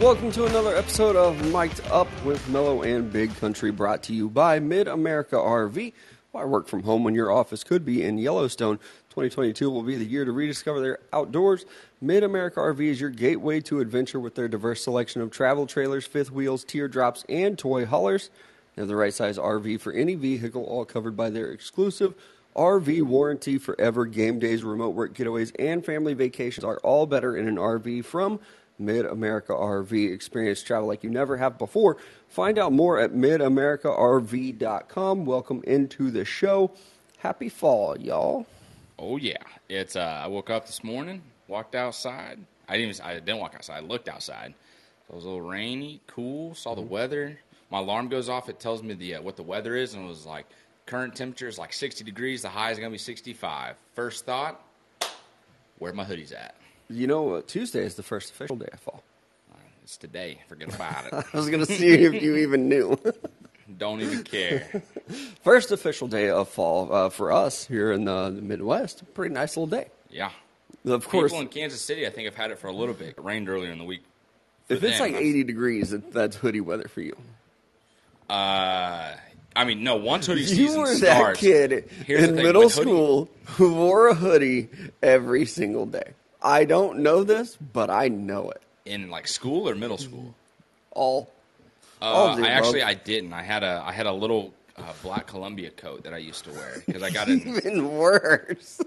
[0.00, 4.30] Welcome to another episode of Mic'd Up with Mello and Big Country, brought to you
[4.30, 5.92] by Mid America RV.
[6.32, 8.78] Why work from home when your office could be in Yellowstone?
[9.10, 11.66] 2022 will be the year to rediscover their outdoors.
[12.00, 16.06] Mid America RV is your gateway to adventure with their diverse selection of travel trailers,
[16.06, 18.30] fifth wheels, teardrops, and toy haulers.
[18.74, 22.14] They have the right size RV for any vehicle, all covered by their exclusive
[22.56, 24.06] RV warranty forever.
[24.06, 28.40] Game days, remote work getaways, and family vacations are all better in an RV from
[28.80, 30.12] Mid America RV.
[30.12, 31.98] Experience travel like you never have before.
[32.28, 35.26] Find out more at midamericarv.com.
[35.26, 36.70] Welcome into the show.
[37.18, 38.46] Happy fall, y'all.
[38.98, 39.36] Oh yeah,
[39.68, 39.96] it's.
[39.96, 42.38] Uh, I woke up this morning, walked outside.
[42.68, 42.96] I didn't.
[42.96, 43.76] Even, I didn't walk outside.
[43.76, 44.54] I looked outside.
[45.06, 46.54] So it was a little rainy, cool.
[46.54, 47.38] Saw the weather.
[47.70, 48.48] My alarm goes off.
[48.48, 50.46] It tells me the uh, what the weather is, and it was like
[50.86, 52.42] current temperature is like 60 degrees.
[52.42, 53.76] The high is gonna be 65.
[53.94, 54.60] First thought,
[55.78, 56.54] where my hoodies at?
[56.90, 59.02] You know, uh, Tuesday is the first official day of fall.
[59.84, 60.40] It's today.
[60.48, 61.12] Forget about it.
[61.14, 62.98] I was going to see if you even knew.
[63.78, 64.82] Don't even care.
[65.44, 69.04] First official day of fall uh, for us here in the, Midwest.
[69.14, 69.86] Pretty nice little day.
[70.10, 70.30] Yeah.
[70.84, 73.10] Of course, People in Kansas City, I think, have had it for a little bit.
[73.16, 74.02] It rained earlier in the week.
[74.66, 77.16] For if it's them, like 80 degrees, that- that's hoodie weather for you.
[78.28, 79.14] Uh,
[79.54, 79.96] I mean, no.
[79.96, 82.90] Once hoodie You season were that starts, kid here's the in thing, middle with hoodie-
[82.90, 84.68] school who wore a hoodie
[85.02, 86.12] every single day.
[86.42, 88.62] I don't know this, but I know it.
[88.84, 90.34] in like school or middle school.
[90.92, 91.30] All.
[92.02, 92.82] all Uh, the I actually.
[92.82, 93.32] I didn't.
[93.32, 96.50] I had a I had a little uh, black Columbia coat that I used to
[96.50, 97.46] wear because I got it.
[97.46, 98.80] even worse.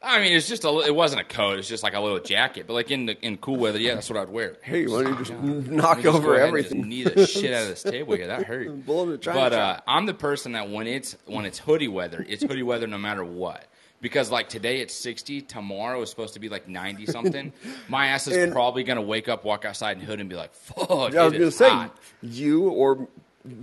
[0.00, 0.78] I mean, it's just a.
[0.86, 1.58] It wasn't a coat.
[1.58, 2.66] It's just like a little jacket.
[2.68, 4.56] But like in the in cool weather, yeah, that's what I'd wear.
[4.62, 5.32] Hey, why don't you just
[5.70, 6.88] knock just over ahead and just everything?
[6.88, 8.28] knee the shit out of this table here.
[8.28, 8.86] That hurt.
[8.86, 9.80] Blow the China But uh.
[9.86, 13.24] I'm the person that when it's when it's hoodie weather, it's hoodie weather no matter
[13.24, 13.66] what.
[14.00, 17.52] Because like today it's 60, tomorrow is supposed to be like 90 something.
[17.88, 20.52] My ass is And- probably gonna wake up, walk outside in hood, and be like,
[20.54, 23.08] "Fuck!" I was going to say, hot." you or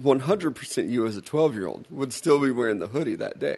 [0.04, 3.58] 100% you as a 12 year old would still be wearing the hoodie that day.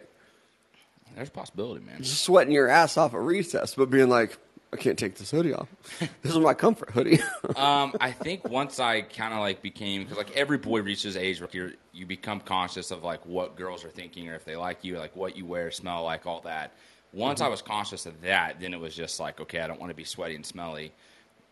[1.16, 1.96] There's a possibility, man.
[2.02, 4.38] Just sweating your ass off at recess, but being like,
[4.72, 5.68] I can't take this hoodie off.
[6.22, 7.20] this is my comfort hoodie.
[7.56, 11.40] um, I think once I kind of like became because like every boy reaches age
[11.40, 14.84] where you you become conscious of like what girls are thinking or if they like
[14.84, 16.72] you, like what you wear, smell like, all that.
[17.14, 19.88] Once I was conscious of that, then it was just like, okay, I don't want
[19.90, 20.92] to be sweaty and smelly,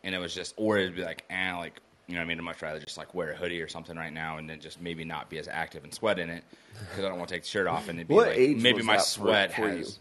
[0.04, 2.38] and it was just, or it'd be like, eh, like you know, what I mean,
[2.38, 4.80] I'd much rather just like wear a hoodie or something right now, and then just
[4.82, 6.44] maybe not be as active and sweat in it
[6.90, 8.82] because I don't want to take the shirt off and it'd be What like maybe
[8.82, 9.98] my that for- sweat for has.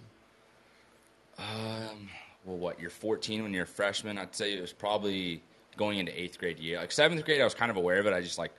[1.40, 1.44] you?
[1.44, 2.09] Um,
[2.45, 4.17] well, what you're 14 when you're a freshman?
[4.17, 5.41] I'd say it was probably
[5.78, 6.78] going into eighth grade year.
[6.79, 8.13] Like seventh grade, I was kind of aware of it.
[8.13, 8.51] I just like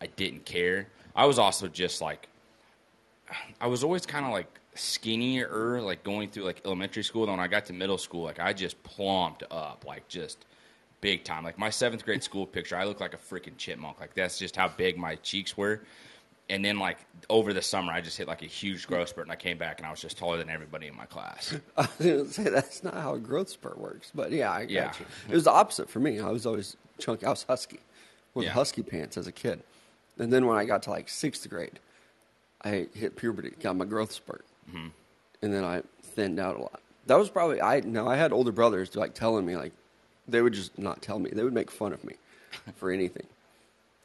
[0.00, 0.88] I didn't care.
[1.14, 2.28] I was also just like
[3.60, 7.26] I was always kind of like skinnier, like going through like elementary school.
[7.26, 10.46] Then when I got to middle school, like I just plumped up, like just
[11.00, 11.44] big time.
[11.44, 14.00] Like my seventh grade school picture, I looked like a freaking chipmunk.
[14.00, 15.82] Like that's just how big my cheeks were.
[16.50, 16.98] And then like
[17.30, 19.78] over the summer, I just hit like a huge growth spurt, and I came back
[19.78, 21.54] and I was just taller than everybody in my class.
[21.76, 24.62] I was going to say that's not how a growth spurt works, but yeah, I
[24.62, 24.92] got Yeah.
[24.98, 25.06] you.
[25.30, 26.20] It was the opposite for me.
[26.20, 27.24] I was always chunky.
[27.26, 27.80] I was husky
[28.34, 28.52] with Yeah.
[28.52, 29.62] husky pants as a kid.
[30.18, 31.78] And then when I got to like sixth grade,
[32.62, 34.88] I hit puberty, got my growth spurt, Mm-hmm.
[35.42, 36.80] and then I thinned out a lot.
[37.06, 37.80] That was probably I.
[37.80, 39.72] Now I had older brothers like telling me like
[40.28, 41.30] they would just not tell me.
[41.32, 42.14] They would make fun of me
[42.76, 43.26] for anything.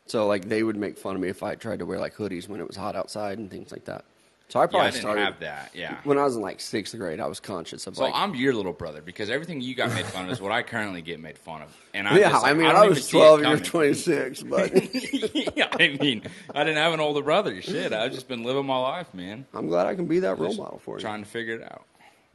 [0.08, 2.48] So like they would make fun of me if I tried to wear like hoodies
[2.48, 4.06] when it was hot outside and things like that.
[4.50, 5.72] So I Yeah, probably I didn't started have that.
[5.74, 5.98] Yeah.
[6.06, 7.20] when I was in like sixth grade.
[7.20, 10.06] I was conscious of So like I'm your little brother because everything you got made
[10.06, 11.76] fun of is what I currently get made fun of.
[11.94, 14.72] And I'm yeah, just like, I mean, don't I, was 12, you're 26, but
[15.58, 16.24] yeah, I mean,
[16.56, 17.62] I didn't have an older brother.
[17.62, 19.46] Shit, I've just been living my life, man.
[19.54, 21.02] I'm glad I can be that role Just model for you.
[21.02, 21.84] Trying to figure it out.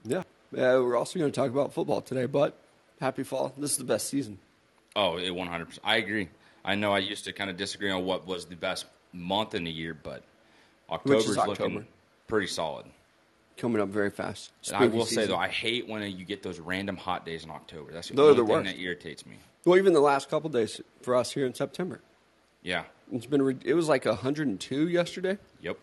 [0.05, 0.23] Yeah.
[0.55, 2.55] Yeah, we're also going to talk about football today, but
[3.01, 3.55] happy fall.
[3.57, 4.39] This is the best season.
[4.95, 5.79] Oh, it 100%.
[5.83, 6.29] I agree.
[6.65, 9.65] I know I used to kind of disagree on what was the best month in
[9.65, 10.23] the year, but
[10.89, 11.85] October's is looking October.
[12.29, 12.87] pretty solid.
[13.57, 14.51] Coming up very fast.
[14.75, 17.93] I will say though, I hate when you get those random hot days in October.
[17.93, 18.77] That's the Those are only the thing worst.
[18.77, 19.37] that irritates me.
[19.65, 22.01] Well, even the last couple days for us here in September.
[22.63, 22.85] Yeah.
[23.13, 25.37] It's been re- it was like 102 yesterday.
[25.61, 25.77] Yep.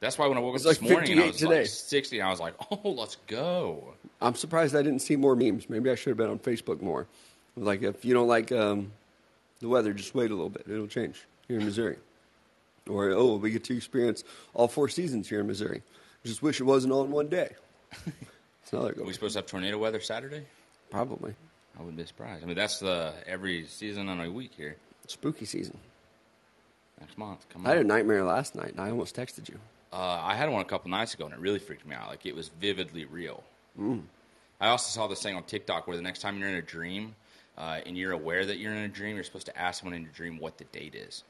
[0.00, 1.60] That's why when I woke up It's this like morning, and I 58 was today.
[1.60, 3.94] like 60, and I was like, oh, let's go.
[4.20, 5.70] I'm surprised I didn't see more memes.
[5.70, 7.06] Maybe I should have been on Facebook more.
[7.56, 8.92] Like if you don't like um,
[9.60, 10.66] the weather, just wait a little bit.
[10.68, 11.96] It'll change here in Missouri.
[12.88, 14.22] Or oh, we get to experience
[14.54, 15.82] all four seasons here in Missouri.
[16.24, 17.54] Just wish it wasn't all in one day.
[18.66, 20.42] It's another Are we supposed to have tornado weather Saturday?
[20.90, 21.36] Probably
[21.78, 22.42] I wouldn't be surprised.
[22.42, 24.74] I mean, that's the every season on a week here.
[25.06, 25.78] spooky season.
[27.00, 27.66] Next month, come on.
[27.66, 29.60] I had a nightmare last night, and I almost texted you.
[29.92, 32.08] Uh, I had one a couple nights ago, and it really freaked me out.
[32.08, 33.44] Like it was vividly real.
[33.78, 34.02] Mm.
[34.60, 37.14] I also saw this thing on TikTok where the next time you're in a dream,
[37.58, 40.02] uh, and you're aware that you're in a dream, you're supposed to ask someone in
[40.02, 41.24] your dream what the date is.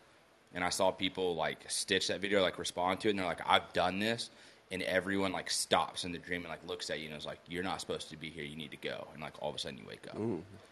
[0.54, 3.40] And I saw people like stitch that video, like respond to it, and they're like,
[3.46, 4.30] "I've done this,"
[4.70, 7.40] and everyone like stops in the dream and like looks at you and is like,
[7.48, 8.44] "You're not supposed to be here.
[8.44, 10.16] You need to go." And like all of a sudden you wake up.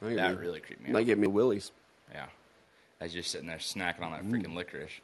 [0.00, 1.06] That that really creeped me That out.
[1.06, 1.70] gave me willies,
[2.12, 2.26] Yeah,
[3.00, 5.00] as you're sitting there snacking on that freaking licorice.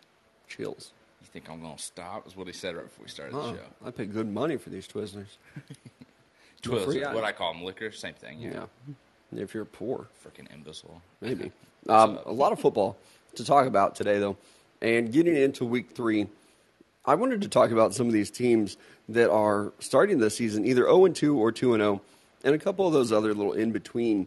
[0.49, 0.93] chills.
[1.21, 2.27] You think I'm gonna stop?
[2.27, 3.65] Is what he said right before we started Oh, the show.
[3.85, 5.37] I paid good money for these Twizzlers.
[6.63, 7.25] Twizzlers, what.
[7.25, 8.41] I call them, licorice, same thing.
[8.41, 8.65] Yeah.
[9.33, 11.03] If you're poor, Freaking imbecile.
[11.21, 11.53] maybe.
[11.89, 12.97] um, a lot of football
[13.37, 14.37] to talk about today, though.
[14.83, 16.27] And getting into week three,
[17.05, 18.77] I wanted to talk about some of these teams
[19.09, 22.01] that are starting the season either 0 2 or 2 0,
[22.45, 24.27] and a couple of those other little in between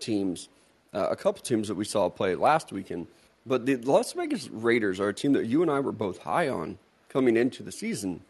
[0.00, 0.48] teams.
[0.92, 3.06] Uh, a couple teams that we saw play last weekend.
[3.46, 6.48] But the Las Vegas Raiders are a team that you and I were both high
[6.48, 8.20] on coming into the season.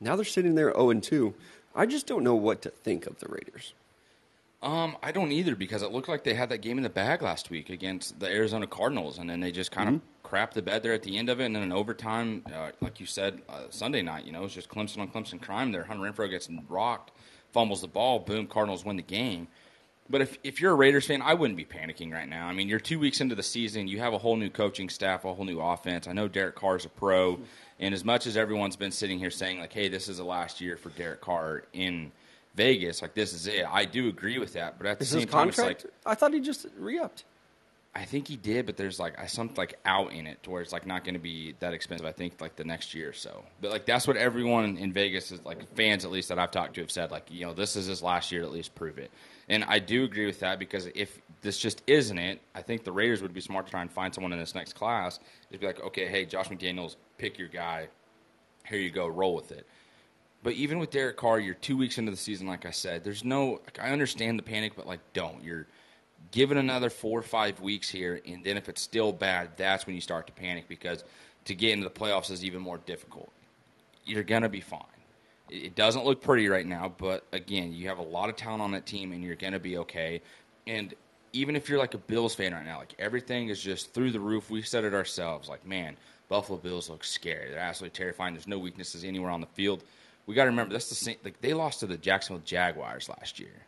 [0.00, 1.34] Now they're sitting there 0 2.
[1.74, 3.74] I just don't know what to think of the Raiders.
[4.60, 7.22] Um, I don't either because it looked like they had that game in the bag
[7.22, 10.82] last week against the Arizona Cardinals, and then they just kind of crapped the bed
[10.82, 11.44] there at the end of it.
[11.44, 14.54] And then in overtime, uh, like you said, uh, Sunday night, you know, it was
[14.54, 15.84] just Clemson on Clemson crime there.
[15.84, 17.12] Hunter Renfrow gets rocked,
[17.52, 19.46] fumbles the ball, boom, Cardinals win the game.
[20.10, 22.48] But if, if you're a Raiders fan, I wouldn't be panicking right now.
[22.48, 23.86] I mean, you're two weeks into the season.
[23.88, 26.08] You have a whole new coaching staff, a whole new offense.
[26.08, 27.38] I know Derek Carr's a pro.
[27.78, 30.60] And as much as everyone's been sitting here saying, like, hey, this is the last
[30.60, 32.10] year for Derek Carr in
[32.58, 34.78] Vegas, like, this is it, I do agree with that.
[34.78, 37.24] But at the Is same time, it's like, I thought he just re-upped.
[37.94, 40.62] I think he did, but there's like I something like out in it to where
[40.62, 42.06] it's like not going to be that expensive.
[42.06, 43.42] I think like the next year or so.
[43.60, 46.74] But like that's what everyone in Vegas is like fans at least that I've talked
[46.74, 49.10] to have said like you know this is his last year at least prove it.
[49.48, 52.92] And I do agree with that because if this just isn't it, I think the
[52.92, 55.18] Raiders would be smart to try and find someone in this next class.
[55.50, 57.88] Just be like, okay, hey, Josh McDaniels, pick your guy.
[58.64, 59.66] Here you go, roll with it.
[60.42, 63.02] But even with Derek Carr, you're two weeks into the season, like I said.
[63.02, 65.42] There's no, like, I understand the panic, but like, don't.
[65.42, 65.66] You're
[66.30, 69.94] given another four or five weeks here, and then if it's still bad, that's when
[69.94, 71.04] you start to panic because
[71.46, 73.30] to get into the playoffs is even more difficult.
[74.04, 74.82] You're gonna be fine.
[75.50, 78.70] It doesn't look pretty right now, but again, you have a lot of talent on
[78.72, 80.20] that team, and you're gonna be okay.
[80.66, 80.94] And
[81.32, 84.20] even if you're like a Bills fan right now, like everything is just through the
[84.20, 84.50] roof.
[84.50, 85.96] We said it ourselves, like man,
[86.28, 87.50] Buffalo Bills look scary.
[87.50, 88.34] They're absolutely terrifying.
[88.34, 89.84] There's no weaknesses anywhere on the field.
[90.28, 91.16] We got to remember that's the same.
[91.24, 93.64] Like they lost to the Jacksonville Jaguars last year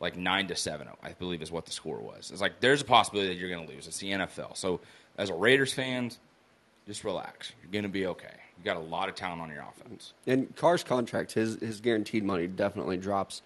[0.00, 2.30] like nine to seven, I believe is what the score was.
[2.30, 3.86] It's like there's a possibility that you're going to lose.
[3.86, 4.56] It's the NFL.
[4.56, 4.80] So
[5.16, 6.10] as a Raiders fan,
[6.86, 7.52] just relax.
[7.62, 8.34] You're going to be okay.
[8.58, 10.12] You got a lot of talent on your offense.
[10.26, 13.42] And Carr's contract, his his guaranteed money definitely drops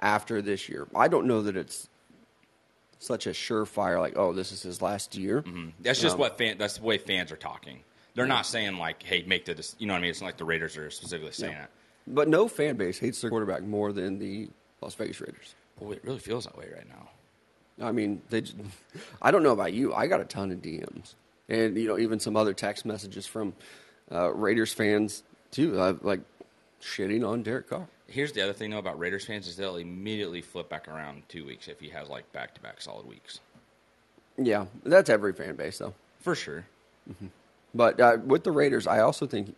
[0.00, 0.86] after this year.
[0.94, 1.88] I don't know that it's
[2.98, 5.42] such a surefire like, oh, this is his last year.
[5.80, 6.58] That's just Um, what fan.
[6.58, 7.80] That's the way fans are talking.
[8.14, 10.10] They're not saying like, "Hey, make the," you know what I mean?
[10.10, 11.70] It's not like the Raiders are specifically saying that.
[12.06, 14.48] But no fan base hates their quarterback more than the
[14.80, 15.54] Las Vegas Raiders.
[15.78, 17.08] Boy, it really feels that way right now.
[17.86, 18.40] I mean, they.
[18.42, 18.56] Just,
[19.22, 19.94] I don't know about you.
[19.94, 21.14] I got a ton of DMs,
[21.48, 23.54] and you know, even some other text messages from
[24.10, 26.20] uh, Raiders fans too, uh, like
[26.82, 27.86] shitting on Derek Carr.
[28.08, 31.44] Here's the other thing though about Raiders fans is they'll immediately flip back around two
[31.46, 33.38] weeks if he has like back to back solid weeks
[34.36, 35.94] Yeah, that's every fan base though.
[36.20, 36.64] for sure.
[37.74, 39.54] But uh, with the Raiders, I also think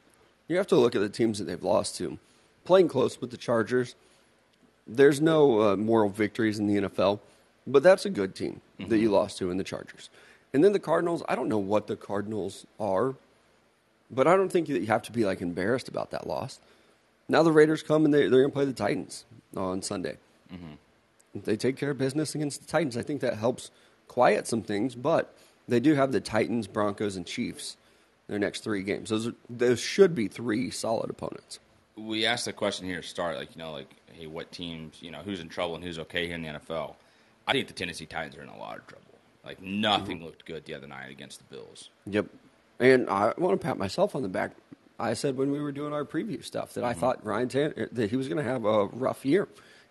[0.49, 2.19] you have to look at the teams that they've lost to.
[2.64, 3.94] Playing close with the Chargers,
[4.87, 7.20] there's no uh, moral victories in the NFL,
[7.67, 10.10] but that's a good team that you lost to in the Chargers.
[10.53, 13.15] And then the Cardinals, I don't know what the Cardinals are,
[14.10, 16.60] but I don't think that you have to be like embarrassed about that loss.
[17.29, 19.25] Now the Raiders come and they, they're going to play the Titans
[19.56, 20.19] on Sunday.
[21.34, 23.70] If they take care of business against the Titans, I think that helps
[24.06, 25.34] quiet some things, but
[25.67, 27.77] they do have the Titans, Broncos, and Chiefs
[28.29, 29.10] their next three games.
[29.10, 31.58] Those are, those should be three solid opponents.
[31.96, 35.10] we asked the question here to start, like, you know, like, hey, what teams, you
[35.10, 36.94] know, who's in trouble and who's okay here in the NFL?
[37.46, 39.05] I think the Tennessee Titans are in a lot of trouble.
[39.44, 40.26] Like, nothing mm-hmm.
[40.26, 41.91] looked good the other night against the Bills.
[42.06, 42.26] Yep.
[42.79, 44.52] And I want to pat myself on the back.
[44.98, 47.00] I said when we were doing our preview stuff that I mm-hmm.
[47.00, 49.48] thought Ryan Tan- uh, that he was going to have a rough year,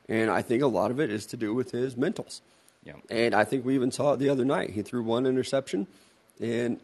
[0.08, 2.42] and I think a lot of it is to do with his mentals.
[2.84, 2.94] Yeah.
[3.10, 4.72] And I think we even saw it the other night.
[4.72, 5.88] He threw one interception,
[6.40, 6.80] and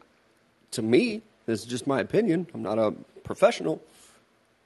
[0.72, 2.46] to me, this is just my opinion.
[2.54, 3.82] I'm not a professional.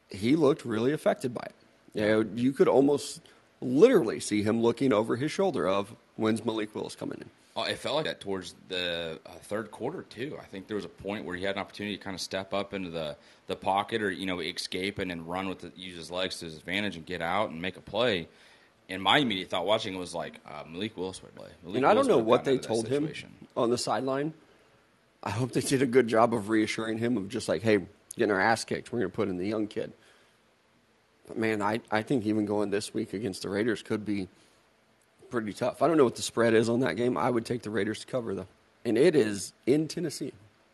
[0.10, 1.56] He looked really affected by it.
[1.94, 3.22] You, know, you could almost
[3.62, 7.30] literally see him looking over his shoulder of when's Malik Willis coming in.
[7.56, 10.38] Oh, it felt like that towards the uh, third quarter too.
[10.42, 12.54] I think there was a point where he had an opportunity to kind of step
[12.54, 15.98] up into the, the pocket or you know escape and then run with the, use
[15.98, 18.28] his legs to his advantage and get out and make a play.
[18.88, 21.50] And my immediate thought watching it was like uh, Malik Willis would play.
[21.64, 23.12] Malik And I don't Willis know what they told him
[23.58, 24.34] on the sideline.
[25.24, 27.80] I hope they did a good job of reassuring him of just like, hey,
[28.18, 28.92] getting our ass kicked.
[28.92, 29.94] We're going to put in the young kid.
[31.28, 34.28] But man, I, I think even going this week against the Raiders could be
[35.30, 35.82] pretty tough.
[35.82, 37.18] I don't know what the spread is on that game.
[37.18, 38.48] I would take the Raiders to cover though,
[38.84, 40.34] and it is in Tennessee.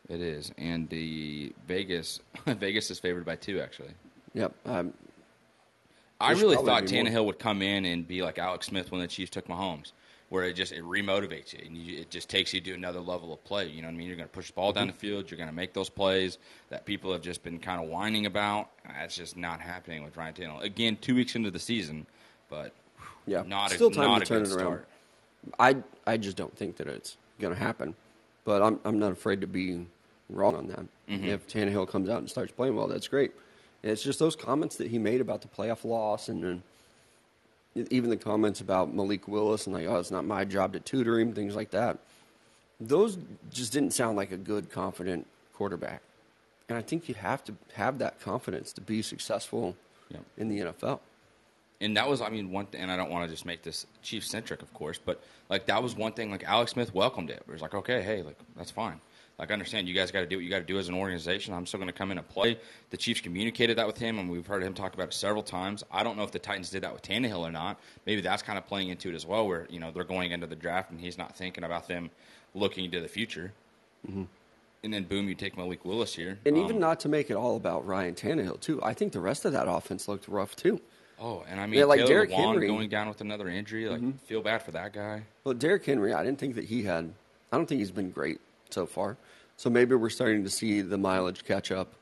[0.10, 3.92] It is, and the Vegas Vegas is favored by two actually.
[4.34, 4.54] Yep.
[4.66, 4.94] Um,
[6.20, 7.06] I really thought be more.
[7.06, 9.92] Tannehill would come in and be like Alex Smith when the Chiefs took Mahomes,
[10.29, 13.31] where it just it remotivates you and you, it just takes you to another level
[13.34, 13.67] of play.
[13.67, 14.07] You know what I mean?
[14.07, 15.00] You're going to push the ball down the Mm-hmm.
[15.00, 15.31] field.
[15.31, 16.38] You're going to make those plays
[16.69, 18.69] that people have just been kind of whining about.
[18.86, 20.63] That's just not happening with Ryan Tannehill.
[20.63, 22.05] Again, two weeks into the season,
[22.50, 22.74] but
[23.25, 23.43] yeah.
[23.48, 24.57] not Still a, time not to a turn it around.
[24.60, 24.88] start.
[25.60, 27.96] I I just don't think that it's going to happen,
[28.43, 29.86] but I'm I'm not afraid to be
[30.29, 30.86] wrong on that.
[31.10, 31.25] Mm-hmm.
[31.29, 33.31] If Tannehill comes out and starts playing well, that's great.
[33.84, 36.63] It's just those comments that he made about the playoff loss, and then
[37.91, 41.19] even the comments about Malik Willis and like, oh, it's not my job to tutor
[41.19, 41.98] him, things like that.
[42.79, 43.17] Those
[43.51, 46.01] just didn't sound like a good, confident quarterback.
[46.69, 49.75] And I think you have to have that confidence to be successful
[50.38, 51.00] in the NFL.
[51.79, 53.86] and that was, I mean, one thing, and I don't want to just make this
[54.01, 56.31] Chief centric, of course, but like that was one thing.
[56.31, 57.43] Like Alex Smith welcomed it.
[57.48, 59.00] It was like, okay, hey, like that's fine.
[59.39, 60.96] Like I understand you guys got to do what you got to do as an
[60.96, 61.53] organization.
[61.53, 62.58] I'm still going to come in and play.
[62.89, 65.84] The Chiefs communicated that with him, and we've heard him talk about it several times.
[65.91, 67.79] I don't know if the Titans did that with Tannehill or not.
[68.08, 70.48] Maybe that's kind of playing into it as well, where you know they're going into
[70.48, 72.10] the draft and he's not thinking about them
[72.56, 73.53] looking to the future.
[74.84, 76.48] And then boom, you take Malik Willis here, Mm-hmm.
[76.48, 78.82] And even Um, not to make it all about Ryan Tannehill, too.
[78.84, 80.79] I think the rest of that offense looked rough, too.
[81.20, 82.67] Oh, and I mean, Yeah, like Taylor Derrick Henry.
[82.67, 82.75] Mm-hmm.
[82.75, 83.89] going down with another injury.
[83.89, 85.24] Like, feel bad for that guy.
[85.44, 87.12] Well, Derrick Henry, I didn't think that he had.
[87.51, 88.39] I don't think he's been great
[88.74, 89.17] so far.
[89.55, 91.93] So maybe we're starting to see the mileage catch up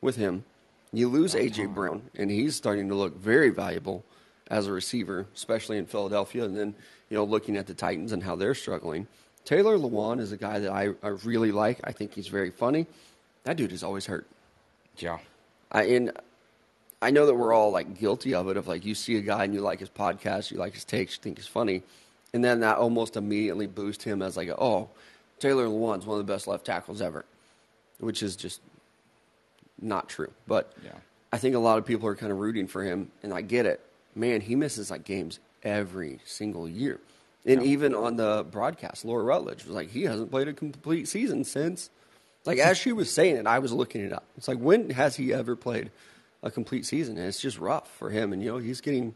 [0.00, 0.44] with him.
[0.92, 1.66] You lose A.J.
[1.66, 4.04] Brown, and he's starting to look very valuable
[4.48, 6.44] as a receiver, especially in Philadelphia.
[6.44, 6.74] And then,
[7.08, 9.06] you know, looking at the Titans and how they're struggling.
[9.44, 11.80] Taylor Lewan is a guy that I, I really like.
[11.84, 12.86] I think he's very funny.
[13.44, 14.26] That dude is always hurt.
[14.96, 15.18] Yeah.
[15.70, 16.12] I and
[17.02, 18.56] I know that we're all like guilty of it.
[18.56, 21.16] Of like you see a guy and you like his podcast, you like his takes,
[21.16, 21.82] you think he's funny,
[22.32, 24.88] and then that almost immediately boosts him as like, oh,
[25.44, 27.26] Taylor Lewan's one of the best left tackles ever,
[27.98, 28.62] which is just
[29.78, 30.32] not true.
[30.46, 30.92] But Yeah.
[31.32, 33.66] I think a lot of people are kind of rooting for him, and I get
[33.66, 33.80] it.
[34.14, 36.98] Man, he misses like games every single year,
[37.44, 41.44] and even on the broadcast, Laura Rutledge was like, he hasn't played a complete season
[41.44, 41.90] since.
[42.46, 44.24] Like as she was saying it, I was looking it up.
[44.38, 45.90] It's like when has he ever played
[46.42, 47.18] a complete season?
[47.18, 48.32] And it's just rough for him.
[48.32, 49.14] And you know he's getting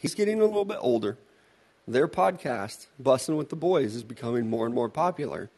[0.00, 1.18] he's getting a little bit older.
[1.86, 5.50] Their podcast, Bussin' with the Boys, is becoming more and more popular.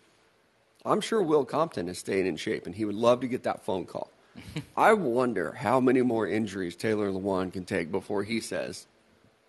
[0.85, 3.65] I'm sure Will Compton is staying in shape, and he would love to get that
[3.65, 4.11] phone call.
[4.77, 8.87] I wonder how many more injuries Taylor Lewan can take before he says,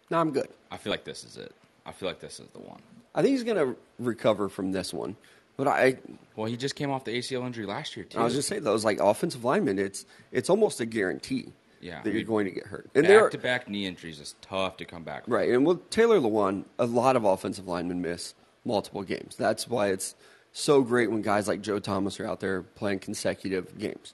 [0.10, 1.54] "No, I'm good." I feel like this is it.
[1.86, 2.82] I feel like this is the one.
[3.14, 5.16] I think he's going to recover from this one,
[5.58, 5.98] but I
[6.36, 8.20] Well, he just came off the ACL injury last year too.
[8.20, 12.10] I was just saying those like offensive linemen, it's it's almost a guarantee Yeah, that
[12.10, 12.90] I you're going to get hurt.
[12.96, 15.26] And back to back knee injuries is tough to come back.
[15.26, 15.34] from.
[15.34, 15.50] right.
[15.50, 18.34] And with Taylor Lewan, a lot of offensive linemen miss
[18.66, 19.36] multiple games.
[19.36, 20.16] That's why it's
[20.54, 24.14] so great when guys like Joe Thomas are out there playing consecutive games.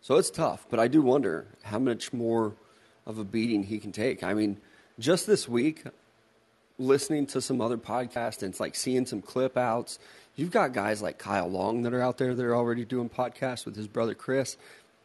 [0.00, 2.54] So it's tough, but I do wonder how much more
[3.06, 4.22] of a beating he can take.
[4.22, 4.58] I mean,
[4.98, 5.84] just this week,
[6.78, 9.98] listening to some other podcasts and it's like seeing some clip outs.
[10.34, 13.64] You've got guys like Kyle Long that are out there that are already doing podcasts
[13.64, 14.56] with his brother Chris.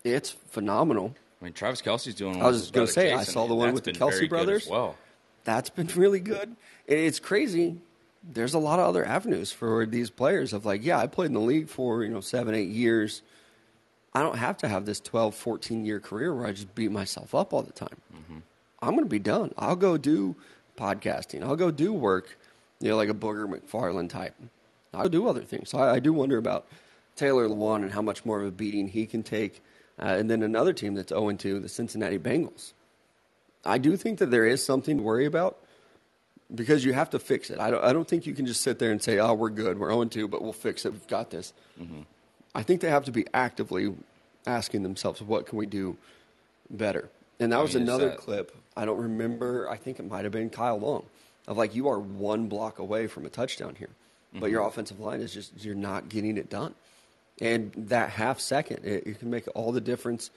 [0.04, 1.14] It's phenomenal.
[1.42, 2.42] I mean, Travis Kelce's doing.
[2.42, 4.68] I was just gonna brother say, I saw the one with the Kelce brothers.
[4.68, 4.96] well.
[5.44, 6.56] That's been really good.
[6.88, 7.78] It's crazy.
[8.30, 11.34] There's a lot of other avenues for these players of like, yeah, I played in
[11.34, 13.22] the league for, you know, seven, eight years.
[14.14, 17.34] I don't have to have this 12, 14 year career where I just beat myself
[17.34, 17.98] up all the time.
[18.82, 19.54] I'm going to be done.
[19.58, 20.36] I'll go do
[20.78, 21.44] podcasting.
[21.44, 22.38] I'll go do work,
[22.80, 24.36] you know, like a Booger McFarland type.
[24.94, 25.70] I'll do other things.
[25.70, 26.68] So I, I do wonder about
[27.16, 29.62] Taylor Lewan and how much more of a beating he can take.
[30.00, 32.74] Uh, and then another team that's 0 2, the Cincinnati Bengals.
[33.66, 35.58] I do think that there is something to worry about
[36.54, 37.60] because you have to fix it.
[37.60, 39.80] I don't, I don't think you can just sit there and say, oh, we're good.
[39.80, 40.94] We're 0 2, but we'll fix it.
[40.94, 41.54] We've got this.
[41.80, 42.02] Mm-hmm.
[42.56, 43.94] I think they have to be actively
[44.46, 45.98] asking themselves, what can we do
[46.70, 47.10] better?
[47.40, 48.56] And that I was mean, another that- clip.
[48.76, 49.68] I don't remember.
[49.70, 51.04] I think it might have been Kyle Long
[51.48, 53.90] of like, you are one block away from a touchdown here,
[54.34, 54.70] but your mm-hmm.
[54.70, 56.76] offensive line is just, you're not getting it done.
[57.42, 60.30] And that half second, it, it can make all the difference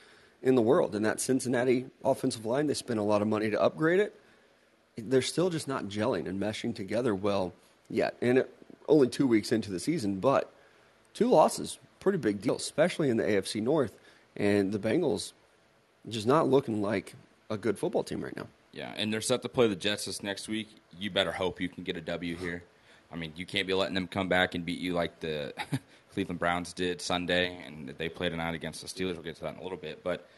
[0.43, 0.95] in the world.
[0.95, 4.19] And that Cincinnati offensive line, they spent a lot of money to upgrade it.
[4.97, 7.53] They're still just not gelling and meshing together well
[7.89, 8.17] yet.
[8.21, 8.55] And it,
[8.89, 10.53] only two weeks into the season, but
[11.15, 13.93] two losses, pretty big deal, especially in the AFC North.
[14.37, 15.33] And the Bengals
[16.09, 17.15] just not looking like
[17.51, 18.47] a good football team right now.
[18.73, 20.69] Yeah, and they're set to play the Jets this next week.
[20.99, 22.63] You better hope you can get a W here.
[23.13, 25.53] I mean, you can't be letting them come back and beat you like the
[26.15, 29.15] Cleveland Browns did Sunday, and they played tonight against the Steelers.
[29.15, 30.05] We'll get to that in a little bit.
[30.05, 30.29] But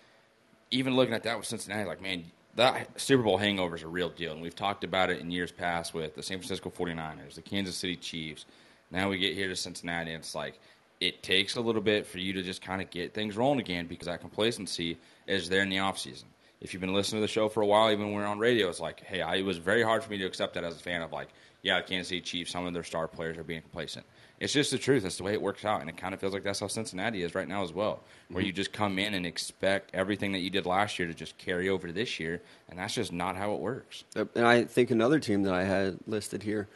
[0.71, 2.25] even looking at that with Cincinnati, like, man,
[2.56, 5.52] that Super Bowl hangover is a real deal, and we've talked about it in years
[5.52, 8.44] past with the San Francisco 49ers, the Kansas City Chiefs.
[8.90, 10.61] Now we get here to Cincinnati, and it's like
[11.00, 13.87] it takes a little bit for you to just kind of get things rolling again
[13.87, 16.25] because that complacency is there in the offseason.
[16.61, 18.68] If you've been listening to the show for a while, even when we're on radio,
[18.68, 20.78] it's like, hey, I, it was very hard for me to accept that as a
[20.78, 21.28] fan of like,
[21.62, 24.06] yeah, Kansas City Chiefs, some of their star players are being complacent.
[24.42, 25.04] It's just the truth.
[25.04, 27.22] That's the way it works out, and it kind of feels like that's how Cincinnati
[27.22, 28.46] is right now as well, where Mm-hmm.
[28.49, 31.68] you just come in and expect everything that you did last year to just carry
[31.68, 34.04] over to this year, and that's just not how it works.
[34.16, 36.66] And I think another team that I had listed here,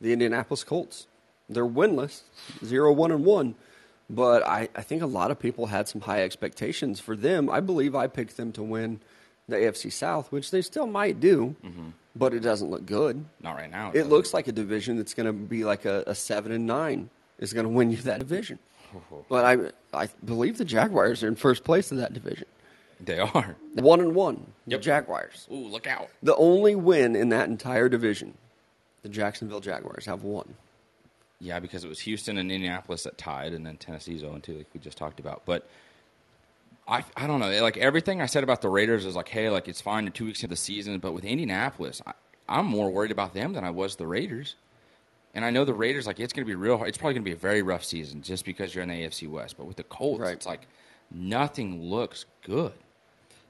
[0.00, 1.06] the Indianapolis Colts.
[1.48, 2.22] They're winless,
[2.64, 3.54] zero one and one,
[4.10, 7.48] but I, I think a lot of people had some high expectations for them.
[7.50, 9.00] I believe I picked them to win
[9.48, 11.54] the AFC South, which they still might do,
[12.16, 13.24] but it doesn't look good.
[13.40, 13.92] Not right now.
[13.94, 17.10] It looks like a division that's going to be like a, a seven and nine
[17.38, 18.58] is going to win you that division.
[18.94, 19.24] Oh.
[19.28, 22.46] But I I believe the Jaguars are in first place in that division,
[23.00, 23.56] they are.
[23.74, 24.52] one and one.
[24.66, 24.80] Yep.
[24.80, 25.48] The Jaguars.
[25.52, 26.08] Ooh, look out!
[26.22, 28.34] The only win in that entire division,
[29.02, 30.54] the Jacksonville Jaguars have won.
[31.40, 34.66] Yeah, because it was Houston and Indianapolis that tied, and then Tennessee's 0 2, like
[34.72, 35.42] we just talked about.
[35.44, 35.68] But
[36.88, 37.50] I, I don't know.
[37.62, 40.04] Like everything I said about the Raiders is like, hey, like it's fine.
[40.04, 42.12] They're two weeks into the season, but with Indianapolis, I,
[42.48, 44.54] I'm more worried about them than I was the Raiders.
[45.36, 46.78] And I know the Raiders, like it's going to be real.
[46.78, 46.88] hard.
[46.88, 49.28] It's probably going to be a very rough season just because you're in the AFC
[49.28, 49.58] West.
[49.58, 50.32] But with the Colts, Right.
[50.32, 50.66] it's like
[51.10, 52.72] nothing looks good.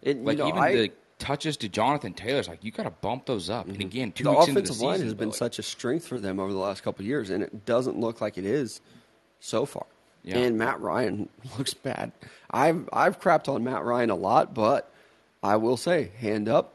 [0.03, 3.27] And, Like know, even I, the touches to Jonathan Taylor's, like you got to bump
[3.27, 3.67] those up.
[3.67, 3.87] And mm-hmm.
[3.87, 6.19] again, two the into the offensive line season, has been like, such a strength for
[6.19, 8.81] them over the last couple of years, and it doesn't look like it is
[9.39, 9.87] so far.
[10.25, 10.39] Yeah.
[10.39, 12.11] And Matt Ryan looks bad.
[12.51, 14.91] I've I've crapped on Matt Ryan a lot, but
[15.41, 16.73] I will say, hand up,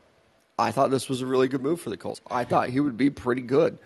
[0.58, 2.22] I thought this was a really good move for the Colts.
[2.32, 3.78] I thought he would be pretty good.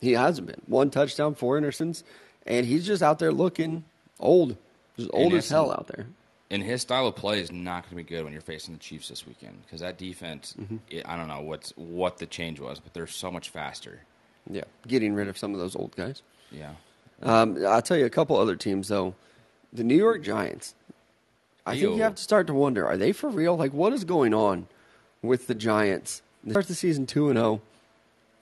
[0.00, 0.60] He hasn't been.
[0.66, 2.02] One touchdown, four interceptions,
[2.46, 3.84] and he's just out there looking
[4.18, 4.56] old,
[4.96, 6.06] just old as hell out there.
[6.52, 8.80] And his style of play is not going to be good when you're facing the
[8.80, 10.78] Chiefs this weekend because that defense, Mm-hmm.
[10.88, 14.00] it, I don't know what's what the change was, but they're so much faster.
[14.50, 16.22] Yeah, getting rid of some of those old guys.
[16.50, 16.72] Yeah,
[17.22, 19.14] Um, I'll tell you a couple other teams though.
[19.72, 20.74] The New York Giants.
[21.66, 23.56] I think you have to start to wonder: Are they for real?
[23.56, 24.66] Like, what is going on
[25.22, 26.22] with the Giants?
[26.42, 27.60] They start the season two and zero.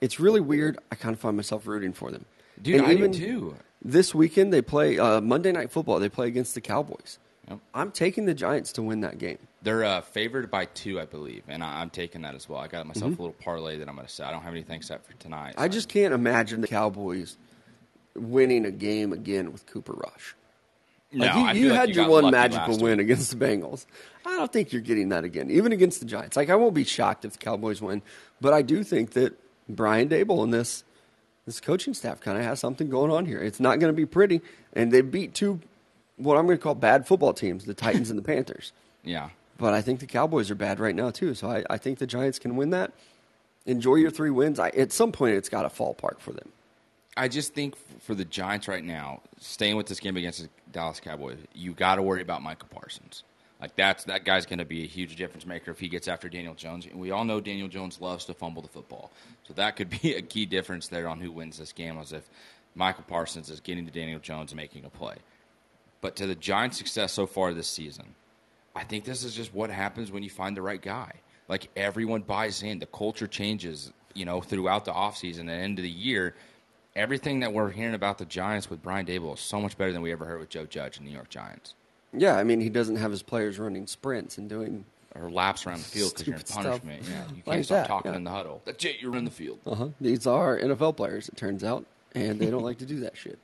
[0.01, 0.77] It's really weird.
[0.91, 2.25] I kind of find myself rooting for them.
[2.61, 3.55] dude, And I even do too.
[3.81, 5.99] This weekend they play uh, Monday Night Football.
[5.99, 7.17] They play against the Cowboys.
[7.49, 7.59] Yep.
[7.73, 9.37] I'm taking the Giants to win that game.
[9.61, 12.59] They're uh, favored by two, I believe, and I, I'm taking that as well.
[12.59, 13.21] I got myself Mm-hmm.
[13.21, 14.27] a little parlay that I'm going to set.
[14.27, 15.55] I don't have anything set for tonight.
[15.57, 17.37] I just can't imagine the Cowboys
[18.15, 20.35] winning a game again with Cooper Rush.
[21.11, 21.25] no.
[21.25, 23.85] Like, you, I you like had you your one magical win against the Bengals.
[24.25, 26.37] I don't think you're getting that again, even against the Giants.
[26.37, 28.01] Like I won't be shocked if the Cowboys win,
[28.41, 29.33] but I do think that
[29.69, 30.83] Brian Daboll and this
[31.45, 33.39] this coaching staff kind of has something going on here.
[33.39, 34.41] It's not going to be pretty,
[34.73, 35.61] and they beat two
[36.17, 38.73] what I'm going to call bad football teams, the Titans and the Panthers.
[39.03, 41.99] Yeah, But I think the Cowboys are bad right now too, so I, I think
[41.99, 42.91] the Giants can win that.
[43.65, 44.59] Enjoy your three wins.
[44.59, 46.49] I, at some point, it's got to fall apart for them.
[47.15, 50.99] I just think for the Giants right now, staying with this game against the Dallas
[50.99, 53.23] Cowboys, you got to worry about Micah Parsons.
[53.61, 56.29] Like that's that guy's going to be a huge difference maker if he gets after
[56.29, 56.85] Daniel Jones.
[56.85, 59.11] And we all know Daniel Jones loves to fumble the football,
[59.47, 61.97] so that could be a key difference there on who wins this game.
[61.97, 62.29] Was if
[62.75, 65.15] Micah Parsons is getting to Daniel Jones and making a play.
[66.01, 68.15] But to the Giants' success so far this season,
[68.75, 71.11] I think this is just what happens when you find the right guy.
[71.49, 75.83] Like everyone buys in, the culture changes, you know, throughout the offseason and end of
[75.83, 76.35] the year.
[76.95, 80.01] Everything that we're hearing about the Giants with Brian Daboll is so much better than
[80.01, 81.73] we ever heard with Joe Judge and New York Giants.
[82.13, 85.79] Yeah, I mean, he doesn't have his players running sprints and doing Or laps around
[85.79, 86.81] the field because you're in Stupid stuff.
[86.81, 87.03] punishment.
[87.09, 88.17] Yeah, you can't Like stop that, talking yeah.
[88.17, 88.61] in the huddle.
[88.65, 89.59] That's it, you're in the field.
[89.65, 89.87] Uh huh.
[90.01, 93.37] These are NFL players, it turns out, and they don't like to do that shit.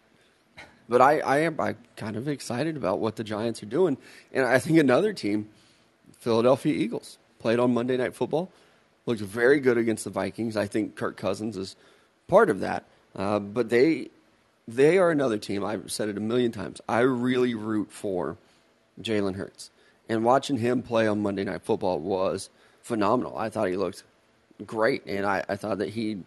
[0.87, 3.97] But I, I am I kind of excited about what the Giants are doing,
[4.33, 5.49] and I think another team,
[6.19, 8.51] Philadelphia Eagles, played on Monday Night Football,
[9.07, 10.55] looked very good against the Vikings.
[10.55, 11.75] I think Kirk Cousins is
[12.27, 12.83] part of that,
[13.15, 14.09] uh, but they
[14.67, 15.63] they are another team.
[15.63, 16.81] I've said it a million times.
[16.87, 18.37] I really root for
[19.01, 19.71] Jalen Hurts,
[20.09, 22.49] and watching him play on Monday Night Football was
[22.81, 23.37] phenomenal.
[23.37, 24.03] I thought he looked
[24.65, 26.23] great, and I, I thought that he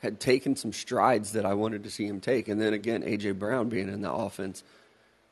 [0.00, 2.48] had taken some strides that I wanted to see him take.
[2.48, 4.62] And then again, AJ Brown being in the offense,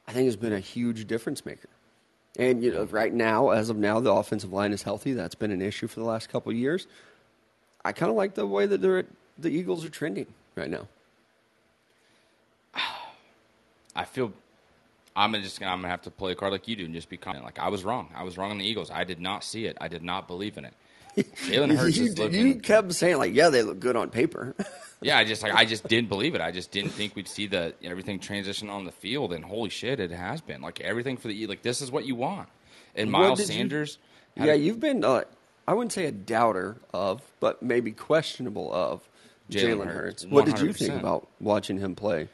[0.08, 1.68] I think has been a huge difference maker.
[2.38, 5.12] And you know, right now, as of now, the offensive line is healthy.
[5.12, 6.86] That's been an issue for the last couple of years.
[7.84, 9.04] I kind of like the way that they're
[9.38, 10.88] the Eagles are trending right now.
[13.94, 14.32] I feel
[15.16, 17.08] I'm just gonna, I'm gonna have to play a card like you do and just
[17.08, 17.44] be confident.
[17.44, 18.10] Like I was wrong.
[18.14, 18.90] I was wrong on the Eagles.
[18.90, 19.76] I did not see it.
[19.80, 20.74] I did not believe in it.
[21.16, 22.46] Jalen Hurts you, is looking.
[22.46, 24.54] you kept saying like, yeah, they look good on paper.
[25.02, 26.40] Yeah, I just like I just didn't believe it.
[26.40, 30.00] I just didn't think we'd see the everything transition on the field, and holy shit,
[30.00, 32.48] it has been like everything for the like this is what you want.
[32.94, 33.98] And Miles did you- Sanders,
[34.34, 35.24] yeah, a- you've been uh,
[35.68, 39.06] I wouldn't say a doubter of, but maybe questionable of
[39.50, 40.26] Jalen Jalen Hurts, Hurts.
[40.32, 42.28] What did you think about watching him play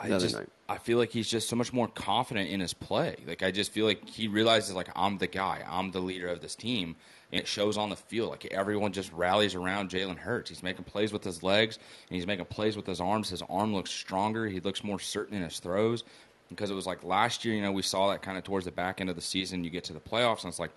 [0.00, 0.48] I just, night?
[0.68, 3.16] I feel like he's just so much more confident in his play.
[3.26, 6.40] Like I just feel like he realizes like I'm the guy, I'm the leader of
[6.40, 6.96] this team,
[7.32, 8.30] and it shows on the field.
[8.30, 10.50] Like everyone just rallies around Jalen Hurts.
[10.50, 13.28] He's making plays with his legs and he's making plays with his arms.
[13.28, 14.46] His arm looks stronger.
[14.46, 16.04] He looks more certain in his throws.
[16.48, 18.72] Because it was like last year, you know, we saw that kind of towards the
[18.72, 19.64] back end of the season.
[19.64, 20.70] You get to the playoffs, and it's like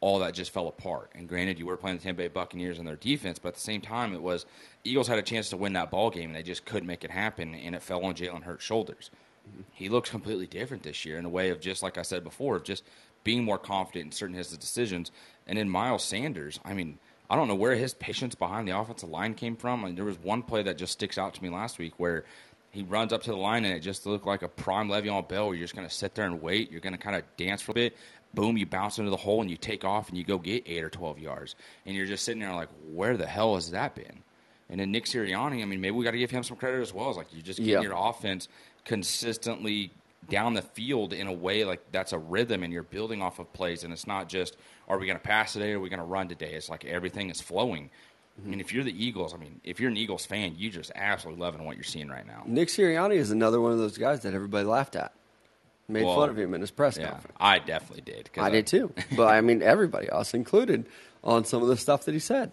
[0.00, 1.10] all that just fell apart.
[1.14, 3.60] And granted, you were playing the Tampa Bay Buccaneers and their defense, but at the
[3.60, 4.46] same time, it was
[4.84, 7.10] Eagles had a chance to win that ball game, and they just couldn't make it
[7.10, 9.10] happen, and it fell on Jalen Hurts' shoulders.
[9.72, 12.56] He looks completely different this year in a way of just like I said before,
[12.56, 12.84] of just
[13.24, 15.10] being more confident in certain his decisions.
[15.46, 16.98] And in Miles Sanders, I mean,
[17.30, 19.82] I don't know where his patience behind the offensive line came from.
[19.82, 22.24] I mean, there was one play that just sticks out to me last week where
[22.70, 25.46] he runs up to the line and it just looked like a prime Le'Veon Bell
[25.46, 26.70] where you're just going to sit there and wait.
[26.70, 27.96] You're going to kind of dance for a bit.
[28.34, 30.84] Boom, you bounce into the hole and you take off and you go get eight
[30.84, 31.54] or 12 yards.
[31.86, 34.22] And you're just sitting there like, where the hell has that been?
[34.70, 36.92] And then Nick Sirianni, I mean, maybe we got to give him some credit as
[36.92, 37.08] well.
[37.08, 37.80] It's like you just get Yeah.
[37.80, 38.48] your offense
[38.84, 39.92] consistently
[40.28, 43.50] down the field in a way like that's a rhythm and you're building off of
[43.54, 46.00] plays and it's not just are we going to pass today or are we going
[46.00, 48.46] to run today it's like everything is flowing mm-hmm.
[48.46, 50.92] I mean, if you're the Eagles, I mean, if you're an Eagles fan, you just
[50.94, 52.42] absolutely loving what you're seeing right now.
[52.46, 55.12] Nick Sirianni is another one of those guys that everybody laughed at,
[55.88, 57.36] made Well, fun of him in his press Yeah, conference.
[57.40, 58.30] I definitely did.
[58.38, 60.86] I did too, but I mean everybody, us included,
[61.24, 62.52] on some of the stuff that he said.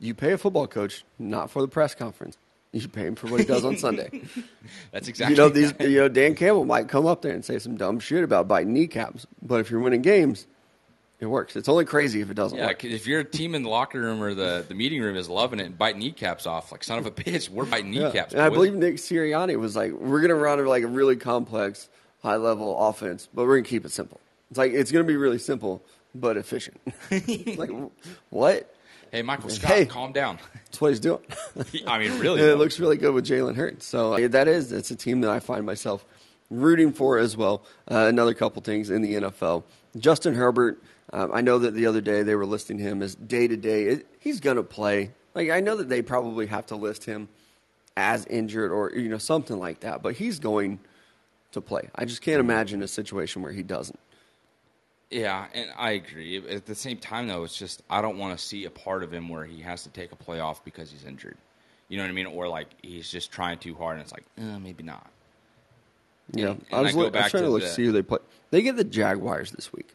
[0.00, 2.36] You pay a football coach not for the press conference.
[2.72, 4.10] You should pay him for what he does on Sunday.
[4.92, 5.34] That's exactly.
[5.36, 5.72] you know these.
[5.78, 8.72] You know Dan Campbell might come up there and say some dumb shit about biting
[8.72, 10.48] kneecaps, but if you're winning games,
[11.20, 11.54] it works.
[11.54, 12.82] It's only crazy if it doesn't Yeah, work.
[12.84, 15.66] if your team in the locker room or the, the meeting room is loving it
[15.66, 18.08] and biting kneecaps off, like son of a bitch, we're biting Yeah.
[18.08, 18.32] kneecaps.
[18.34, 21.88] And I believe Nick Sirianni was like, "We're going to run like a really complex,
[22.24, 24.20] high level offense, but we're going to keep it simple.
[24.50, 25.84] It's like it's going to be really simple
[26.14, 26.80] but efficient."
[27.56, 27.70] like
[28.30, 28.74] what?
[29.12, 29.86] Hey, Michael Scott, Hey.
[29.86, 30.40] calm down.
[30.64, 31.20] That's what he's doing.
[31.86, 33.86] I mean, really, And it looks really good with Jalen Hurts.
[33.86, 36.04] So uh, that is it's a team that I find myself
[36.50, 37.62] rooting for as well.
[37.88, 39.62] Uh, another couple things in the NFL.
[39.96, 40.82] Justin Herbert.
[41.12, 44.00] Um, I know that the other day they were listing him as day to day.
[44.18, 45.12] He's going to play.
[45.34, 47.28] Like I know that they probably have to list him
[47.96, 50.80] as injured or you know something like that, but he's going
[51.54, 51.88] to play.
[51.94, 53.98] I just can't imagine a situation where he doesn't.
[55.10, 56.36] Yeah, and I agree.
[56.48, 59.12] At the same time, though, it's just I don't want to see a part of
[59.12, 61.36] him where he has to take a play off because he's injured.
[61.88, 62.26] You know what I mean?
[62.26, 65.06] Or like he's just trying too hard, and it's like, uh, maybe not.
[66.32, 67.92] Yeah, And- I was, I look, I was trying to to look the- see who
[67.92, 68.18] they play.
[68.50, 69.88] They get the Jaguars this week,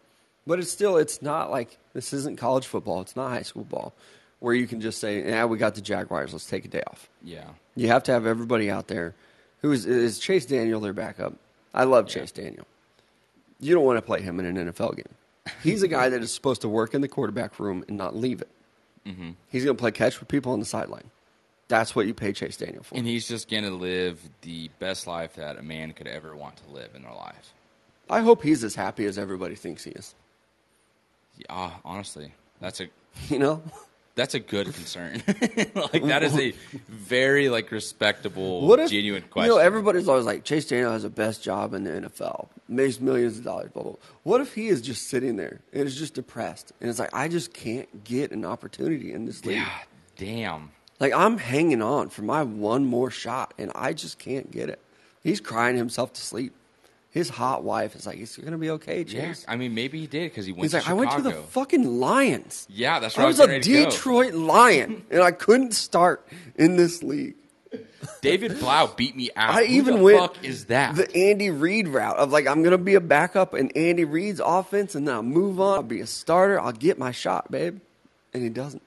[0.46, 3.02] but it's still it's not like this isn't college football.
[3.02, 3.94] It's not high school ball,
[4.40, 6.32] where you can just say, "Yeah, we got the Jaguars.
[6.32, 9.16] Let's take a day off." Yeah, You have to have everybody out there.
[9.62, 11.34] Who is is Chase Daniel their backup?
[11.74, 12.66] I love Chase Daniel.
[13.60, 15.54] You don't want to play him in an NFL game.
[15.64, 18.42] He's a guy that is supposed to work in the quarterback room and not leave
[18.42, 18.50] it.
[19.06, 19.32] Mm-hmm.
[19.50, 21.10] He's going to play catch with people on the sideline.
[21.68, 22.96] That's what you pay Chase Daniel for.
[22.96, 26.72] and he's just gonna live the best life that a man could ever want to
[26.72, 27.54] live in their life.
[28.10, 30.16] I hope he's as happy as everybody thinks he is.
[31.38, 32.88] Yeah, honestly, that's a
[33.30, 33.62] You know,
[34.20, 35.24] that's a good concern.
[35.28, 36.54] like that is a
[36.90, 39.50] very like respectable, What if genuine question.
[39.50, 43.00] You know, everybody's always like Chase Daniel has the best job in the NFL, makes
[43.00, 43.72] millions of dollars.
[43.72, 43.94] Blah blah.
[44.24, 47.30] What if he is just sitting there and is just depressed and it's like I
[47.30, 49.58] just can't get an opportunity in this league.
[49.58, 49.70] yeah,
[50.18, 50.72] damn.
[51.00, 54.82] Like I'm hanging on for my one more shot and I just can't get it.
[55.24, 56.54] He's crying himself to sleep.
[57.20, 60.08] His hot wife is like, "It's gonna be okay, Yeah, Chase." I mean, maybe he
[60.08, 63.18] did because he went He's to like, "I went to the fucking Lions." yeah, that's
[63.18, 63.24] right.
[63.24, 63.28] I right.
[63.30, 63.90] was a getting ready to go.
[63.90, 67.36] Detroit Lion, and I couldn't start in this league.
[68.22, 69.50] David Blough beat me out.
[69.54, 70.96] I Who even the went fuck is that?
[70.96, 74.96] the Andy Reid route of like I'm gonna be a backup in Andy Reid's offense,
[74.96, 75.74] and then I'll move on.
[75.76, 76.60] I'll be a starter.
[76.60, 77.80] I'll get my shot, babe.
[78.34, 78.82] And he doesn't.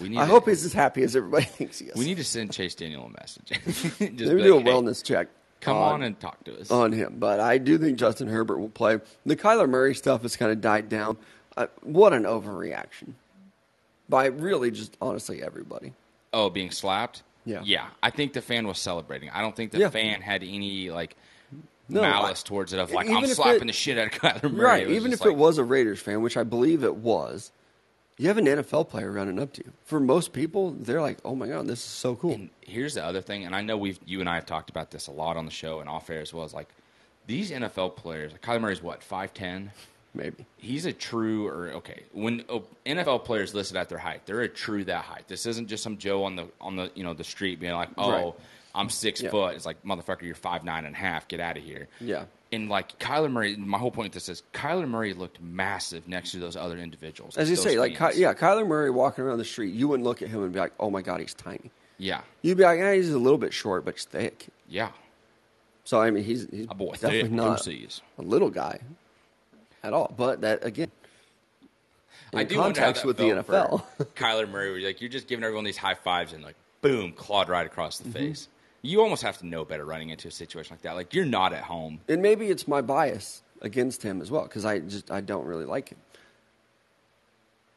[0.00, 1.96] we need I to, hope he's as happy as everybody thinks he is.
[1.96, 3.48] we need to send Chase Daniel a message.
[3.66, 5.28] Just Maybe be do a like, "Hey, wellness check.
[5.60, 6.70] Come on, on and talk to us.
[6.70, 9.00] on him, but I do think Justin Herbert will play.
[9.26, 11.16] The Kyler Murray stuff has kind of died down.
[11.56, 13.14] Uh, what an overreaction
[14.08, 15.92] by really just honestly everybody.
[16.32, 17.22] oh, being slapped.
[17.44, 17.62] Yeah.
[17.64, 17.86] yeah.
[18.02, 19.30] I think the fan was celebrating.
[19.30, 19.88] I don't think the Yeah.
[19.90, 21.16] fan had any like
[21.88, 24.52] No, malice I- towards it of like I'm slapping it- the shit out of Kyler
[24.52, 24.64] Murray.
[24.66, 24.88] Right.
[24.90, 27.50] Even if just it was a Raiders fan, which I believe it was,
[28.18, 29.72] you have an NFL player running up to you.
[29.84, 33.04] For most people, they're like, "Oh my god, this is so cool." And here's the
[33.04, 35.36] other thing, and I know we've you and I have talked about this a lot
[35.36, 36.44] on the show and off air as well.
[36.44, 36.68] As like
[37.26, 39.70] these NFL players, like Kyler Murray's what five ten.
[40.14, 40.46] Maybe.
[40.56, 42.02] He's a true or okay.
[42.12, 45.28] When oh, NFL players listed at their height, they're a true that height.
[45.28, 47.90] This isn't just some Joe on the on the you know the street being like,
[47.98, 48.34] oh, Right.
[48.74, 49.30] I'm six Yeah.
[49.30, 49.54] foot.
[49.54, 51.28] It's like motherfucker, you're five nine and a half.
[51.28, 51.88] Get out of here.
[52.00, 52.24] Yeah.
[52.50, 56.30] And like Kyler Murray, my whole point with this is Kyler Murray looked massive next
[56.32, 57.36] to those other individuals.
[57.36, 60.22] As you say, like Ky- yeah, Kyler Murray walking around the street, you wouldn't look
[60.22, 62.94] at him and be like, "Oh my God, he's tiny." yeah, You'd be like, "Yeah,
[62.94, 64.90] he's a little bit short, but he's thick." yeah.
[65.84, 68.00] So I mean, he's, he's A boy, definitely thick, not pussies.
[68.18, 68.78] a little guy
[69.82, 70.12] at all.
[70.16, 70.90] But that again,
[72.32, 73.82] in I do context with the NFL,
[74.14, 77.66] Kyler Murray, like you're just giving everyone these high fives and like boom, clawed right
[77.66, 78.12] across Mm-hmm.
[78.12, 78.48] the face.
[78.82, 80.94] You almost have to know better running into a situation like that.
[80.94, 82.00] Like you're not at home.
[82.08, 85.64] and maybe it's my bias against him as well because I just I don't really
[85.64, 85.98] like him.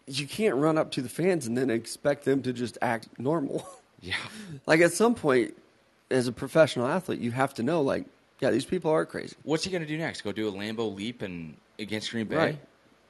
[0.08, 3.68] You can't run up to the fans and then expect them to just act normal.
[4.04, 4.16] Yeah,
[4.66, 5.56] like at some point,
[6.10, 8.06] as a professional athlete, you have to know like,
[8.40, 9.36] yeah, these people are crazy.
[9.44, 10.22] what's he gonna do next?
[10.22, 12.36] Go do a Lambeau leap and against Green Bay?
[12.36, 12.60] Right.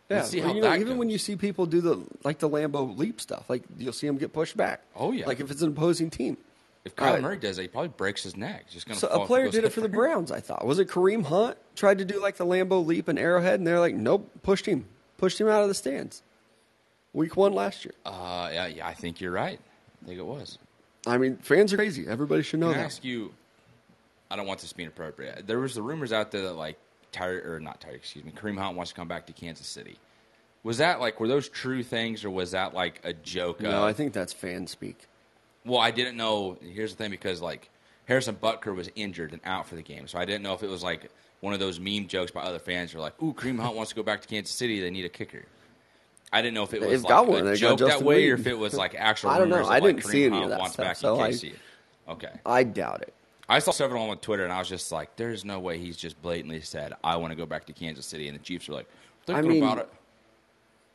[0.09, 2.97] Yeah, well, how you know, even when you see people do the like the Lambeau
[2.97, 4.81] leap stuff, like you'll see them get pushed back.
[4.93, 5.27] Oh, yeah.
[5.27, 6.35] like if it's an opposing team.
[6.83, 7.21] If Kyler Right.
[7.21, 8.65] Murray does that, he probably breaks his neck.
[8.69, 10.31] Just gonna So fall a player did it for the Browns.
[10.31, 13.59] I thought was it Kareem Hunt tried to do like the Lambeau leap and Arrowhead,
[13.59, 14.85] and they're like, nope, pushed him,
[15.17, 16.23] pushed him out of the stands.
[17.13, 17.93] Week one last year.
[18.05, 19.59] Uh, yeah, yeah, I think you're right.
[20.01, 20.57] I think it was.
[21.05, 22.07] I mean, fans are crazy.
[22.07, 23.33] Everybody should know Can I ask you?
[24.29, 25.45] I don't want this being appropriate.
[25.45, 26.77] There was the rumors out there that like
[27.11, 29.97] Tyre or not Tyre, excuse me, Kareem Hunt wants to come back to Kansas City.
[30.63, 33.59] Was that like were those true things or was that like a joke?
[33.61, 35.07] No, of, I think that's fan speak.
[35.65, 36.57] Well, I didn't know.
[36.61, 37.69] Here's the thing, because like
[38.05, 40.69] Harrison Butker was injured and out for the game, so I didn't know if it
[40.69, 42.91] was like one of those meme jokes by other fans.
[42.91, 44.79] Who are like, "Ooh, Kareem Hunt wants to go back to Kansas City.
[44.81, 45.45] They need a kicker."
[46.33, 48.35] I didn't know if it was They've like a They got joke that way, or
[48.35, 49.31] if it was like actual.
[49.31, 49.65] I don't know.
[49.65, 52.11] I didn't Kareem see any Hunt of that wants stuff, back so I-.
[52.11, 53.13] Okay, I doubt it.
[53.47, 56.21] I saw several on Twitter, and I was just like, "There's no way he's just
[56.21, 58.87] blatantly said I want to go back to Kansas City," and the Chiefs are like,
[59.25, 59.89] "Thinking mean, about it."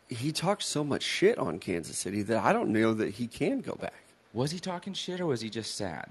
[0.08, 3.60] He talks so much shit on Kansas City that I don't know that he can
[3.60, 4.05] go back.
[4.36, 6.10] Was he talking shit or was he just sad?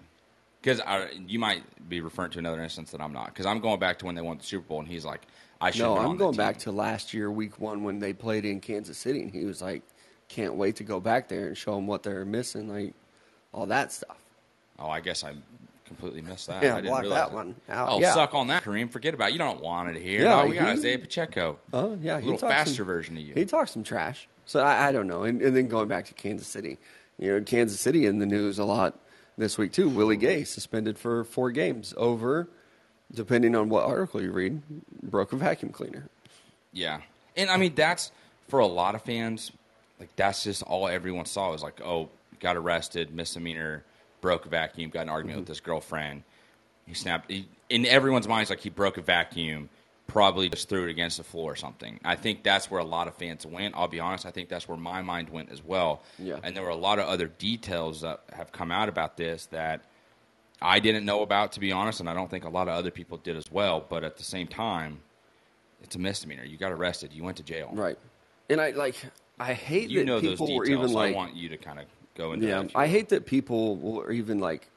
[0.62, 0.82] Because
[1.28, 3.28] you might be referring to another instance that I'm not.
[3.28, 5.22] Because I'm going back to when they won the Super Bowl, and he's like,
[5.62, 8.60] "I should." No, I'm going back to last year, week one, when they played in
[8.60, 9.84] Kansas City, and he was like,
[10.28, 12.96] "Can't wait to go back there and show them what they're missing, like
[13.54, 14.18] all that stuff."
[14.80, 15.36] Oh, I guess I
[15.86, 16.64] completely missed that.
[16.64, 17.36] Yeah, I didn't block that it.
[17.36, 17.90] one out.
[17.92, 18.16] Oh, Yeah.
[18.16, 18.90] suck on that, Kareem.
[18.90, 19.34] Forget about it.
[19.34, 20.24] You don't want it here.
[20.24, 21.60] Yeah, no, we got he- Isaiah Pacheco.
[21.74, 23.36] Oh yeah, a he little talks faster some- version of you.
[23.36, 24.28] He talks some trash.
[24.48, 25.24] So I, I don't know.
[25.24, 26.80] And, and then going back to Kansas City,
[27.18, 29.00] you know, Kansas City in the news a lot
[29.38, 29.90] this week too.
[29.90, 32.48] Willie Gay suspended for four games over,
[33.14, 34.62] depending on what article you read,
[35.04, 36.10] broke a vacuum cleaner.
[36.74, 37.02] Yeah,
[37.36, 38.12] and I mean that's
[38.48, 39.52] for a lot of fans.
[40.00, 43.84] Like that's just all everyone saw was like, oh, got arrested, misdemeanor,
[44.22, 45.42] broke a vacuum, got an argument mm-hmm.
[45.42, 46.24] with his girlfriend.
[46.86, 47.32] He snapped.
[47.32, 49.70] He, in everyone's minds, like he broke a vacuum,
[50.08, 52.00] probably just threw it against the floor or something.
[52.06, 53.76] I think that's where a lot of fans went.
[53.76, 54.26] I'll be honest.
[54.26, 56.04] I think that's where my mind went as well.
[56.20, 56.40] Yeah.
[56.44, 59.82] And there were a lot of other details that have come out about this that
[60.62, 62.92] I didn't know about, to be honest, and I don't think a lot of other
[62.92, 63.84] people did as well.
[63.88, 65.00] But at the same time,
[65.82, 66.46] it's a misdemeanor.
[66.46, 67.12] You got arrested.
[67.14, 67.70] You went to jail.
[67.74, 67.98] Right.
[68.50, 68.96] And I like
[69.40, 70.60] I hate You that know those people details.
[70.60, 72.66] were even like I want you to kind of go into Yeah, that.
[72.68, 74.70] if you I hate that people were even like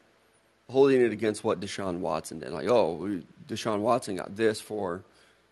[0.71, 2.51] holding it against what Deshaun Watson did.
[2.51, 5.03] Like, oh, Deshaun Watson got this for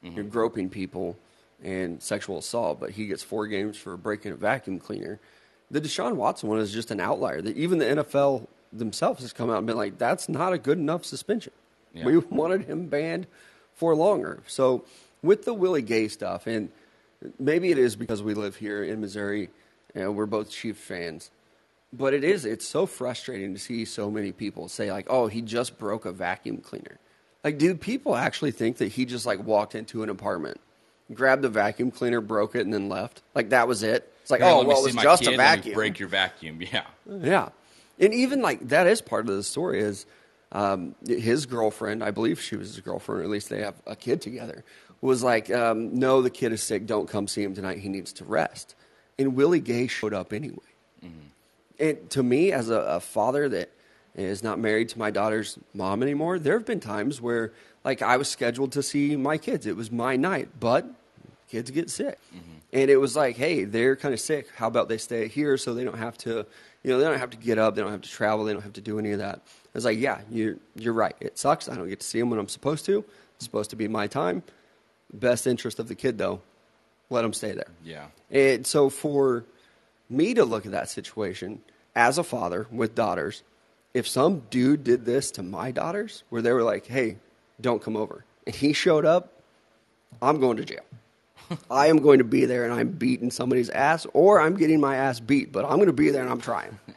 [0.06, 0.30] you know, mm-hmm.
[0.30, 1.16] groping people
[1.62, 5.18] and sexual assault, but he gets four games for breaking a vacuum cleaner.
[5.70, 7.40] The Deshaun Watson one is just an outlier.
[7.40, 10.78] That even the NFL themselves has come out and been like, that's not a good
[10.78, 11.52] enough suspension.
[11.92, 12.04] Yeah.
[12.04, 13.26] We wanted him banned
[13.74, 14.42] for longer.
[14.46, 14.84] So
[15.22, 16.70] with the Willie Gay stuff, and
[17.38, 19.50] maybe it is because we live here in Missouri
[19.94, 21.30] and we're both Chiefs fans.
[21.92, 25.40] But it is, it's so frustrating to see so many people say, like, oh, he
[25.40, 26.98] just broke a vacuum cleaner.
[27.46, 30.58] Like, dude, people actually think that he just, like, walked into an apartment,
[31.14, 33.22] grabbed a vacuum cleaner, broke it, and then left?
[33.36, 34.12] Like, that was it?
[34.22, 35.74] It's like, Here, oh, well, it was just kid, a vacuum.
[35.74, 36.60] break your vacuum.
[36.72, 36.82] Yeah.
[37.08, 37.50] Yeah,
[38.00, 39.78] and even like that is part of the story.
[39.78, 40.06] Is
[40.50, 42.02] um, his girlfriend?
[42.02, 44.64] I believe she was his girlfriend, or at least they have a kid together.
[45.00, 46.84] Was like, um, no, the kid is sick.
[46.84, 47.78] Don't come see him tonight.
[47.78, 48.74] He needs to rest.
[49.20, 50.58] And Willie Gay showed up anyway.
[51.78, 53.70] And to me, as a, a father that
[54.24, 57.52] is not married to my daughter's mom anymore, there have been times where,
[57.84, 59.66] like, I was scheduled to see my kids.
[59.66, 60.88] It was my night, but
[61.50, 62.18] kids get sick.
[62.34, 62.52] Mm-hmm.
[62.72, 64.48] And it was like, hey, they're kind of sick.
[64.56, 66.46] How about they stay here so they don't have to,
[66.82, 68.62] you know, they don't have to get up, they don't have to travel, they don't
[68.62, 69.36] have to do any of that.
[69.44, 71.14] I was like, yeah, you're, you're right.
[71.20, 71.68] It sucks.
[71.68, 73.04] I don't get to see them when I'm supposed to.
[73.36, 74.42] It's supposed to be my time.
[75.12, 76.40] Best interest of the kid, though,
[77.10, 77.70] let them stay there.
[77.84, 78.06] Yeah.
[78.30, 79.44] And so for
[80.08, 81.60] me to look at that situation
[81.94, 83.42] as a father with daughters,
[83.96, 87.16] if some dude did this to my daughters, where they were like, hey,
[87.62, 89.32] don't come over, and he showed up,
[90.20, 90.84] I'm going to jail.
[91.70, 94.96] I am going to be there and I'm beating somebody's ass, or I'm getting my
[94.96, 96.78] ass beat, but I'm going to be there and I'm trying.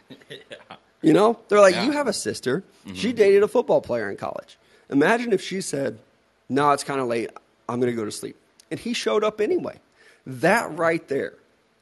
[1.02, 1.40] You know?
[1.48, 1.86] They're like, Yeah.
[1.86, 2.62] you have a sister.
[2.86, 2.96] Mm-hmm.
[2.96, 4.58] She dated a football player in college.
[4.90, 5.98] Imagine if she said,
[6.50, 7.30] no, it's kind of late.
[7.70, 8.36] I'm going to go to sleep.
[8.70, 9.80] And he showed up anyway.
[10.26, 11.36] That right there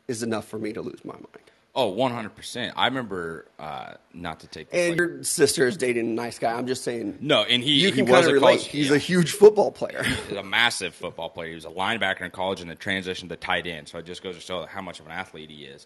[0.08, 1.47] is enough for me to lose my mind.
[1.80, 2.74] Oh, 100%.
[2.76, 6.52] I remember, uh, not to take And like- your sister is dating a nice guy.
[6.54, 7.20] I'm just saying.
[7.22, 8.62] no, and he, you he can was a relate.
[8.62, 8.96] He's yeah.
[8.96, 10.02] a huge football player.
[10.28, 11.50] He's a massive football player.
[11.50, 13.88] He was a linebacker in college and then transitioned to tight end.
[13.90, 15.86] So it just goes to show how much of an athlete he is.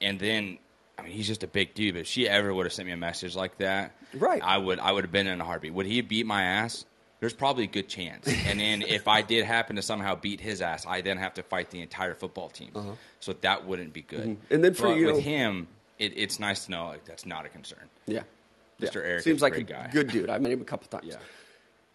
[0.00, 0.58] And then,
[0.98, 1.94] I mean, he's just a big dude.
[1.94, 4.42] But if she ever would have sent me a message like that, Right.
[4.42, 5.72] I would, I would have been in a heartbeat.
[5.72, 6.84] Would he beat my ass?
[7.20, 8.28] There's probably a good chance.
[8.46, 11.42] And then if I did happen to somehow beat his ass, I then have to
[11.42, 12.70] fight the entire football team.
[13.20, 14.20] So that wouldn't be good.
[14.20, 14.34] Uh-huh.
[14.50, 15.66] And then for But you- with him,
[15.98, 17.88] it, it's nice to know like that's not a concern.
[18.06, 18.22] yeah.
[18.80, 18.94] Mr.
[18.94, 19.00] Yeah.
[19.10, 19.88] Eric seems like a guy.
[19.92, 20.30] good dude.
[20.30, 21.12] I met him a couple times.
[21.12, 21.16] Yeah.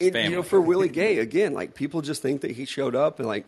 [0.01, 3.27] You know, for Willie Gay again, like people just think that he showed up and
[3.27, 3.45] like,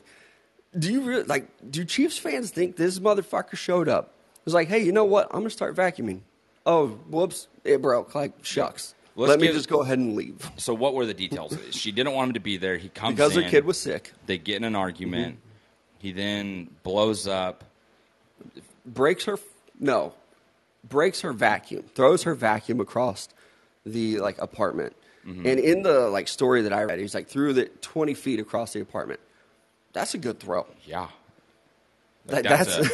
[0.80, 1.48] do you really like?
[1.70, 4.14] Do Chiefs fans think this motherfucker showed up?
[4.38, 5.28] It was like, hey, you know what?
[5.32, 6.22] I'm gonna start vacuuming.
[6.66, 8.16] Oh, whoops, it broke.
[8.16, 8.95] Like shucks.
[9.18, 11.58] Let's Let me give- just go ahead and leave So what were the details?
[11.72, 12.78] she didn't want him to be there.
[12.78, 13.42] He comes because in.
[13.42, 14.12] their kid was sick.
[14.26, 15.36] They get in an argument.
[15.38, 15.42] Mm-hmm.
[16.00, 17.64] He then blows up.
[18.86, 19.38] breaks her
[19.80, 20.14] no
[20.88, 23.30] breaks her vacuum throws her vacuum across
[23.86, 25.48] the like apartment Mm-hmm.
[25.48, 28.74] and in the like story that i read he's like threw it 20 feet across
[28.74, 29.20] the apartment
[29.92, 31.08] that's a good throw Yeah.
[32.28, 32.90] That- Like, that's, a-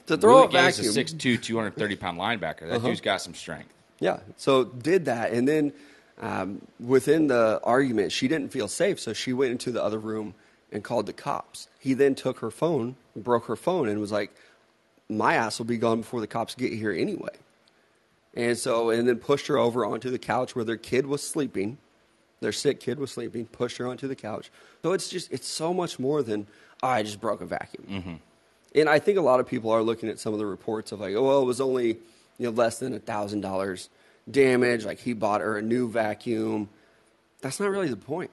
[0.06, 1.00] to throw Willie a Gay's vacuum Uh-huh.
[1.00, 1.04] a
[1.38, 2.68] 6'2", 230 pound linebacker.
[2.70, 3.72] That dude's got some strength.
[3.98, 4.20] Yeah.
[4.36, 5.72] So did that, and then
[6.20, 10.34] um, within the argument, she didn't feel safe, so she went into the other room
[10.72, 11.68] and called the cops.
[11.78, 14.30] He then took her phone, broke her phone, and was like,
[15.08, 17.34] "My ass will be gone before the cops get here anyway."
[18.34, 21.78] And so, and then pushed her over onto the couch where their kid was sleeping.
[22.40, 23.46] Their sick kid was sleeping.
[23.46, 24.50] Pushed her onto the couch.
[24.82, 26.46] So it's just, it's so much more than
[26.82, 27.84] oh, I just broke a vacuum.
[28.74, 31.00] And I think a lot of people are looking at some of the reports of
[31.00, 31.96] like, oh, well, it was only
[32.38, 33.88] you know less than a thousand dollars
[34.30, 34.84] damage.
[34.84, 36.68] Like he bought her a new vacuum.
[37.40, 38.30] That's not really the point.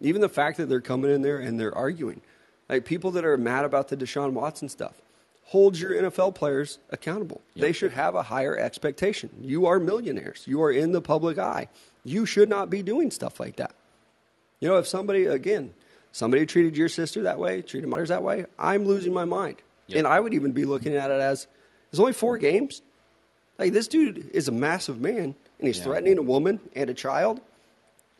[0.00, 2.20] Even the fact that they're coming in there and they're arguing,
[2.68, 5.00] like people that are mad about the Deshaun Watson stuff,
[5.44, 7.40] hold your NFL players accountable.
[7.56, 9.30] They should have a higher expectation.
[9.40, 10.44] You are millionaires.
[10.46, 11.68] You are in the public eye.
[12.04, 13.74] You should not be doing stuff like that.
[14.60, 15.74] You know, if somebody again,
[16.12, 19.56] somebody treated your sister that way, treated mine that way, I'm losing my mind.
[19.88, 19.98] Yep.
[19.98, 21.46] And I would even be looking at it as
[21.90, 22.82] there's only four games.
[23.58, 25.84] Like this dude is a massive man, and he's Yeah.
[25.84, 27.38] threatening a woman and a child.
[27.38, 27.42] It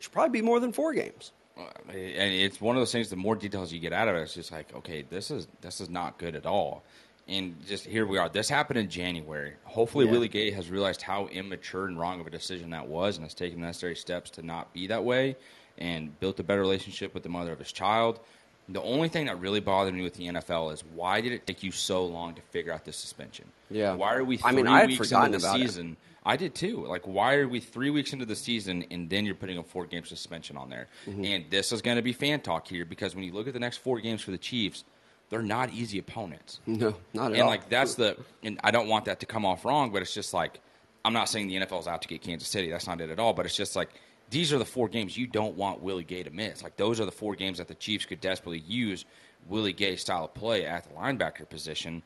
[0.03, 1.31] Should probably be more than four games.
[1.57, 3.09] and it's one of those things.
[3.09, 5.79] The more details you get out of it, it's just like, okay, this is this
[5.79, 6.83] is not good at all.
[7.27, 8.27] And just here we are.
[8.29, 9.53] This happened in January.
[9.63, 10.11] Hopefully, Yeah.
[10.11, 13.33] Willie Gay has realized how immature and wrong of a decision that was, and has
[13.33, 15.35] taken the necessary steps to not be that way,
[15.77, 18.19] and built a better relationship with the mother of his child.
[18.67, 21.61] The only thing that really bothered me with the NFL is why did it take
[21.61, 23.45] you so long to figure out this suspension?
[23.69, 23.93] Yeah.
[23.93, 24.39] Why are we?
[24.43, 25.61] I Three mean, I weeks into the about it.
[25.61, 25.97] season.
[26.27, 26.83] I did too.
[26.87, 29.85] Like, why are we three weeks into the season and then you're putting a four
[29.85, 30.87] game suspension on there?
[31.07, 31.23] Mm-hmm.
[31.25, 33.59] And this is going to be fan talk here because when you look at the
[33.59, 34.83] next four games for the Chiefs,
[35.29, 36.59] they're not easy opponents.
[36.65, 37.47] No, not at And all.
[37.49, 40.33] like that's the, and I don't want that to come off wrong, but it's just
[40.33, 40.59] like
[41.03, 42.71] I'm not saying the NFL's out to get Kansas City.
[42.71, 43.33] That's not it at all.
[43.33, 43.89] But it's just like
[44.29, 46.63] these are the four games you don't want Willie Gay to miss.
[46.63, 49.05] Like those are the four games that the Chiefs could desperately use
[49.47, 52.01] Willie Gay style of play at the linebacker position.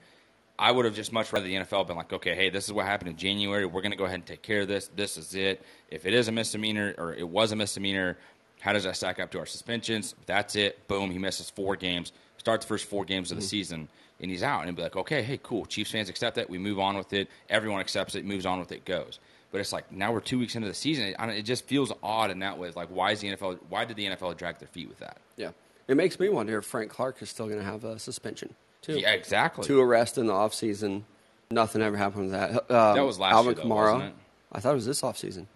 [0.58, 2.86] I would have just much rather the NFL been like, okay, hey, this is what
[2.86, 3.66] happened in January.
[3.66, 4.90] We're going to go ahead and take care of this.
[4.94, 5.64] This is it.
[5.90, 8.18] If it is a misdemeanor or it was a misdemeanor,
[8.60, 10.16] how does that stack up to our suspensions?
[10.26, 10.86] That's it.
[10.90, 11.12] Boom.
[11.12, 12.12] He misses four games.
[12.38, 13.50] Start the first four games of the mm-hmm.
[13.50, 14.68] season, and he's out.
[14.68, 15.66] And be like, okay, hey, cool.
[15.66, 16.50] Chiefs fans accept that.
[16.50, 17.30] We move on with it.
[17.50, 18.26] Everyone accepts it.
[18.26, 18.84] Moves on with it.
[18.84, 19.20] Goes.
[19.52, 21.08] But it's like now we're two weeks into the season.
[21.08, 22.68] It, I it just feels odd in that way.
[22.68, 23.60] It's like, why is the NFL?
[23.70, 25.18] Why did the NFL drag their feet with that?
[25.38, 25.52] yeah,
[25.88, 29.00] it makes me wonder if Frank Clark is still going to have a suspension too.
[29.00, 29.66] Yeah, exactly.
[29.66, 31.04] Two arrests in the offseason.
[31.52, 32.52] Nothing ever happened with that.
[32.72, 34.12] Um, That was last Alvin year, though, Kamara.
[34.52, 35.48] I thought it was this offseason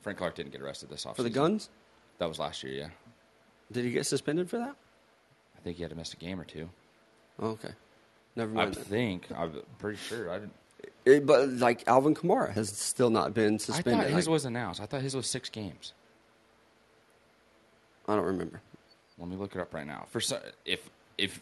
[0.00, 1.16] Frank Clark didn't get arrested this offseason.
[1.16, 1.68] for the guns.
[2.18, 2.72] That was last year.
[2.72, 2.88] Yeah,
[3.70, 4.74] Did he get suspended for that?
[5.54, 6.70] I think he had to miss a game or two.
[7.38, 7.72] Oh, okay,
[8.36, 8.74] never I mind.
[8.74, 8.84] then.
[8.84, 9.26] think.
[9.36, 10.30] I'm pretty sure.
[10.30, 10.54] I didn't.
[11.06, 13.94] It- but like Alvin Kamara has still not been suspended.
[13.94, 14.80] I thought his Like, was announced.
[14.80, 15.94] I thought his was six games.
[18.08, 18.60] I don't remember.
[19.18, 20.06] Let me look it up right now.
[20.10, 21.40] For so, if if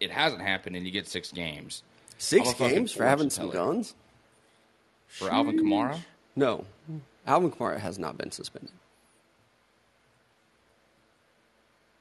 [0.00, 1.82] it hasn't happened and you get six games,
[2.18, 3.94] Six I'm a fucking games for having some guns?
[5.06, 5.98] for Alvin Kamara,
[6.36, 6.66] No,
[7.26, 8.72] Alvin Kamara has not been suspended.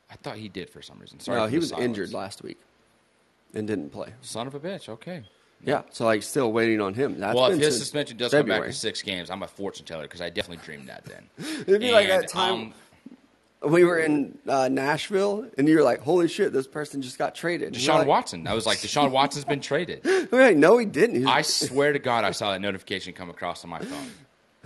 [0.10, 1.20] I thought he did for some reason.
[1.20, 1.86] Sorry, no, he was silence.
[1.86, 2.60] injured last week
[3.54, 4.14] and didn't play.
[4.22, 4.90] Son of a bitch.
[4.90, 5.24] Okay.
[5.64, 7.20] Yeah, so like still waiting on him.
[7.20, 8.72] That's well, if his suspension does come back February.
[8.72, 11.28] to six games, I'm a fortune teller because I definitely dreamed that then.
[11.68, 12.74] It'd be like that time um,
[13.62, 17.34] we were in uh, Nashville, and you were like, "Holy shit, this person just got
[17.34, 18.48] traded." And Deshaun like, Watson.
[18.48, 20.02] I was like, Deshaun Watson's been traded.
[20.32, 21.22] We're like, no, he didn't.
[21.22, 24.12] He I swear to God, I saw that notification come across on my phone.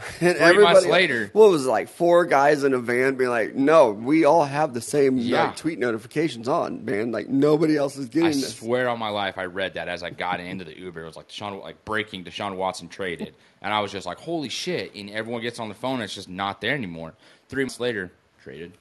[0.22, 3.56] And Three months later- what was it, like four guys in a van being like,
[3.56, 5.46] "No, we all have the same Yeah.
[5.48, 7.12] like, tweet notifications on, man.
[7.12, 10.02] Like nobody else is getting I this." swear on my life, I read that as
[10.04, 11.02] I got into the Uber.
[11.04, 14.50] It was like Deshaun, like breaking Deshaun Watson traded, and I was just like, "Holy
[14.50, 17.14] shit!" And everyone gets on the phone, and it's just not there anymore.
[17.50, 18.12] Three months later,
[18.44, 18.74] traded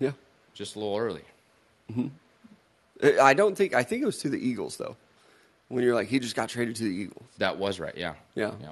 [0.00, 0.12] Yeah,
[0.54, 1.22] just a little early.
[1.92, 2.08] Mm-hmm.
[3.20, 3.74] I don't think.
[3.74, 4.96] I think it was to the Eagles though.
[5.68, 7.26] When you're like, he just got traded to the Eagles.
[7.38, 7.96] That was right.
[7.96, 8.14] Yeah.
[8.34, 8.52] Yeah.
[8.60, 8.70] Yeah.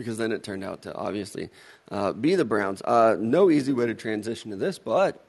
[0.00, 1.50] Because then it turned out to obviously
[1.90, 2.80] uh, be the Browns.
[2.82, 5.22] Uh, no easy way to transition to this, but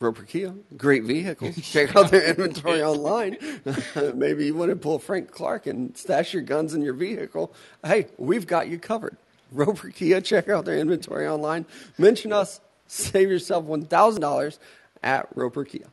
[0.00, 1.52] Roper Kia, great vehicle.
[1.62, 3.36] Check out their inventory online.
[4.14, 7.54] Maybe you want to pull Frank Clark and stash your guns in your vehicle.
[7.84, 9.16] Hey, we've got you covered.
[9.52, 11.66] Roper Kia, check out their inventory online.
[11.98, 14.58] Mention us, save yourself $1,000
[15.04, 15.86] at Roper Kia.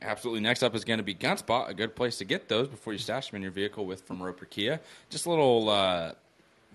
[0.00, 0.40] Absolutely.
[0.40, 2.98] Next up is going to be Gunspot, a good place to get those before you
[2.98, 4.80] stash them in your vehicle with from Roper Kia.
[5.10, 6.12] Just a little uh,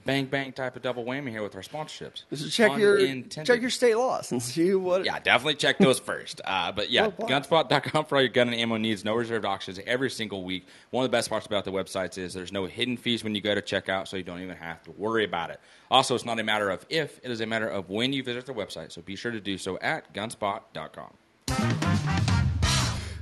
[0.06, 2.24] bang bang type of double whammy here with our sponsorships.
[2.34, 5.06] So check your check your state laws and see what.
[5.06, 6.42] Yeah, definitely check those first.
[6.44, 9.04] Uh, but yeah, Well, gunspot.com for all your gun and ammo needs.
[9.06, 10.66] No reserved auctions every single week.
[10.92, 13.42] One of the best parts about the websites is there's no hidden fees when you
[13.42, 15.60] go to checkout, so you don't even have to worry about it.
[15.92, 18.46] Also, it's not a matter of if, it is a matter of when you visit
[18.46, 18.92] their website.
[18.92, 21.14] So be sure to do so at gunspot.com.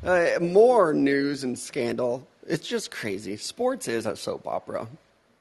[0.03, 2.27] Uh, more news and scandal.
[2.47, 3.37] It's just crazy.
[3.37, 4.87] Sports is a soap opera.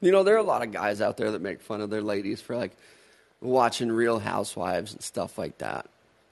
[0.01, 2.03] You know, there are a lot of guys out there that make fun of their
[2.03, 2.73] ladies for like
[3.41, 5.87] watching Real Housewives and stuff like that.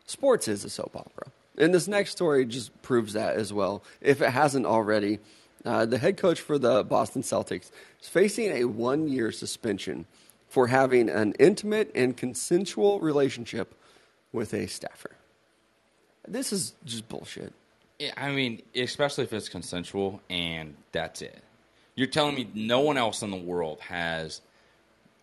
[0.07, 1.29] Sports is a soap opera.
[1.59, 3.83] And this next story just proves that as well.
[4.01, 5.19] If it hasn't already,
[5.65, 10.07] uh, the head coach for the Boston Celtics is facing a one year suspension
[10.49, 13.75] for having an intimate and consensual relationship
[14.33, 15.11] with a staffer.
[16.27, 17.53] This is just bullshit.
[18.17, 21.43] I mean, especially if it's consensual and that's it.
[21.99, 24.41] You're telling me no one else in the world has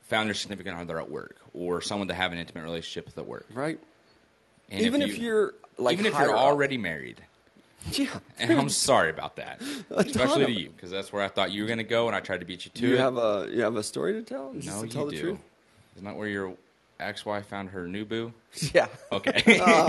[0.09, 3.26] found their significant other at work or someone to have an intimate relationship with at
[3.26, 3.45] work.
[3.53, 3.80] Right?
[4.69, 6.41] And even if, you- you're like even if you're up.
[6.41, 7.21] already married.
[7.93, 8.07] yeah,
[8.39, 9.61] And I'm sorry about that,
[9.91, 12.19] especially to you, because that's where I thought you were going to go, and I
[12.19, 12.99] tried to beat you to you it.
[12.99, 14.51] have a you have a story to tell.
[14.53, 15.21] Just no, to you tell the do.
[15.21, 15.39] truth.
[15.95, 16.55] Isn't that where your
[17.00, 18.34] ex-wife found her new boo?
[18.74, 18.88] Yeah.
[19.12, 19.60] Okay.
[19.66, 19.88] Uh,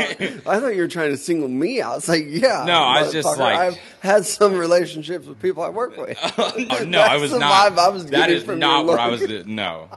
[0.50, 1.98] I thought you were trying to single me out.
[1.98, 2.64] It's like, yeah.
[2.66, 6.18] No, I was just like, I've had some relationships with people I work with.
[6.38, 7.78] Oh, no, I was not.
[7.78, 9.22] I was that is not where I was.
[9.46, 9.88] No,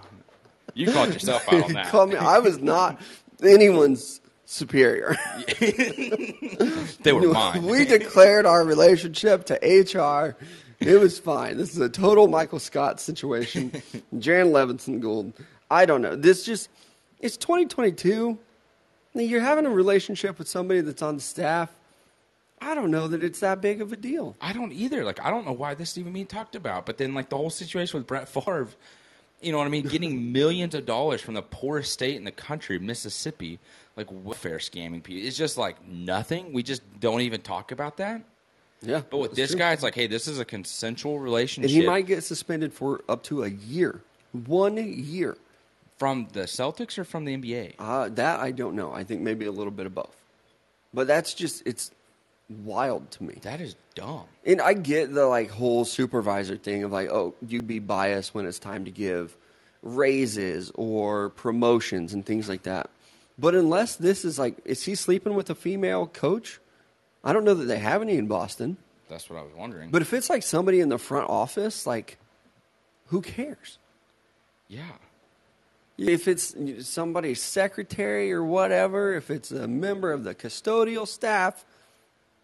[0.73, 1.93] you called yourself out on that.
[2.09, 2.15] Me.
[2.15, 3.01] I was not
[3.43, 5.15] anyone's superior.
[5.59, 7.65] they were mine.
[7.65, 10.35] we declared our relationship to HR.
[10.79, 11.57] It was fine.
[11.57, 13.71] This is a total Michael Scott situation.
[14.17, 15.33] Jan Levinson Gould.
[15.69, 16.15] I don't know.
[16.15, 16.69] This just
[17.19, 18.37] it's 2022.
[19.15, 21.75] You're having a relationship with somebody that's on the staff.
[22.61, 24.35] I don't know that it's that big of a deal.
[24.41, 25.03] I don't either.
[25.03, 26.85] Like, I don't know why this is even being talked about.
[26.85, 28.67] But then, like, the whole situation with Brett Favre,
[29.41, 29.87] you know what I mean?
[29.87, 33.59] Getting millions of dollars from the poorest state in the country, Mississippi,
[33.95, 35.25] like welfare scamming people.
[35.25, 36.53] It's just like nothing.
[36.53, 38.21] We just don't even talk about that.
[38.81, 39.59] Yeah, But with this true.
[39.59, 43.01] guy, it's like, hey, this is a consensual relationship and he might get suspended for
[43.09, 44.01] up to a year,
[44.31, 45.35] one year.
[45.99, 47.75] From the Celtics or from the NBA.
[47.77, 48.91] Uh, that I don't know.
[48.91, 50.15] I think maybe a little bit of both.
[50.93, 51.91] But that's just it's
[52.49, 53.35] wild to me.
[53.41, 54.23] That is dumb.
[54.45, 58.45] And I get the like whole supervisor thing of like, oh, you'd be biased when
[58.47, 59.35] it's time to give
[59.83, 62.89] raises or promotions and things like that.
[63.37, 66.59] But unless this is like, is he sleeping with a female coach?
[67.23, 68.77] I don't know that they have any in Boston.
[69.09, 69.91] That's what I was wondering.
[69.91, 72.17] But if it's like somebody in the front office, like,
[73.07, 73.77] who cares?
[74.67, 74.83] yeah.
[76.07, 76.55] If it's
[76.87, 81.65] somebody's secretary or whatever, if it's a member of the custodial staff,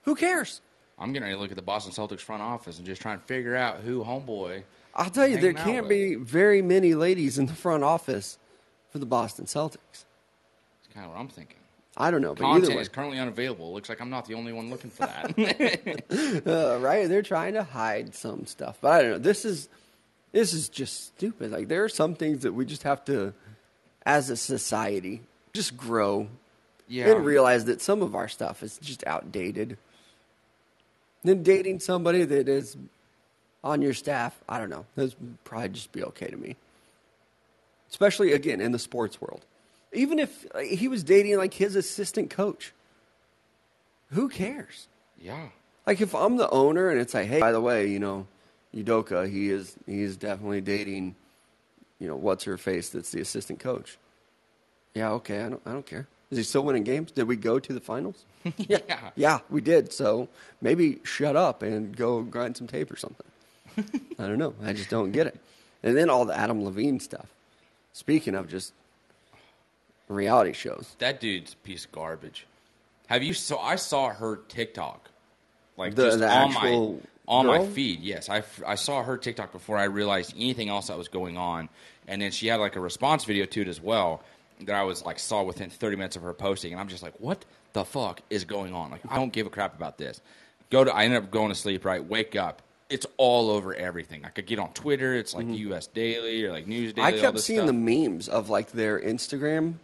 [0.03, 0.61] who cares?
[0.97, 3.21] I'm getting ready to look at the Boston Celtics front office and just try and
[3.23, 4.63] figure out who homeboy.
[4.93, 5.89] I'll tell you, there can't with.
[5.89, 8.37] be very many ladies in the front office
[8.91, 9.77] for the Boston Celtics.
[9.91, 11.57] That's kind of what I'm thinking.
[11.97, 13.73] I don't know, but Content either way, is currently unavailable.
[13.73, 16.43] Looks like I'm not the only one looking for that.
[16.47, 17.07] uh, right?
[17.07, 19.17] They're trying to hide some stuff, but I don't know.
[19.17, 19.69] This is
[20.35, 21.49] this is just stupid.
[21.49, 23.33] Like there are some things that we just have to,
[24.05, 25.21] as a society,
[25.53, 26.27] just grow
[26.89, 27.09] yeah.
[27.09, 29.77] and realize that some of our stuff is just outdated.
[31.23, 32.75] Then dating somebody that is
[33.63, 34.85] on your staff, I don't know.
[34.95, 35.15] That's
[35.45, 36.57] probably just be okay to me.
[37.89, 39.45] Especially again in the sports world.
[39.93, 42.73] Even if he was dating like his assistant coach,
[44.11, 44.89] who cares?
[45.17, 45.47] yeah.
[45.87, 48.27] Like if I'm the owner and it's like, hey, by the way, you know,
[48.75, 51.15] Udoka, he is he is definitely dating,
[51.99, 53.97] you know, what's her face that's the assistant coach.
[54.93, 56.07] Yeah, okay, I don't I don't care.
[56.31, 57.11] Is he still winning games?
[57.11, 58.25] Did we go to the finals?
[58.57, 59.11] yeah.
[59.15, 59.93] Yeah, we did.
[59.93, 60.27] So
[60.61, 63.25] maybe shut up and go grind some tape or something.
[64.19, 64.53] I don't know.
[64.63, 65.39] I just don't get it.
[65.83, 67.27] And then all the Adam Levine stuff.
[67.93, 68.73] Speaking of just
[70.07, 70.95] reality shows.
[70.99, 72.45] That dude's a piece of garbage.
[73.07, 73.33] Have you?
[73.33, 75.09] So I saw her TikTok,
[75.77, 78.01] like The- just the actual on my feed.
[78.01, 81.69] Yes, I, I saw her TikTok before I realized anything else that was going on,
[82.07, 84.21] and then she had like a response video to it as well
[84.61, 87.19] that I was like saw within 30 minutes of her posting, and I'm just like,
[87.19, 88.91] what the fuck is going on?
[88.91, 90.21] Like I don't give a crap about this.
[90.69, 90.93] Go to.
[90.93, 91.83] I ended up going to sleep.
[91.85, 92.61] Right, wake up.
[92.89, 94.25] It's all over everything.
[94.25, 95.15] I could get on Twitter.
[95.15, 95.87] It's like U.S.
[95.87, 97.11] Daily or like News Daily.
[97.11, 97.17] Mm-hmm.
[97.17, 97.69] I kept seeing stuff.
[97.75, 97.85] Mm-hmm.
[97.85, 99.75] the memes of like their Instagram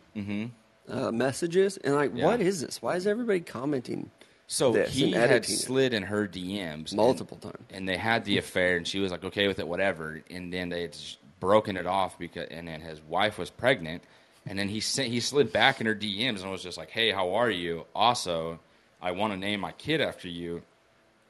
[0.87, 2.25] uh, messages, and like, Yeah.
[2.25, 2.81] what is this?
[2.81, 4.11] Why is everybody commenting?
[4.51, 7.65] So this he had slid in her DMs Multiple and, times.
[7.69, 10.21] and they had the affair, and she was like okay with it, whatever.
[10.29, 10.97] And then they had
[11.39, 14.03] broken it off because, and then his wife was pregnant,
[14.45, 17.11] and then he sent he slid back in her DMs and was just like, "Hey,
[17.11, 17.85] how are you?
[17.95, 18.59] Also,
[19.01, 20.63] I want to name my kid after you.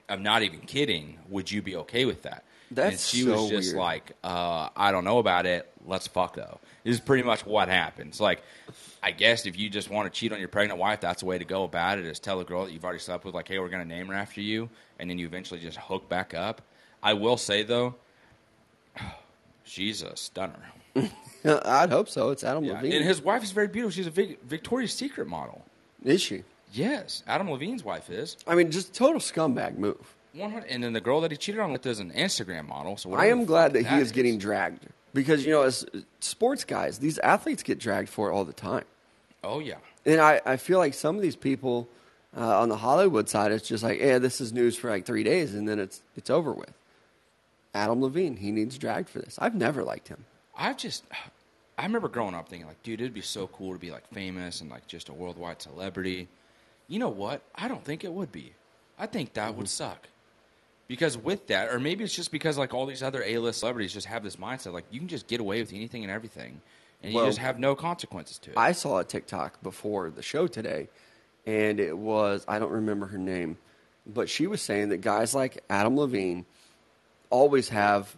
[0.09, 1.19] I'm not even kidding.
[1.29, 3.77] Would you be okay with that?" and That's she so was just weird.
[3.77, 5.71] like, uh, "I don't know about it.
[5.85, 8.19] Let's fuck though." This is pretty much what happens.
[8.19, 8.41] Like,
[9.03, 11.37] I guess if you just want to cheat on your pregnant wife, that's the way
[11.39, 12.05] to go about it.
[12.05, 14.13] Is tell a girl that you've already slept with, like, "Hey, we're gonna name her
[14.13, 16.61] after you," and then you eventually just hook back up.
[17.01, 17.95] I will say though,
[19.63, 20.71] she's a stunner.
[21.45, 22.29] I'd hope so.
[22.29, 22.73] It's Adam Yeah.
[22.73, 22.93] Levine.
[22.93, 23.91] And his wife is very beautiful.
[23.91, 25.63] She's a Vic- Victoria's Secret model.
[26.03, 26.43] is she?
[26.73, 28.37] Yes, Adam Levine's wife is.
[28.47, 30.15] I mean, just total scumbag move.
[30.33, 32.95] 100, and then the girl that he cheated on with is an Instagram model.
[32.95, 35.85] So I am glad fuck that he is getting dragged because you know, as
[36.21, 38.85] sports guys, these athletes get dragged for it all the time.
[39.43, 41.87] Oh yeah, And I, I feel like some of these people
[42.37, 45.23] uh, on the Hollywood side, it's just like, yeah, this is news for like three
[45.23, 46.73] days, and then it's it's over with.
[47.73, 49.37] Adam Levine, he needs dragged for this.
[49.41, 50.25] I've never liked him.
[50.57, 51.03] I've just.
[51.77, 54.61] I remember growing up thinking like, dude, it'd be so cool to be like famous
[54.61, 56.27] and like just a worldwide celebrity.
[56.87, 57.41] You know what?
[57.55, 58.53] I don't think it would be.
[58.99, 59.57] I think that Mm-hmm.
[59.59, 60.07] would suck.
[60.87, 64.07] Because with that, or maybe it's just because like all these other A-list celebrities just
[64.07, 66.61] have this mindset like you can just get away with anything and everything,
[67.03, 68.57] and you Well, just have no consequences to it.
[68.57, 70.89] I saw a TikTok before the show today,
[71.45, 73.57] and it was I don't remember her name,
[74.05, 76.45] but she was saying that guys like Adam Levine
[77.29, 78.15] always have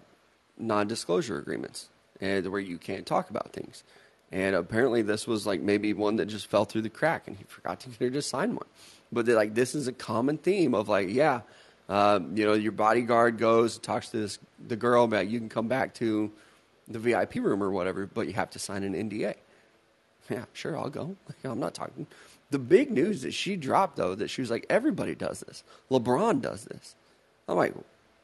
[0.57, 1.89] non-disclosure agreements,
[2.21, 3.83] and where you can't talk about things.
[4.31, 7.43] And apparently, this was like maybe one that just fell through the crack, and he
[7.43, 8.65] forgot to get her to sign one.
[9.11, 11.41] But they're like, this is a common theme of like, yeah,
[11.87, 15.67] um, you know, your bodyguard goes talks to this the girl about you can come
[15.67, 16.31] back to
[16.87, 19.35] the VIP room or whatever, but you have to sign an NDA.
[20.29, 21.15] Yeah, sure, I'll go.
[21.43, 22.07] I'm not talking.
[22.51, 25.63] The big news that she dropped, though, that she was like, everybody does this.
[25.89, 26.95] LeBron does this.
[27.47, 27.73] I'm like,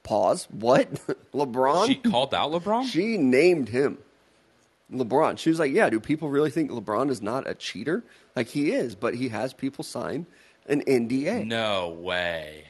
[0.04, 0.48] pause.
[0.52, 0.94] What?
[1.34, 1.88] LeBron?
[1.88, 2.86] she called out LeBron.
[2.86, 3.98] She named him
[4.92, 5.38] LeBron.
[5.38, 8.04] She was like, yeah, do people really think LeBron is not a cheater?
[8.36, 10.26] Like, he is, but he has people sign
[10.68, 11.46] an NDA.
[11.46, 12.66] no way.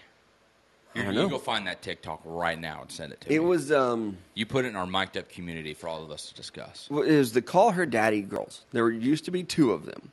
[0.95, 3.35] I Here, don't you go find that TikTok right now and send it to me.
[3.35, 6.29] It was, um, You put it in our mic'd up community for all of us
[6.29, 6.87] to discuss.
[6.89, 8.61] it was the Call Her Daddy girls.
[8.71, 10.11] There used to be two of them.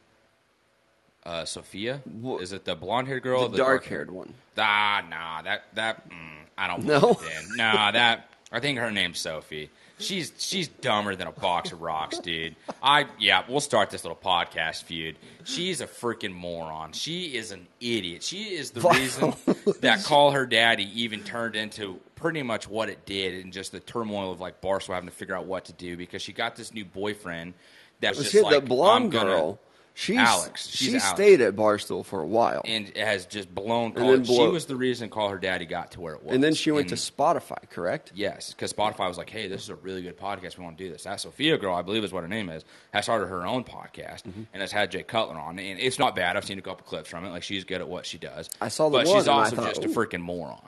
[1.24, 2.02] Uh, Sofia,
[2.40, 3.42] is it the blonde haired girl?
[3.44, 4.32] or The dark haired one.
[4.56, 6.14] Ah, nah, that that mm,
[6.56, 6.84] I don't.
[6.84, 7.10] No?
[7.12, 7.56] it then.
[7.56, 9.70] nah, that I think her name's Sophie.
[9.98, 12.54] She's she's dumber than a box of rocks, dude.
[12.82, 15.16] I yeah, we'll start this little podcast feud.
[15.44, 16.92] She's a freaking moron.
[16.92, 18.22] She is an idiot.
[18.22, 19.34] She is the reason
[19.80, 23.80] that call her daddy even turned into pretty much what it did, and just the
[23.80, 26.74] turmoil of like Barstool having to figure out what to do because she got this
[26.74, 27.54] new boyfriend
[28.00, 29.58] that's just like the blonde girl,
[29.98, 30.68] she's, Alex.
[30.68, 31.08] She's she Alex.
[31.08, 32.60] stayed at Barstool for a while.
[32.66, 33.94] and has just blown.
[33.94, 36.34] then Call, she was the reason Call Her Daddy got to where it was.
[36.34, 38.12] And then she went to Spotify, correct?
[38.14, 40.58] Yes, because Spotify was like, "Hey, this is a really good podcast.
[40.58, 42.64] We want to do this." That Sofia girl, I believe, is what her name is,
[42.92, 44.42] has started her own podcast Mm-hmm.
[44.52, 46.36] and has had Jay Cutler on, and it's not bad.
[46.36, 47.30] I've seen a couple clips from it.
[47.30, 48.50] Like she's good at what she does.
[48.60, 50.60] I saw the but one she's also thought, just a freaking moron.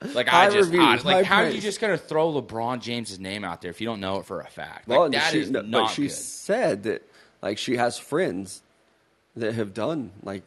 [0.14, 3.44] like High I just, I- like, how are you just gonna throw LeBron James's name
[3.44, 4.88] out there if you don't know it for a fact?
[4.88, 6.12] Well, and that she, is no, not but she good.
[6.12, 7.02] said that
[7.42, 8.62] like she has friends
[9.36, 10.42] that have done like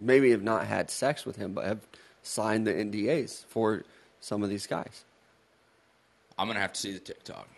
[0.00, 1.80] maybe have not had sex with him, but have
[2.22, 3.84] signed the NDAs for
[4.20, 5.04] some of these guys.
[6.38, 7.48] I'm gonna have to see the TikTok.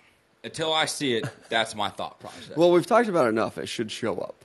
[0.45, 2.57] Until I see it, that's my thought process.
[2.57, 3.59] Well, we've talked about it enough.
[3.59, 4.37] It should show up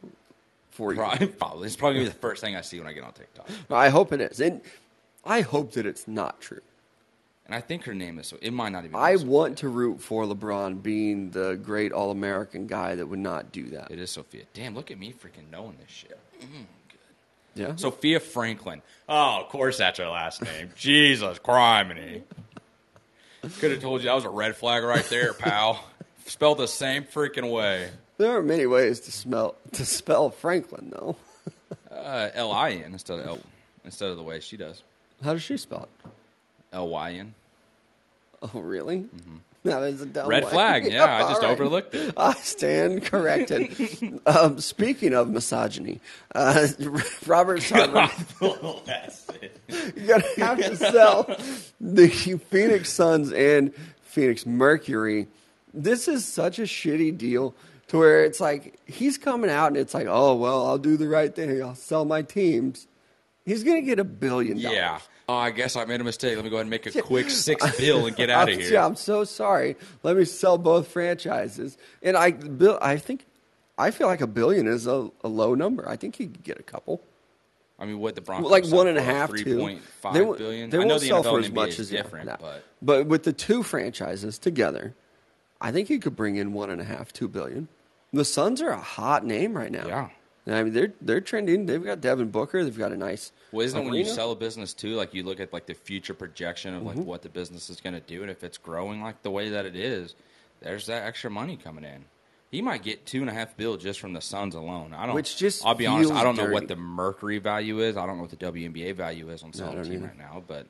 [0.72, 1.00] for you.
[1.00, 1.68] probably, probably.
[1.68, 3.48] It's probably gonna be the first thing I see when I get on TikTok.
[3.70, 4.62] I hope it is, and
[5.26, 6.62] I hope that it's not true.
[7.52, 8.28] And I think her name is.
[8.28, 8.92] So it might not even.
[8.92, 13.20] be I want to root for LeBron being the great All American guy that would
[13.20, 13.92] not do that.
[13.92, 14.44] It is Sofia.
[14.54, 16.18] Damn, look at me freaking knowing this shit.
[16.40, 17.62] Mm, good.
[17.62, 17.76] Yeah.
[17.76, 18.82] Sofia Franklin.
[19.10, 20.70] Oh, of course that's her last name.
[20.78, 22.22] Jesus criminy.
[23.60, 25.84] Could have told you that was a red flag right there, pal.
[26.28, 27.90] Spelled the same freaking way.
[28.18, 31.18] there are many ways to smell to spell Franklin, though.
[31.92, 33.40] Uh, L I N instead of L,
[33.84, 34.82] instead of the way she does.
[35.24, 36.10] How does she spell it?
[36.74, 37.36] L Y N.
[38.42, 39.08] Oh, really?
[39.64, 40.52] That was a dumb Red one.
[40.54, 40.92] flag.
[40.92, 41.52] Yeah, I just right.
[41.52, 42.14] overlooked it.
[42.18, 44.20] I stand corrected.
[44.26, 46.00] um, speaking of misogyny,
[46.34, 46.68] uh,
[47.28, 48.10] Robert Sarver,
[49.96, 51.36] you're going to have to sell
[51.80, 55.28] the Phoenix Suns and Phoenix Mercury.
[55.74, 57.54] This is such a shitty deal
[57.90, 61.08] to where it's like he's coming out and it's like, oh, well, I'll do the
[61.08, 61.62] right thing.
[61.62, 62.88] I'll sell my teams.
[63.46, 64.76] He's going to get a billion dollars.
[64.76, 65.00] Yeah.
[65.30, 66.36] Oh, I guess I made a mistake.
[66.36, 68.74] Let me go ahead and make a quick six bill and get out of here.
[68.74, 69.76] Yeah, I'm so sorry.
[70.04, 71.78] Let me sell both franchises.
[72.02, 73.26] And I, Bill, I think,
[73.78, 75.88] I feel like a billion is a, a low number.
[75.88, 77.02] I think he could get a couple.
[77.80, 80.70] I mean, what the Broncos like one and a half, three point five They billion.
[80.70, 82.38] They I know won't the sell NFL for as NBA much is as different, no.
[82.40, 84.94] but but with the two franchises together,
[85.60, 87.70] I think he could bring in one and a half, two billion.
[88.14, 89.88] The Suns are a hot name right now.
[89.88, 90.10] Yeah.
[90.48, 91.66] I mean they're they're trending.
[91.68, 92.64] They've got Devin Booker.
[92.64, 93.32] They've got a nice.
[93.52, 94.96] well, isn't it when you sell a business too?
[94.96, 97.06] Like you look at like the future projection of like Mm-hmm.
[97.06, 99.66] what the business is going to do, and if it's growing like the way that
[99.68, 100.16] it is,
[100.62, 102.06] there's that extra money coming in.
[102.50, 104.94] He might get two and a half bill just from the Suns alone.
[104.94, 105.16] I don't.
[105.16, 106.12] Which just I'll be honest.
[106.12, 107.96] I don't know what the Mercury value is.
[107.96, 110.08] I don't know what the WNBA value is on selling don't team either.
[110.08, 110.44] right now.
[110.48, 110.66] But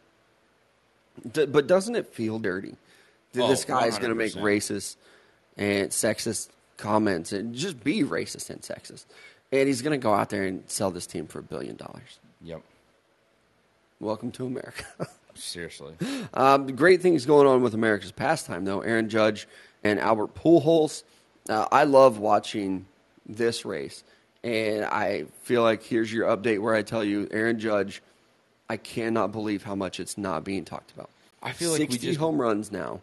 [1.32, 2.76] D- but doesn't it feel dirty
[3.34, 4.96] that Oh, this guy is going to make racist
[5.58, 9.06] and sexist comments and just be racist and sexist,
[9.52, 12.20] and he's going to go out there and sell this team for a billion dollars?
[12.44, 12.62] yep,
[14.00, 14.84] Welcome to America.
[15.36, 15.94] seriously.
[16.34, 18.82] Um, great things going on with America's pastime, though.
[18.82, 19.48] Aaron Judge
[19.84, 21.04] and Albert Pujols.
[21.48, 22.86] Uh, I love watching
[23.28, 24.04] this race,
[24.44, 28.02] and I feel like here's your update where I tell you, Aaron Judge.
[28.70, 31.10] I cannot believe how much it's not being talked about.
[31.44, 33.02] I feel like 60 just- home runs now,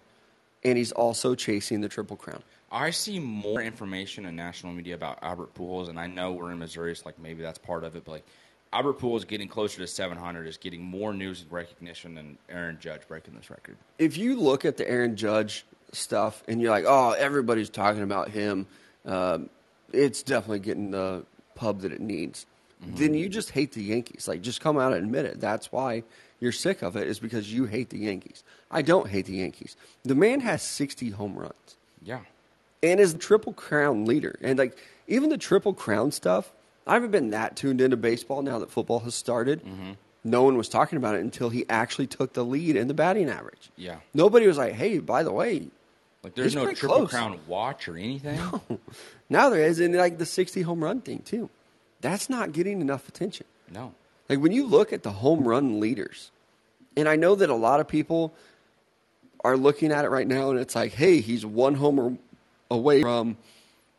[0.64, 2.42] and he's also chasing the triple crown.
[2.70, 6.58] I see more information in national media about Albert Pujols, and I know we're in
[6.58, 8.04] Missouri, so like maybe that's part of it.
[8.04, 8.26] But like
[8.72, 13.02] Albert Pujols getting closer to 700 is getting more news and recognition than Aaron Judge
[13.08, 13.76] breaking this record.
[13.98, 18.28] if you look at the Aaron Judge stuff and you're like, oh, everybody's talking about
[18.28, 18.66] him,
[19.06, 19.48] um,
[19.92, 22.44] it's definitely getting the pub that it needs.
[22.80, 24.28] Then you just hate the Yankees.
[24.28, 25.40] Like, just come out and admit it.
[25.40, 26.04] That's why
[26.38, 28.44] you're sick of it, is because you hate the Yankees.
[28.70, 29.76] I don't hate the Yankees.
[30.04, 32.20] The man has 60 home runs Yeah,
[32.82, 34.38] and is the triple crown leader.
[34.42, 34.76] And like
[35.06, 36.52] even the triple crown stuff,
[36.86, 39.64] I haven't been that tuned into baseball now that football has started.
[39.64, 39.92] Mm-hmm.
[40.24, 43.28] No one was talking about it until he actually took the lead in the batting
[43.30, 43.70] average.
[43.76, 43.96] Yeah.
[44.14, 45.68] Nobody was like, "Hey, by the way,
[46.22, 47.10] like there's no triple close.
[47.10, 48.38] crown watch or anything.
[48.68, 48.80] No.
[49.28, 51.48] now there is." And like the 60 home run thing too.
[52.00, 53.46] That's not getting enough attention.
[53.72, 53.92] No,
[54.28, 56.30] Like when you look at the home run leaders,
[56.96, 58.34] and I know that a lot of people
[59.44, 62.16] are looking at it right now, and it's like, "Hey, he's one homer
[62.70, 63.36] away from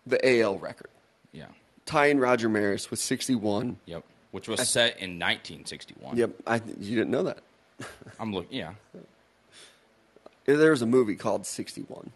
[0.05, 0.89] the AL record."
[1.31, 1.45] yeah,
[1.85, 3.77] tying Roger Maris with 61.
[3.85, 4.03] yep.
[4.31, 6.15] Which was set in 1961.
[6.15, 7.39] Yep, I, you didn't know that.
[8.19, 8.55] I'm looking.
[8.59, 8.73] Yeah,
[10.45, 12.11] There was a movie called 61.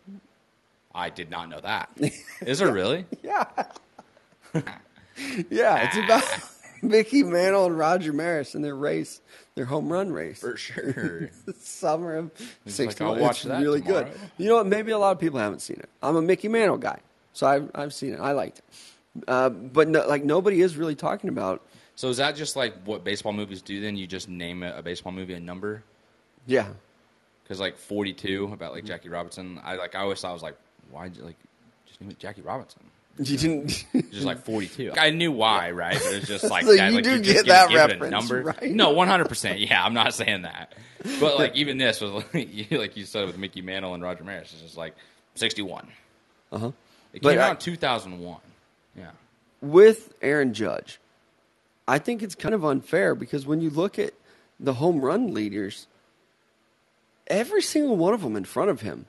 [0.94, 1.90] I did not know that.
[2.42, 3.06] Is there really?
[3.24, 3.46] Yeah.
[5.50, 6.24] yeah, it's about
[6.84, 9.22] Mickey Mantle and Roger Maris and their race,
[9.56, 10.40] their home run race.
[10.40, 11.30] For sure.
[11.60, 12.32] Summer of
[12.66, 13.18] like, 61.
[13.18, 14.08] "I'll watch it's really good.
[14.38, 14.68] You know what?
[14.68, 15.90] Maybe a lot of people haven't seen it.
[16.02, 17.00] I'm a Mickey Mantle guy,
[17.34, 18.20] so I've, I've seen it.
[18.20, 18.64] I liked it.
[19.28, 21.62] Uh, but no, like nobody is really talking about.
[21.96, 23.80] So is that just like what baseball movies do?
[23.80, 25.84] Then you just name a, baseball movie a number.
[26.48, 26.68] Yeah,
[27.44, 30.58] Because like 42 about like Jackie Robinson, I like I always thought I was like,
[30.92, 31.38] why'd like
[31.86, 32.82] just name it Jackie Robinson?
[33.20, 33.86] You didn't.
[34.12, 34.94] Just like 42.
[34.98, 35.94] I knew why, right?
[36.04, 36.90] But it's just like So that.
[36.92, 38.42] you like, do just get gonna that give it a reference, number.
[38.44, 38.72] right?
[38.72, 39.28] No, 100.
[39.30, 40.74] percent Yeah, I'm not saying that.
[41.20, 44.24] But like even this was like you, like you said with Mickey Mantle and Roger
[44.24, 44.96] Maris, it's just like
[45.36, 45.88] 61.
[46.52, 46.72] Uh huh.
[47.14, 48.38] It But came I- out in 2001.
[48.98, 49.12] Yeah.
[49.62, 51.00] with Aaron Judge,
[51.88, 54.14] I think it's kind of unfair because when you look at
[54.60, 55.88] the home run leaders,
[57.28, 59.06] every single one of them in front of him,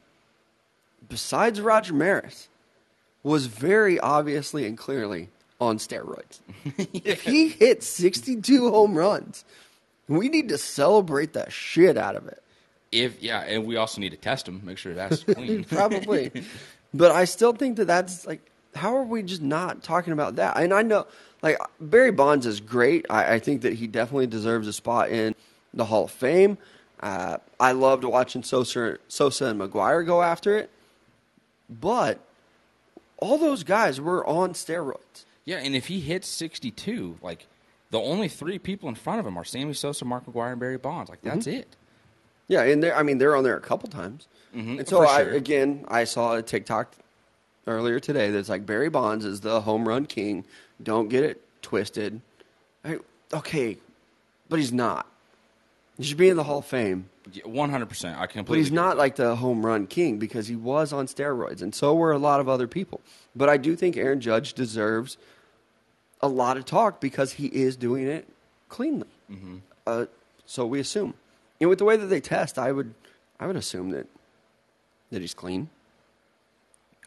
[1.09, 2.49] besides Roger Maris,
[3.25, 6.41] was very obviously and clearly on steroids.
[7.05, 9.45] If he hit 62 home runs,
[10.07, 12.43] we need to celebrate the shit out of it.
[12.93, 15.65] If yeah, and we also need to test him, make sure that's clean.
[15.65, 16.31] Probably.
[16.95, 18.41] but I still think that that's like,
[18.75, 20.57] how are we just not talking about that?
[20.57, 21.07] And I know,
[21.43, 23.07] like, Barry Bonds is great.
[23.09, 25.35] I, I think that he definitely deserves a spot in
[25.73, 26.59] the Hall of Fame.
[27.01, 30.71] Uh, I loved watching Sosa, Sosa and McGwire go after it.
[31.69, 32.19] But
[33.25, 35.25] all those guys were on steroids.
[35.45, 37.47] Yeah, and if he hits 62, like
[37.91, 40.77] the only three people in front of him are Sammy Sosa, Mark McGwire, and Barry
[40.79, 41.09] Bonds.
[41.11, 41.61] Like that's Mm-hmm.
[41.61, 41.77] it.
[42.49, 44.29] Yeah, and they're, I mean, they're on there a couple times.
[44.55, 45.33] Mhm, and so, I, sure.
[45.33, 46.95] again, I saw a TikTok
[47.67, 50.45] earlier today that's like Barry Bonds is the home run king.
[50.83, 52.21] Don't get it twisted.
[52.85, 52.99] I-
[53.33, 53.79] okay,
[54.51, 55.07] but he's not.
[55.97, 57.09] He should be in the Hall of Fame,
[57.45, 58.19] One hundred percent.
[58.19, 58.57] I completely.
[58.57, 61.95] But he's not like the home run king because he was on steroids, and so
[61.95, 63.01] were a lot of other people.
[63.35, 65.17] But I do think Aaron Judge deserves
[66.21, 68.29] a lot of talk because he is doing it
[68.69, 69.09] cleanly.
[69.31, 69.57] Mm-hmm.
[69.87, 70.07] Uh,
[70.45, 71.15] so we assume,
[71.61, 72.95] and with the way that they test, I would,
[73.41, 74.07] I would assume that
[75.11, 75.71] that he's clean.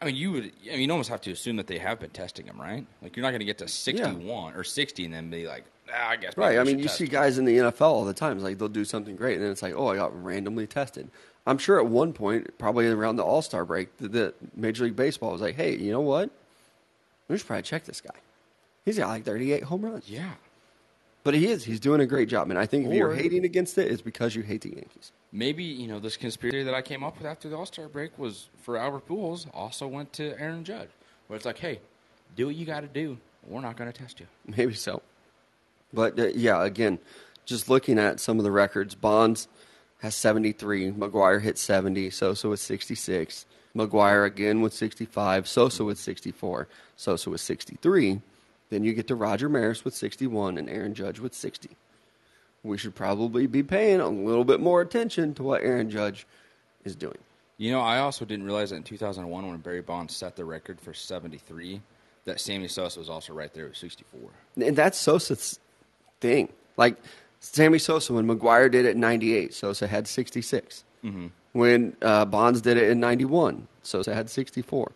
[0.01, 0.51] I mean, you would.
[0.67, 2.85] I mean, you almost have to assume that they have been testing him, right?
[3.01, 6.09] Like, you're not going to get to 61 or 60 and then be like, ah,
[6.09, 6.37] I guess.
[6.37, 6.59] Right.
[6.59, 8.37] I mean, you see him." guys in the NFL all the time.
[8.37, 11.09] It's like they'll do something great, and then it's like, oh, I got randomly tested.
[11.47, 14.95] I'm sure at one point, probably around the All Star break, the, the Major League
[14.95, 16.29] Baseball was like, hey, you know what?
[17.27, 18.15] We should probably check this guy.
[18.85, 20.09] He's got like 38 home runs.
[20.09, 20.33] Yeah.
[21.23, 21.63] But he is.
[21.63, 22.49] He's doing a great job.
[22.49, 25.11] And I think if you're hating against it, it's because you hate the Yankees.
[25.31, 28.17] Maybe you know this conspiracy that I came up with after the All Star break
[28.17, 30.89] was for Albert Pujols also went to Aaron Judge,
[31.27, 31.79] where it's like, hey,
[32.35, 33.17] do what you got to do.
[33.47, 34.27] We're not going to test you.
[34.57, 35.01] Maybe so.
[35.93, 36.99] But uh, yeah, again,
[37.45, 39.47] just looking at some of the records, Bonds
[39.99, 46.67] has 73, McGwire hit 70, Sosa with 66, McGwire again with 65, Sosa with 64,
[46.95, 48.21] Sosa with 63.
[48.69, 51.69] Then you get to Roger Maris with 61 and Aaron Judge with 60.
[52.67, 56.27] We should probably be paying a little bit more attention to what Aaron Judge
[56.83, 57.17] is doing.
[57.57, 60.79] You know, I also didn't realize that in 2001 when Barry Bonds set the record
[60.79, 61.81] for 73,
[62.25, 64.29] that Sammy Sosa was also right there with 64.
[64.57, 65.59] And that's Sosa's
[66.19, 66.49] thing.
[66.75, 66.97] Like
[67.39, 70.83] Sammy Sosa, when McGwire did it in 98, Sosa had 66.
[71.53, 74.91] When uh, Bonds did it in 91, Sosa had 64.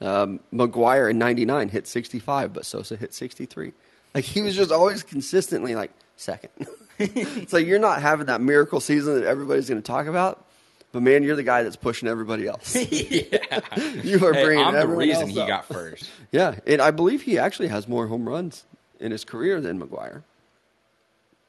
[0.00, 3.72] Um, McGwire in 99 hit 65, but Sosa hit 63.
[4.14, 6.50] Like he was just always consistently like second.
[6.98, 10.44] it's like you're not having that miracle season that everybody's going to talk about.
[10.92, 12.76] But man, you're the guy that's pushing everybody else.
[12.90, 13.58] yeah.
[14.04, 15.48] you are Hey, bringing I'm the reason else he up.
[15.48, 16.08] got first.
[16.30, 18.64] Yeah, and I believe he actually has more home runs
[19.00, 20.22] in his career than McGwire.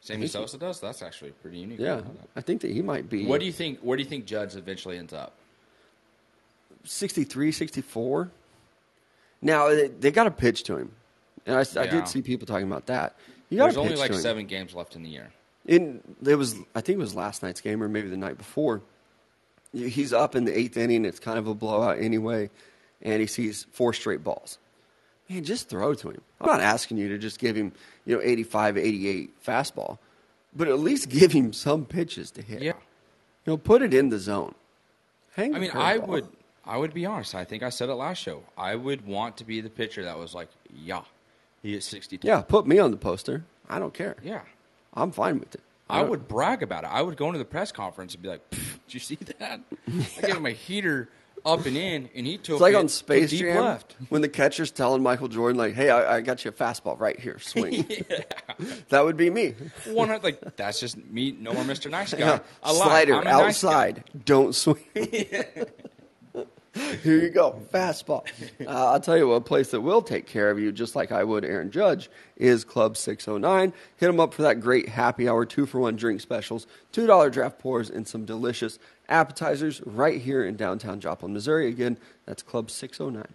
[0.01, 0.79] Sammy Sosa does.
[0.79, 1.79] That's actually pretty unique.
[1.79, 2.29] I Yeah, didn't know that.
[2.35, 3.25] I think that he might be.
[3.25, 3.79] What do you think?
[3.81, 5.33] Where do you think Judge eventually ends up?
[6.83, 8.29] 63, 64?
[9.41, 10.91] Now, they, they got to pitch to him.
[11.45, 13.15] And I, I did see people talking about that.
[13.49, 15.31] You got There's only like seven games left in the year.
[15.65, 18.81] In, it was, I think it was last night's game or maybe the night before.
[19.73, 21.05] He's up in the eighth inning.
[21.05, 22.49] It's kind of a blowout anyway.
[23.01, 24.57] And he sees four straight balls.
[25.29, 26.21] Man, just throw to him.
[26.39, 27.73] I'm not asking you to just give him,
[28.05, 29.97] you know, 85, 88 fastball,
[30.55, 32.61] but at least give him some pitches to hit.
[32.61, 32.73] Yeah.
[33.45, 34.53] You know, put it in the zone.
[35.35, 36.07] Hang I mean, I curveball.
[36.07, 36.27] would,
[36.65, 37.35] I would be honest.
[37.35, 38.43] I think I said it last show.
[38.57, 41.01] I would want to be the pitcher that was like, yeah,
[41.66, 42.28] he is 62.
[42.28, 43.43] Yeah, put me on the poster.
[43.68, 44.16] I don't care.
[44.24, 44.41] yeah.
[44.93, 45.61] I'm fine with it.
[45.89, 46.89] I don't- would brag about it.
[46.91, 48.59] I would go into the press conference and be like, "Did
[48.93, 49.59] you see that?
[50.18, 51.09] I gave him a heater
[51.45, 54.30] up and in, and he took It's like it on Space Jam left." when the
[54.30, 57.39] catcher's telling Michael Jordan, like, "Hey, I, I got you a fastball right here.
[57.39, 57.86] Swing."
[58.88, 59.53] That would be me.
[59.88, 61.36] One like that's just me.
[61.38, 61.91] No more Mr.
[61.91, 62.20] Nice Guy.
[62.20, 62.39] Yeah.
[62.63, 62.74] I.
[62.74, 63.47] Slider a nice guy.
[63.47, 64.03] outside.
[64.24, 64.78] Don't swing.
[67.03, 68.26] Here you go, fastball.
[68.59, 71.09] Uh, I'll tell you what, a place that will take care of you, just like
[71.09, 73.71] I would Aaron Judge, is Club 609.
[73.95, 77.59] Hit them up for that great happy hour, two for one drink specials, $2 draft
[77.59, 81.69] pours, and some delicious appetizers right here in downtown Joplin, Missouri.
[81.69, 83.26] Again, that's Club 609.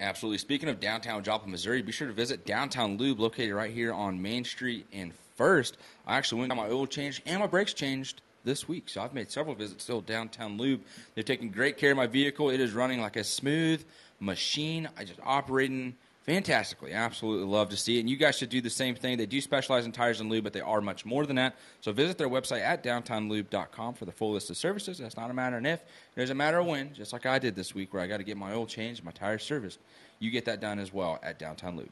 [0.00, 0.38] Absolutely.
[0.38, 4.20] Speaking of downtown Joplin, Missouri, be sure to visit Downtown Lube, located right here on
[4.20, 5.78] Main Street and First.
[6.06, 9.14] I actually went got my oil changed and my brakes changed this week, so I've
[9.14, 10.80] made several visits to Downtown Lube.
[11.14, 12.50] They've taken great care of my vehicle.
[12.50, 13.84] It is running like a smooth
[14.18, 14.88] machine.
[14.96, 16.92] I just operating fantastically.
[16.92, 18.00] Absolutely love to see it.
[18.00, 19.16] And you guys should do the same thing.
[19.18, 21.56] They do specialize in tires and lube, but they are much more than that.
[21.80, 24.98] So visit their website at downtownlube.com for the full list of services.
[24.98, 25.82] That's not a matter of if,
[26.14, 28.24] there's a matter of when, just like I did this week where I got to
[28.24, 29.78] get my oil changed, my tires serviced.
[30.18, 31.90] You get that done as well at Downtown Lube.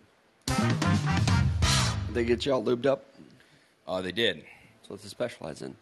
[2.13, 3.05] They get you all lubed up.
[3.87, 4.45] Uh, they did.
[4.81, 5.75] That's what they specialize in.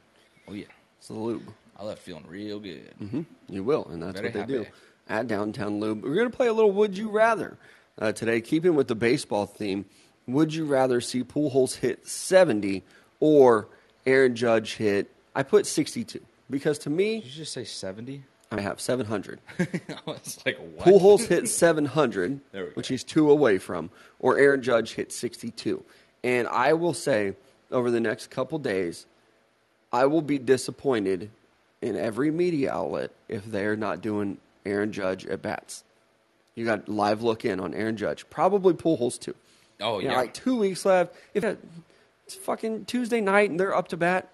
[0.49, 0.65] Oh, yeah.
[0.99, 1.43] It's the lube.
[1.79, 2.95] I left feeling real good.
[2.99, 4.53] hmm You will, and that's Very what they happy.
[4.65, 4.67] do
[5.09, 6.03] at Downtown Lube.
[6.03, 7.57] We're going to play a little Would You Rather
[7.99, 9.85] uh, today, keeping with the baseball theme.
[10.27, 12.83] Would you rather see Pujols hit 70
[13.21, 13.69] or
[14.07, 16.21] Aaron Judge hit, I put 62,
[16.51, 18.23] because to Did me, you just say 70?
[18.51, 19.41] I have 700.
[19.59, 19.67] I
[20.07, 20.87] was like, what?
[20.87, 22.75] Pujols hit 700, There we go.
[22.75, 25.85] which he's two away from, or Aaron Judge hit 62.
[26.25, 27.35] And I will say,
[27.71, 29.07] over the next couple days,
[29.93, 31.31] I will be disappointed
[31.81, 35.85] in every media outlet if they're not doing Aaron Judge at bats.
[36.55, 39.35] You got live look in on Aaron Judge, probably Pujols too.
[39.81, 40.21] Oh, You know, yeah.
[40.21, 41.15] like two weeks left.
[41.35, 44.29] If it's fucking Tuesday night and they're up to bat,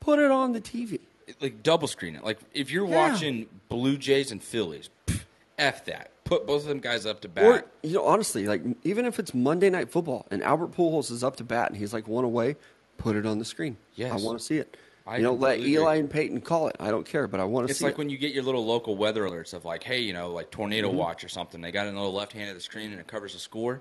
[0.00, 1.00] put it on the TV.
[1.42, 2.24] like double screen it.
[2.24, 3.10] Like if you're Yeah.
[3.10, 5.24] watching Blue Jays and Phillies, pff,
[5.58, 6.10] f that.
[6.24, 7.44] Put both of them guys up to bat.
[7.44, 11.22] Or you know, honestly, like even if it's Monday Night Football and Albert Pujols is
[11.22, 12.56] up to bat and he's like one away,
[12.96, 13.76] put it on the screen.
[13.94, 14.10] Yes.
[14.12, 14.74] I want to see it.
[15.08, 16.00] I you know, let Eli agree.
[16.00, 16.76] and Peyton call it.
[16.78, 17.98] I don't care, but I want to It's see It's like it.
[17.98, 20.88] when you get your little local weather alerts of like, hey, you know, like tornado
[20.88, 20.98] Mm-hmm.
[20.98, 21.60] watch or something.
[21.60, 23.80] They got the little left hand of the screen and it covers the score.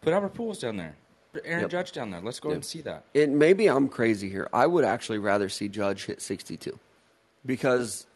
[0.00, 0.96] Put Albert Pujols down there.
[1.32, 1.70] Put Aaron Yep.
[1.70, 2.20] Judge down there.
[2.20, 3.04] Let's go ahead and see that.
[3.14, 4.48] it maybe I'm crazy here.
[4.52, 6.78] I would actually rather see Judge hit 62
[7.46, 8.06] because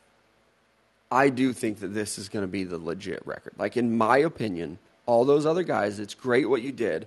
[1.11, 3.54] I do think that this is going to be the legit record.
[3.59, 7.06] Like in my opinion, all those other guys, it's great what you did.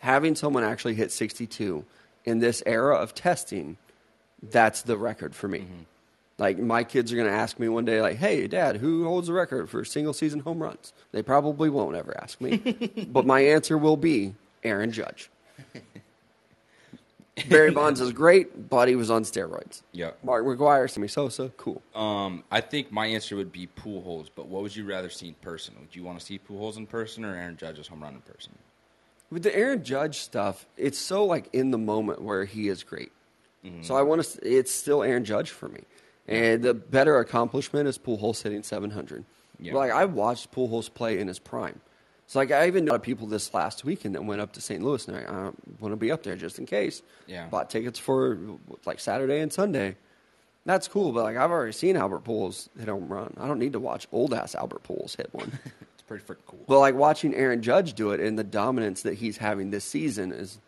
[0.00, 1.84] Having someone actually hit 62
[2.24, 3.76] in this era of testing,
[4.42, 5.66] that's the record for me.
[6.38, 9.28] Like my kids are going to ask me one day, like, "Hey, Dad, who holds
[9.28, 12.58] the record for single season home runs?" They probably won't ever ask me,
[13.10, 15.30] but my answer will be Aaron Judge.
[17.48, 19.82] Barry Bonds is great, but he was on steroids.
[19.92, 20.12] Yeah.
[20.22, 21.82] Mark McGwire, Sammy Sosa, cool.
[21.94, 25.34] Um, I think my answer would be Pujols, but what would you rather see in
[25.34, 25.74] person?
[25.80, 28.52] Would you want to see Pujols in person or Aaron Judge's home run in person?
[29.30, 33.12] With the Aaron Judge stuff, it's so like in the moment where he is great.
[33.64, 33.82] Mm-hmm.
[33.82, 34.38] So I want to.
[34.42, 35.80] It's still Aaron Judge for me,
[36.28, 39.24] and the better accomplishment is Pujols hitting 700.
[39.58, 39.74] Yeah.
[39.74, 41.80] Like I watched Pujols play in his prime.
[42.26, 44.82] So like I even know people this last weekend that went up to St.
[44.82, 45.50] Louis and I, I
[45.80, 47.02] want to be up there just in case.
[47.26, 47.46] Yeah.
[47.46, 48.38] Bought tickets for
[48.84, 49.96] like Saturday and Sunday.
[50.64, 53.34] That's cool, but like I've already seen Albert Pujols hit home run.
[53.38, 55.58] I don't need to watch old ass Albert Pujols hit one.
[55.94, 56.64] It's pretty freaking cool.
[56.66, 60.30] But like watching Aaron Judge do it and the dominance that he's having this season
[60.30, 60.58] is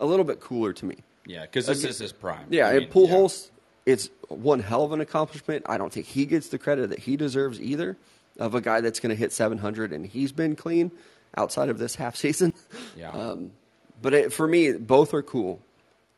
[0.00, 0.96] a little bit cooler to me.
[1.26, 2.46] Yeah, because this is his prime.
[2.50, 3.50] Yeah, I and mean, Pujols,
[3.86, 5.64] it's one hell of an accomplishment.
[5.66, 7.96] I don't think he gets the credit that he deserves either
[8.38, 10.90] of a guy that's going to hit 700 and he's been clean
[11.36, 12.52] outside of this half season.
[12.96, 13.10] Yeah.
[13.10, 13.52] Um,
[14.00, 15.60] but it, for me, both are cool.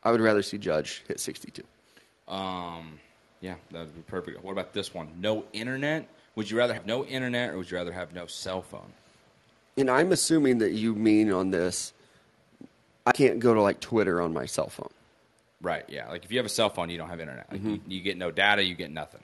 [0.03, 1.63] I would rather see Judge hit 62.
[2.29, 2.99] Um,
[3.41, 4.43] yeah, that would be perfect.
[4.43, 5.09] What about this one?
[5.19, 6.09] No internet.
[6.37, 8.93] Would you rather have no internet or would you rather have no cell phone?
[9.77, 11.93] And I'm assuming that you mean on this,
[13.07, 14.91] I can't go to like Twitter on my cell phone.
[15.61, 15.85] Right.
[15.89, 16.09] Yeah.
[16.09, 17.51] Like if you have a cell phone, you don't have internet.
[17.51, 19.21] Like you, you get no data, you get nothing.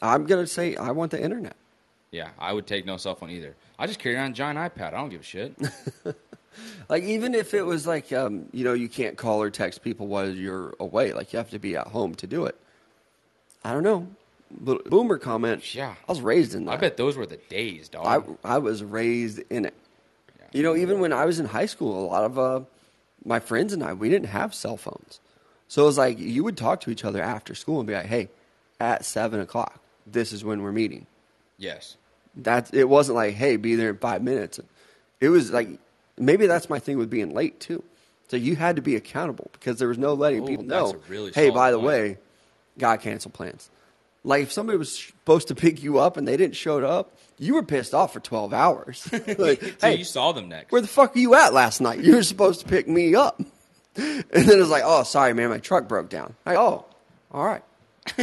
[0.00, 1.56] I'm going to say I want the internet.
[2.10, 3.54] Yeah, I would take no cell phone either.
[3.78, 4.88] I just carry around a giant iPad.
[4.88, 5.54] I don't give a shit.
[6.88, 10.06] Like even if it was like um, you know you can't call or text people
[10.06, 12.56] while you're away, like you have to be at home to do it.
[13.64, 14.08] I don't know.
[14.50, 15.74] Boomer comment.
[15.74, 15.94] Yeah.
[16.08, 16.72] I was raised in that.
[16.72, 18.38] I bet those were the days, dog.
[18.44, 19.74] I I was raised in it.
[20.52, 22.60] You know, even when I was in high school, a lot of uh,
[23.24, 25.20] my friends and I we didn't have cell phones,
[25.68, 28.06] so it was like you would talk to each other after school and be like,
[28.06, 28.28] "Hey,
[28.80, 31.06] at seven o'clock, this is when we're meeting."
[31.58, 31.96] yes.
[32.36, 34.60] That it wasn't like, "Hey, be there in five minutes."
[35.20, 35.68] It was like
[36.16, 37.82] maybe that's my thing with being late too.
[38.28, 40.96] So you had to be accountable because there was no letting Oh, people know.
[41.08, 41.86] really hey, by the point.
[41.88, 42.18] way,
[42.78, 43.70] got cancel plans.
[44.28, 47.54] Like if somebody was supposed to pick you up and they didn't show up, you
[47.54, 49.08] were pissed off for twelve hours.
[49.38, 50.70] like, So hey, you saw them next.
[50.70, 52.00] where the fuck were you at last night?
[52.00, 53.40] You were supposed to pick me up.
[53.96, 56.36] And then it's like, oh, sorry, man, my truck broke down.
[56.46, 56.84] Like, oh,
[57.32, 57.64] all right.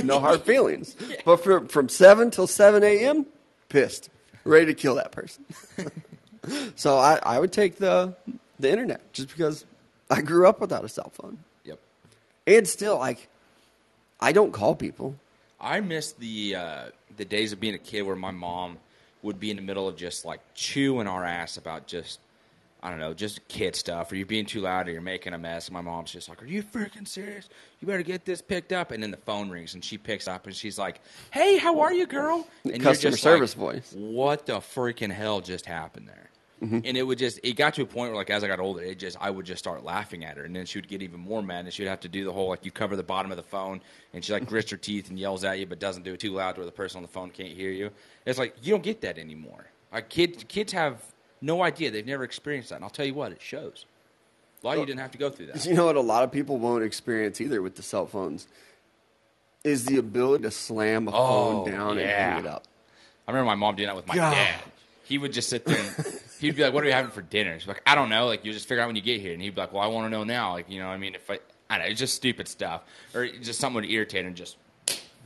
[0.06, 0.96] No hard feelings.
[1.26, 3.26] But for, from 7 till 7 a.m.,
[3.68, 4.10] pissed.
[4.46, 5.44] Ready to kill that person.
[6.78, 8.16] so I, I would take the,
[8.58, 9.66] the internet just because
[10.10, 11.40] I grew up without a cell phone.
[11.66, 11.80] Yep.
[12.48, 13.28] And still, like,
[14.22, 15.18] I don't call people.
[15.66, 16.84] I miss the uh,
[17.18, 18.78] the days of being a kid where my mom
[19.24, 22.20] would be in the middle of just like chewing our ass about just
[22.84, 25.40] I don't know, just kid stuff, or you're being too loud, or you're making a
[25.40, 25.68] mess.
[25.68, 27.50] And my mom's just like, "Are you freaking serious?
[27.82, 30.46] You better get this picked up." And then the phone rings, and she picks up,
[30.46, 31.02] and she's like,
[31.32, 33.94] "Hey, how are you, girl?" And Customer just service like, voice.
[33.98, 36.30] What the freaking hell just happened there?
[36.64, 36.80] Mm-hmm.
[36.86, 38.82] And it would just it got to a point where like as I got older,
[38.82, 41.20] it just I would just start laughing at her, and then she would get even
[41.20, 43.30] more mad, and she would have to do the whole like you cover the bottom
[43.32, 43.82] of the phone,
[44.14, 46.32] and she like grits her teeth and yells at you, but doesn't do it too
[46.32, 47.92] loud where the person on the phone can't hear you.
[48.26, 49.66] It's like you don't get that anymore.
[49.92, 51.02] Like kids, kids have
[51.42, 53.86] no idea; they've never experienced that, and I'll tell you what, it shows.
[54.64, 55.66] A lot of you didn't have to go through that.
[55.66, 58.48] You know what a lot of people won't experience either with the cell phones
[59.64, 62.36] is the ability to slam a Oh, phone down and yeah.
[62.36, 62.64] hang it up.
[63.28, 64.32] I remember my mom doing that with my God.
[64.34, 64.62] dad.
[65.06, 66.06] He would just sit there and
[66.40, 67.58] he'd be like, What are we having for dinner?
[67.60, 68.26] She's like, I don't know.
[68.28, 69.34] Like, you just figure out when you get here.
[69.34, 70.54] And he'd be like, Well, I want to know now.
[70.54, 71.16] Like, you know what I mean?
[71.16, 71.40] If I,
[71.70, 72.84] I don't know, it's just stupid stuff.
[73.14, 74.58] Or just something would irritate and just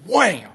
[0.05, 0.49] wham.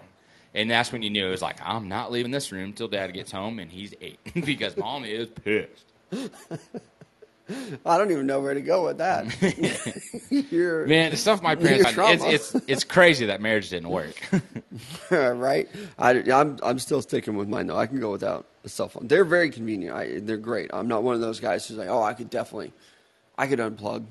[0.55, 3.13] And that's when you knew it was like, I'm not leaving this room till dad
[3.13, 5.85] gets home and he's eight because mom is pissed.
[7.85, 9.27] I don't even know where to go with that.
[10.51, 14.15] You're Man, the stuff my parents it's, it's, it's crazy that marriage didn't work.
[15.11, 15.69] right.
[15.99, 17.77] I, I'm I'm still sticking with mine though.
[17.77, 19.07] I can go without a cell phone.
[19.09, 19.95] They're very convenient.
[19.97, 20.71] I, they're great.
[20.73, 22.73] I'm not one of those guys who's like, oh, I could definitely,
[23.39, 24.05] I could unplug.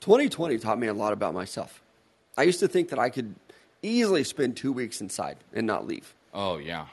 [0.00, 1.82] 2020 taught me a lot about myself.
[2.38, 3.34] I used to think that I could
[3.82, 6.14] easily spend two weeks inside and not leave.
[6.34, 6.86] oh, yeah.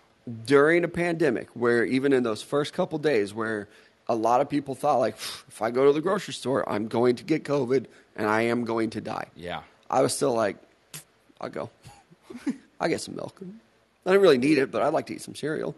[0.46, 3.68] during a pandemic where even in those first couple days where
[4.10, 7.16] a lot of people thought like if i go to the grocery store i'm going
[7.16, 7.86] to get covid
[8.16, 9.62] and i am going to die Yeah.
[9.90, 10.56] i was still like
[11.40, 11.70] I'll go.
[12.80, 13.40] I get some milk.
[14.06, 15.76] I don't really need it, but I'd like to eat some cereal.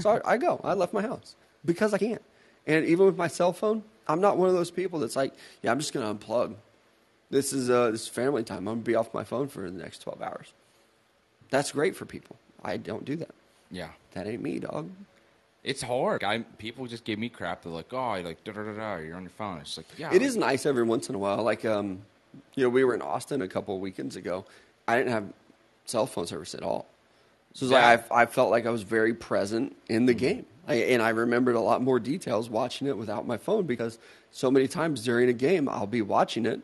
[0.00, 0.60] So I, I go.
[0.62, 2.22] I left my house because I can't.
[2.66, 5.70] And even with my cell phone, I'm not one of those people that's like, yeah,
[5.70, 6.54] I'm just going to unplug.
[7.30, 8.58] This is uh, this is family time.
[8.58, 10.52] I'm going to be off my phone for the next 12 hours.
[11.50, 12.36] That's great for people.
[12.62, 13.34] I don't do that.
[13.70, 13.90] Yeah.
[14.12, 14.90] That ain't me, dog.
[15.64, 16.24] It's hard.
[16.24, 17.62] I, people just give me crap.
[17.62, 19.58] They're like, oh, you're like, da da da da, you're on your phone.
[19.58, 20.12] It's like, yeah.
[20.12, 21.42] It is nice every once in a while.
[21.42, 22.00] Like, um,
[22.54, 24.44] you know, we were in Austin a couple of weekends ago.
[24.86, 25.24] I didn't have
[25.84, 26.86] cell phone service at all.
[27.58, 27.90] So it's Yeah.
[27.90, 31.08] like I, I felt like I was very present in the game, I, and I
[31.08, 33.98] remembered a lot more details watching it without my phone because
[34.30, 36.60] so many times during a game I'll be watching it,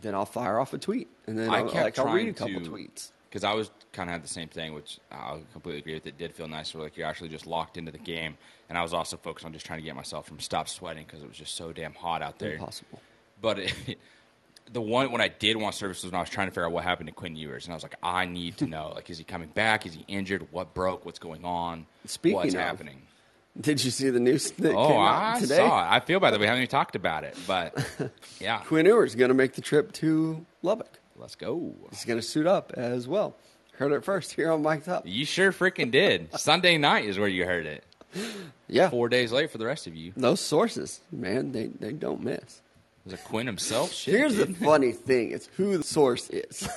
[0.00, 2.60] then I'll fire off a tweet, and then I I'll, like I'll read a couple
[2.60, 3.10] to- tweets.
[3.28, 6.06] because I was kind of had the same thing, which I completely agree with.
[6.06, 8.38] It did feel nice, where like you're actually just locked into the game,
[8.70, 11.22] and I was also focused on just trying to get myself from stop sweating because
[11.22, 12.54] it was just so damn hot out there.
[12.54, 13.02] Impossible.
[13.42, 13.74] But it,
[14.72, 16.72] the one when I did want service was when I was trying to figure out
[16.72, 19.18] what happened to Quinn Ewers, and I was like, I need to know, like, is
[19.18, 19.86] he coming back?
[19.86, 20.48] Is he injured?
[20.50, 21.04] What broke?
[21.04, 21.86] What's going on?
[22.06, 23.02] Speaking what's of, happening?
[23.60, 25.56] Did you see the news that Oh, came out I today?
[25.56, 25.90] saw it.
[25.96, 27.74] I feel bad that we haven't even talked about it, but
[28.40, 30.98] yeah, Quinn Ewers is going to make the trip to Lubbock.
[31.16, 31.74] let's go.
[31.90, 33.34] He's going to suit up as well.
[33.72, 35.04] Heard it first here on Mike's Up.
[35.06, 36.28] You sure freaking did.
[36.38, 37.84] Sunday night is where you heard it.
[38.68, 38.90] Yeah.
[38.90, 40.12] Four days late for the rest of you.
[40.16, 42.60] Those sources, man, they, they don't miss.
[43.10, 43.90] Was it Quinn himself?
[43.92, 46.68] Shit, Here's the funny thing: it's who the source is.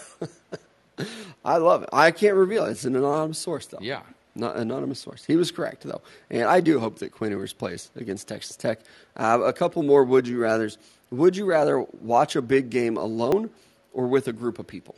[1.45, 1.89] I love it.
[1.91, 2.71] I can't reveal it.
[2.71, 3.79] It's an anonymous source, though.
[3.81, 4.03] Yeah.
[4.35, 5.25] not anonymous source.
[5.25, 8.79] He was correct, though, and I do hope that Quinn Ewers plays against Texas Tech.
[9.17, 10.77] Uh, a couple more would you rather's.
[11.09, 13.49] Would you rather watch a big game alone
[13.91, 14.95] or with a group of people?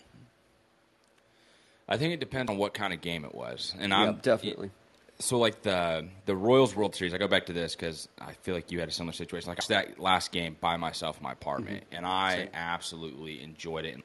[1.89, 4.69] I think it depends on what kind of game it was, and I'm definitely.
[5.23, 8.53] So like the the Royals World Series, I go back to this because I feel
[8.53, 9.47] like you had a similar situation.
[9.49, 13.99] Like that last game by myself in my apartment, and I absolutely enjoyed it.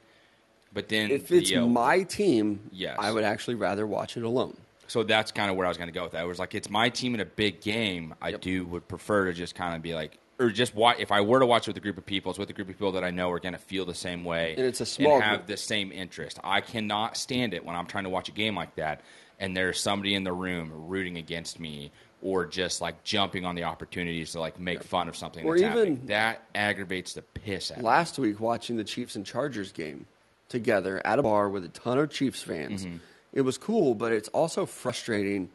[0.71, 2.95] But then If it's the, uh, my team, Yes.
[2.99, 4.55] I would actually rather watch it alone.
[4.87, 6.23] so that's kind of where I was going to go with that.
[6.23, 8.13] It was like it's my team in a big game.
[8.21, 8.41] I Yep.
[8.41, 10.97] do would prefer to just kind of be like, or just watch.
[10.99, 12.69] If I were to watch it with a group of people, it's with a group
[12.69, 14.85] of people that I know are going to feel the same way, And it's a
[14.85, 15.47] small and have group.
[15.47, 16.39] the same interest.
[16.45, 19.01] I cannot stand it when I'm trying to watch a game like that,
[19.39, 21.91] and there's somebody in the room rooting against me.
[22.21, 25.61] Or just like jumping on the opportunities to like make fun of something Or that's
[25.61, 26.05] even- happening.
[26.07, 30.05] That aggravates the piss out last week watching the Chiefs and Chargers game
[30.49, 32.85] together at a bar with a ton of Chiefs fans.
[32.85, 32.97] Mm-hmm.
[33.31, 35.47] It was cool, but it's also frustrating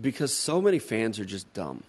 [0.00, 1.82] because so many fans are just dumb.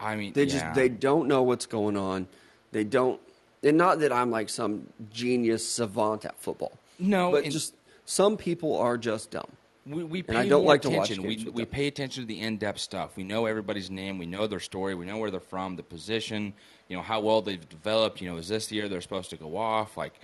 [0.00, 0.52] I mean, They yeah.
[0.60, 2.28] just they don't know what's going on.
[2.72, 3.20] They don't
[3.62, 6.72] and not that I'm like some genius savant at football.
[6.98, 7.74] No, but just
[8.06, 9.50] some people are just dumb.
[9.88, 11.28] We, we pay And I don't like to watch attention.
[11.28, 13.16] games we, we pay attention to the in-depth stuff.
[13.16, 14.18] We know everybody's name.
[14.18, 14.94] We know their story.
[14.94, 16.52] We know where they're from, the position.
[16.88, 18.20] You know how well they've developed.
[18.20, 19.96] You know, is this the year they're supposed to go off?
[19.96, 20.14] Like,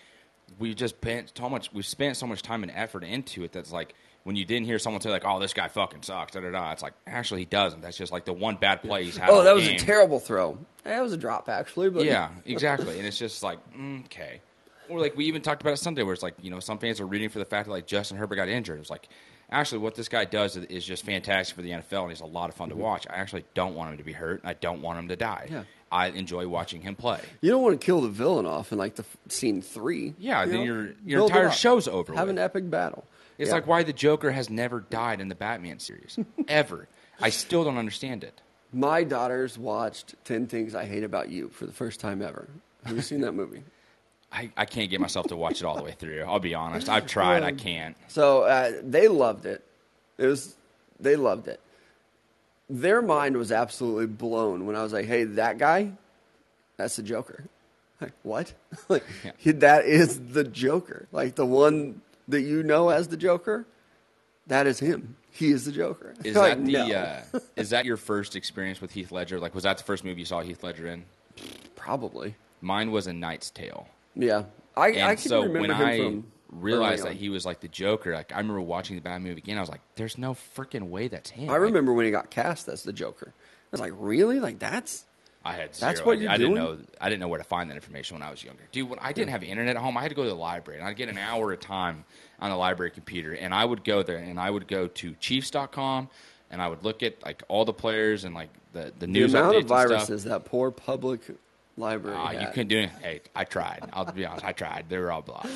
[0.58, 1.72] we just spent so much.
[1.72, 3.52] We spent so much time and effort into it.
[3.52, 3.94] That's like
[4.24, 6.72] when you didn't hear someone say like, "Oh, this guy fucking sucks." Da da da.
[6.72, 7.80] It's like actually he doesn't.
[7.80, 9.30] That's just like the one bad play he's had.
[9.30, 9.76] Oh, that was game.
[9.76, 10.58] a terrible throw.
[10.84, 12.98] That was a drop actually, but Yeah, exactly.
[12.98, 14.40] and it's just like, mm, okay.
[14.90, 17.00] Or like we even talked about it Sunday, where it's like you know some fans
[17.00, 18.78] are rooting for the fact that like Justin Herbert got injured.
[18.80, 19.08] It's like
[19.50, 22.48] actually what this guy does is- just fantastic for the NFL, and he's a lot
[22.50, 23.06] of fun to watch.
[23.08, 24.40] I actually don't want him to be hurt.
[24.42, 25.44] and I don't want him to die.
[25.46, 25.54] Mm-hmm.
[25.54, 25.62] Yeah.
[25.92, 27.20] I enjoy watching him play.
[27.40, 30.14] You don't want to kill the villain off in like the f- scene three.
[30.18, 30.64] Yeah, you then know?
[30.64, 32.36] your- your Build entire show's over Have with.
[32.36, 33.04] an epic battle.
[33.38, 33.54] It's Yeah.
[33.54, 36.18] like why the Joker has never died in the Batman series
[36.48, 36.88] ever.
[37.20, 38.40] I still don't understand it.
[38.72, 42.48] My daughters watched 10 Things I Hate About You for the first time ever.
[42.84, 43.62] Have you seen that movie?
[44.34, 46.22] I, I can't get myself to watch it all the way through.
[46.26, 46.88] I'll be honest.
[46.88, 47.42] I've tried.
[47.44, 47.96] I can't.
[48.08, 49.64] So uh, they loved it.
[50.18, 50.56] It was,
[50.98, 51.60] they loved it.
[52.68, 55.92] Their mind was absolutely blown when I was like, hey, that guy,
[56.76, 57.44] that's the Joker.
[58.00, 58.52] Like, what?
[58.88, 59.04] like,
[59.40, 59.52] Yeah.
[59.52, 61.06] that is the Joker.
[61.12, 63.66] Like, the one that you know as the Joker,
[64.48, 65.16] that is him.
[65.30, 66.14] He is the Joker.
[66.24, 66.94] Is Like, that the no.
[66.94, 69.40] uh, is that your first experience with Heath Ledger?
[69.40, 71.04] Like, was that the first movie you saw Heath Ledger in?
[71.74, 72.36] Probably.
[72.60, 73.88] Mine was A Knight's Tale.
[74.14, 74.44] Yeah.
[74.76, 77.16] I, And I can so remember when him I realized that on.
[77.16, 79.56] he was like the Joker, like I remember watching the Batman movie again.
[79.56, 82.30] I was like, "There's no freaking way that's him." I Like, remember when he got
[82.30, 83.32] cast as the Joker.
[83.36, 84.40] I was like, really?
[84.40, 85.04] Like that's
[85.44, 85.90] I had zero.
[85.90, 86.22] That's what idea.
[86.24, 86.78] you're I didn't know.
[87.00, 88.88] I didn't know where to find that information when I was younger, dude.
[88.88, 90.88] When I didn't have internet at home, I had to go to the library, and
[90.88, 92.04] I'd get an hour at a time
[92.40, 96.08] on the library computer, and I would go there, and I would go to Chiefs.com,
[96.50, 99.32] and I would look at like all the players and like the the news.
[99.32, 101.20] the amount of viruses that poor public
[101.76, 102.16] library.
[102.18, 102.90] Ah, you couldn't do it.
[103.02, 103.88] Hey, I tried.
[103.92, 104.44] I'll be honest.
[104.44, 104.86] I tried.
[104.88, 105.48] They were all blocked.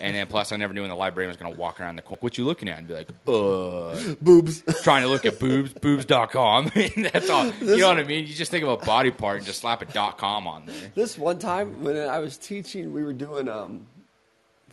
[0.00, 2.02] And then plus, I never knew when the librarian was going to walk around the
[2.02, 2.18] corner.
[2.20, 2.78] What you looking at?
[2.78, 4.62] And be like, uh, boobs.
[4.82, 6.70] trying to look at boobs, boobs.com.
[6.96, 7.46] That's all.
[7.60, 8.26] You know what I mean?
[8.26, 10.92] You just think of a body part and just slap a dot com on there.
[10.94, 13.86] this one time when I was teaching, we were doing um,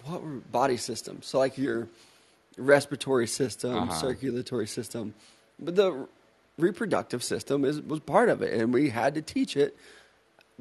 [0.06, 1.26] what were body systems.
[1.26, 1.88] So like your
[2.58, 3.94] respiratory system, Uh-huh.
[3.94, 5.14] circulatory system,
[5.60, 6.08] but the
[6.58, 9.76] reproductive system is was part of it, and we had to teach it.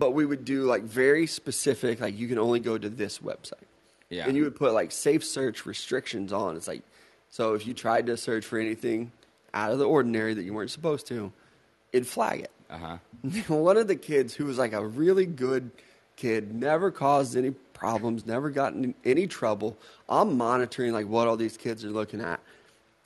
[0.01, 3.67] But we would do like very specific, like you can only go to this website.
[4.09, 4.27] Yeah.
[4.27, 6.57] And you would put like safe search restrictions on.
[6.57, 6.83] It's like,
[7.29, 9.13] so if you tried to search for anything
[9.53, 11.31] out of the ordinary that you weren't supposed to,
[11.93, 12.51] it'd flag it.
[12.71, 12.97] Uh huh.
[13.55, 15.71] One of the kids who was like a really good
[16.17, 19.77] kid, never caused any problems, never gotten in any trouble.
[20.09, 22.41] I'm monitoring like what all these kids are looking at,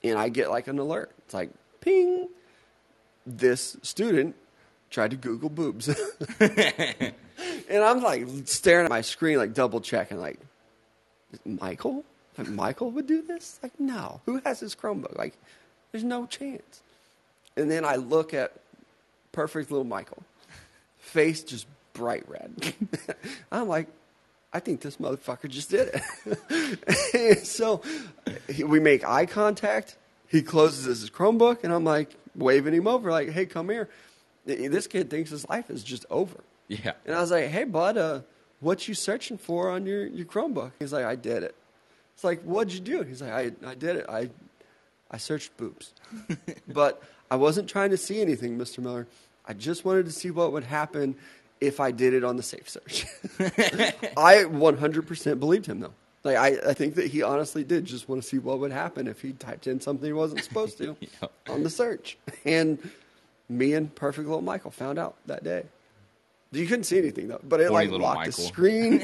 [0.04, 1.10] and I get like an alert.
[1.18, 2.28] It's like ping.
[3.26, 4.36] This student
[4.94, 5.88] tried to Google boobs,
[6.40, 7.12] and
[7.70, 10.38] I'm like staring at my screen, like double checking, like
[11.44, 12.04] Michael.
[12.38, 13.58] Like Michael would do this?
[13.62, 14.20] Like no.
[14.26, 15.18] Who has his Chromebook?
[15.18, 15.34] Like
[15.92, 16.82] there's no chance.
[17.56, 18.52] And then I look at
[19.32, 20.22] perfect little Michael,
[20.98, 22.74] face just bright red.
[23.52, 23.88] I'm like,
[24.52, 26.00] I think this motherfucker just did
[27.14, 27.46] it.
[27.46, 27.82] So
[28.64, 29.96] we make eye contact.
[30.28, 33.88] He closes his Chromebook, and I'm like waving him over, like, "Hey, come here."
[34.46, 36.36] This kid thinks his life is just over.
[36.68, 36.92] Yeah.
[37.06, 38.20] And I was like, "Hey, bud, uh,
[38.60, 41.54] what you searching for on your, your Chromebook?" He's like, "I did it."
[42.14, 44.06] It's like, "What'd you do?" He's like, "I I did it.
[44.08, 44.30] I
[45.10, 45.92] I searched boobs,
[46.68, 48.78] but I wasn't trying to see anything, Mr.
[48.78, 49.06] Miller.
[49.46, 51.14] I just wanted to see what would happen
[51.60, 53.06] if I did it on the safe search."
[54.16, 55.92] I 100% believed him, though.
[56.22, 59.06] Like I, I think that he honestly did just want to see what would happen
[59.08, 61.32] if he typed in something he wasn't supposed to Yep.
[61.50, 62.16] on the search.
[62.46, 62.78] And
[63.48, 65.64] me and perfect little Michael found out that day.
[66.52, 68.98] You couldn't see anything though, but it Horny like little locked the screen.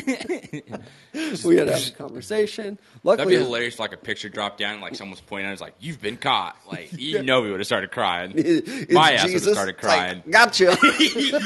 [1.44, 2.78] we had a conversation.
[3.02, 3.80] Luckily, That'd be hilarious.
[3.80, 6.56] Like a picture dropped down, like someone's pointing at, it, it's like you've been caught.
[6.70, 8.32] Like you know, we would have started crying.
[8.36, 10.22] it's My ass would have started It's like, crying.
[10.30, 10.76] gotcha.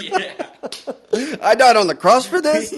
[0.03, 1.39] yeah.
[1.43, 2.73] I died on the cross for this.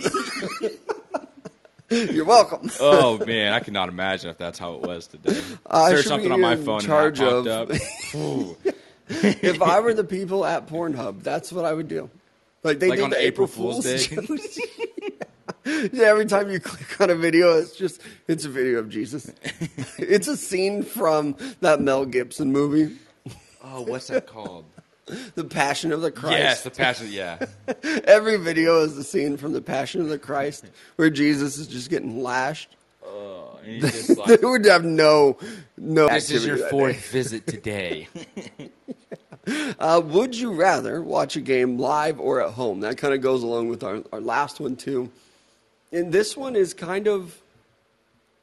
[1.90, 2.70] You're welcome.
[2.80, 5.40] Oh man, I cannot imagine if that's how it was today.
[5.66, 8.74] I Search should something be on my in phone charge and that of- popped up.
[9.08, 12.10] If I were the people at Pornhub, that's what I would do.
[12.62, 14.06] Like they Like did on the April April Fool's Day?
[15.92, 19.30] yeah, every time you click on a video, it's just it's a video of Jesus.
[19.98, 22.96] it's a scene from that Mel Gibson movie,
[23.68, 24.64] Oh, what's that called?
[25.34, 26.38] The Passion of the Christ.
[26.38, 27.08] Yes, the passion.
[27.10, 27.46] Yeah,
[28.04, 31.90] Every video is the scene from The Passion of the Christ where Jesus is just
[31.90, 32.75] getting lashed.
[33.66, 35.38] And just They would have no
[35.76, 36.08] no.
[36.08, 38.08] "This is your fourth visit today."
[39.78, 42.80] Uh, would you rather watch a game live or at home?
[42.80, 45.10] That kind of goes along with our, our last one too.
[45.92, 47.40] And this one is kind of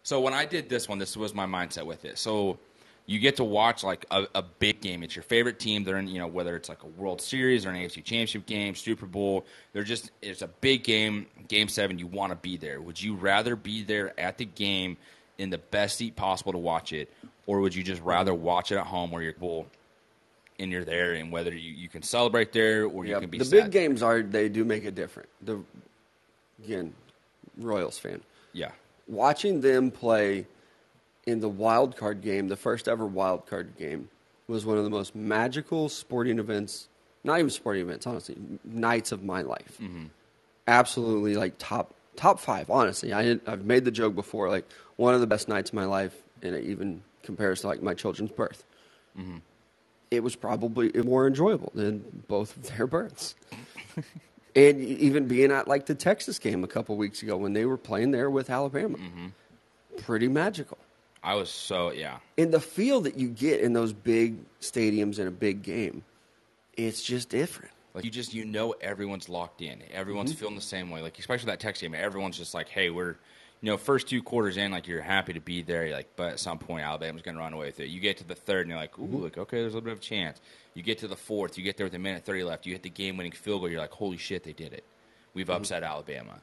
[0.04, 2.18] So when I did this one, this was my mindset with it.
[2.18, 2.60] So
[3.06, 5.04] you get to watch like a, a big game.
[5.04, 5.84] It's your favorite team.
[5.84, 8.76] They're in, you know, whether it's like a World Series or an AFC Championship game,
[8.76, 9.45] Super Bowl.
[9.74, 11.26] They're just it's a big game.
[11.47, 11.99] Game seven.
[11.99, 12.82] You want to be there.
[12.82, 14.97] Would you rather be there at the game
[15.38, 17.12] in the best seat possible to watch it,
[17.47, 19.68] or would you just rather watch it at home where you're cool
[20.60, 23.39] and you're there, and whether you, you can celebrate there or you yeah, can be
[23.39, 25.28] the big games are they do make it different.
[25.41, 25.60] The
[26.64, 26.93] again,
[27.58, 28.22] Royals fan
[28.54, 28.72] Yeah.
[29.08, 30.45] watching them play
[31.26, 34.10] in the wild card game, the first ever wild card game,
[34.48, 36.90] was one of the most magical sporting events.
[37.24, 39.78] Not even sporting events, honestly, nights of my life.
[39.82, 40.06] Mm-hmm.
[40.68, 42.70] Absolutely, like top top five.
[42.70, 44.66] Honestly, I I've made the joke before, like
[44.98, 47.94] one of the best nights of my life, and it even compares to like my
[47.94, 48.64] children's birth.
[49.18, 49.38] Mm-hmm.
[50.12, 53.36] It was probably more enjoyable than both of their births.
[54.56, 57.78] and even being at like the Texas game a couple weeks ago when they were
[57.78, 59.28] playing there with Alabama, mm-hmm.
[59.98, 60.78] pretty magical.
[61.24, 62.18] I was so yeah.
[62.38, 66.04] And the feel that you get in those big stadiums in a big game,
[66.76, 67.72] it's just different.
[67.94, 69.82] Like you just you know everyone's locked in.
[69.94, 70.40] Everyone's Mm-hmm.
[70.40, 71.02] feeling the same way.
[71.02, 73.16] Like especially that Texas game, everyone's just like, hey, we're
[73.62, 75.86] you know first two quarters in, like you're happy to be there.
[75.86, 77.88] You're like, but at some point Alabama's going to run away with it.
[77.90, 79.24] You get to the third, and you're like, ooh, Mm-hmm.
[79.24, 80.41] like okay, there's a little bit of a chance.
[80.74, 82.66] You get to the fourth, you get there with a minute thirty left.
[82.66, 83.70] You hit the game-winning field goal.
[83.70, 84.84] You're like, holy shit, they did it.
[85.36, 85.56] We've Mm-hmm.
[85.56, 86.40] upset Alabama.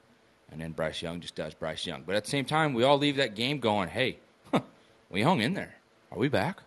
[0.53, 2.03] And then Bryce Young just does Bryce Young.
[2.07, 4.19] But at the same time, we all leave that game going, hey,
[5.11, 5.75] we hung in there.
[6.11, 6.61] Are we back?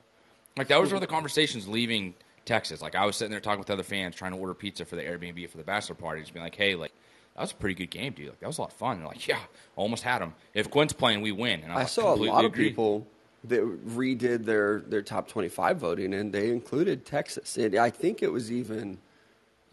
[0.57, 2.13] Like that was where the conversations leaving
[2.45, 2.81] Texas.
[2.81, 5.01] Like I was sitting there talking with other fans, trying to order pizza for the
[5.01, 6.91] Airbnb for the bachelor party, just being like, "Hey, like
[7.35, 8.29] that was a pretty good game, dude.
[8.29, 9.39] Like that was a lot of fun." And they're like, "Yeah,
[9.75, 10.35] almost had them.
[10.53, 13.07] If Quinn's playing, we win." And I like, saw a lot of people
[13.45, 17.57] that redid their, their top 25 voting, and they included Texas.
[17.57, 18.99] And I think it was even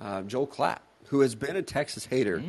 [0.01, 2.43] uh, Joel Klatt, who has been a Texas hater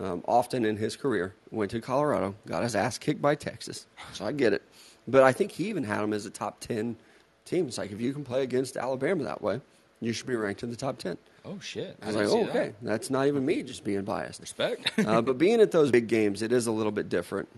[0.00, 3.86] um, often in his career, went to Colorado, got his ass kicked by Texas.
[4.14, 4.62] So I get it.
[5.08, 6.96] But I think he even had them as a top 10
[7.44, 7.68] team.
[7.68, 9.60] It's like, if you can play against Alabama that way,
[10.00, 11.16] you should be ranked in the top 10.
[11.44, 11.96] Oh shit!
[12.02, 12.50] I was like, oh, that.
[12.50, 12.72] okay.
[12.82, 14.40] That's not even me just being biased.
[14.40, 14.90] Respect.
[15.06, 17.48] uh, but being at those big games, it is a little bit different.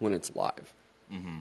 [0.00, 0.72] when it's live.
[1.12, 1.38] Mm-hmm.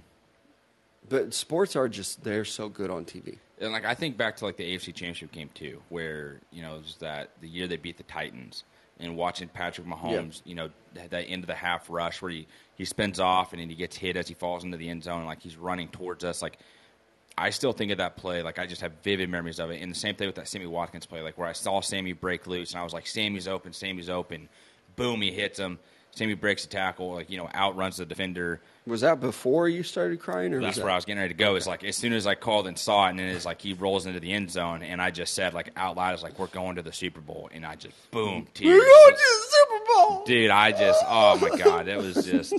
[1.09, 3.37] But sports are just they're so good on TV.
[3.59, 6.75] And like I think back to like the AFC Championship game too, where you know
[6.75, 8.63] it was that the year they beat the Titans,
[8.99, 12.47] and watching Patrick Mahomes, you know that end of the half rush where he
[12.83, 15.25] he spins off and then he gets hit as he falls into the end zone,
[15.25, 16.57] like he's running towards us, like.
[17.35, 19.81] I still think of that play, like I just have vivid memories of it.
[19.81, 22.45] And the same thing with that Sammy Watkins play, like where I saw Sammy break
[22.45, 24.49] loose and I was like, Sammy's open, Sammy's open.
[24.95, 25.79] Boom, he hits him.
[26.11, 28.61] Sammy breaks a tackle, like, you know, outruns the defender.
[28.85, 30.93] Was that before you started crying, or That's was where?
[30.93, 31.55] I was getting ready to go.
[31.55, 33.73] Is like as soon as I called and saw it, and then it's like he
[33.73, 36.47] rolls into the end zone, and I just said like out loud, "It's like we're
[36.47, 38.83] going to the Super Bowl," and I just boom tears.
[39.93, 40.23] Bowl.
[40.25, 42.53] Dude, I just oh my god, it was just.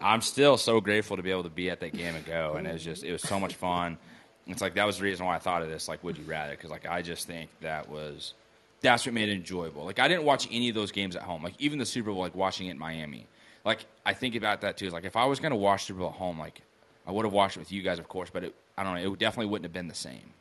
[0.00, 2.66] I'm still so grateful to be able to be at that game and go, and
[2.66, 3.98] it was just it was so much fun.
[4.46, 5.88] It's like that was the reason why I thought of this.
[5.88, 6.52] Like, would you rather?
[6.52, 8.34] Because like I just think that was
[8.80, 9.84] that's what made it enjoyable.
[9.84, 11.42] Like I didn't watch any of those games at home.
[11.42, 13.26] Like even the Super Bowl, like watching it in Miami.
[13.64, 14.86] Like I think about that too.
[14.86, 16.62] Is like if I was gonna watch Super Bowl at home, like
[17.06, 19.12] I would have watched it with you guys, of course, but it, I don't know.
[19.12, 20.32] It definitely wouldn't have been the same.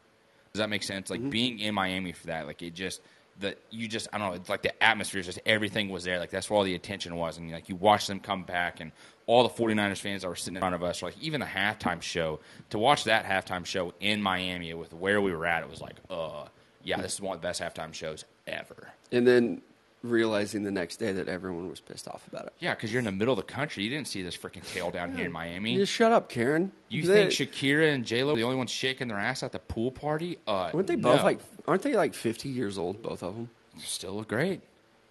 [0.54, 1.10] Does that make sense?
[1.10, 1.30] Like mm-hmm.
[1.30, 3.02] being in Miami for that, like it just
[3.40, 4.34] that you just I don't know.
[4.34, 6.20] It's like the atmosphere, is just everything was there.
[6.20, 8.92] Like that's where all the attention was, and like you watch them come back, and
[9.26, 12.02] all the 49ers fans that were sitting in front of us, like even the halftime
[12.02, 12.40] show.
[12.72, 15.96] To watch that halftime show in Miami with where we were at, it was like,
[16.10, 16.46] uh,
[16.84, 18.90] yeah, this is one of the best halftime shows ever.
[19.12, 19.62] And then
[20.04, 22.54] realizing the next day that everyone was pissed off about it.
[22.60, 23.84] Yeah, because you're in the middle of the country.
[23.84, 25.76] You didn't see this freaking tail down here in Miami.
[25.76, 26.72] Just shut up, Karen.
[26.90, 29.60] You They- think Shakira and J Lo the only ones shaking their ass at the
[29.60, 30.38] pool party?
[30.48, 31.24] Uh, Aren't they both no.
[31.26, 31.40] like?
[31.68, 33.02] Aren't they like fifty years old?
[33.02, 33.50] Both of them.
[33.80, 34.62] still look great?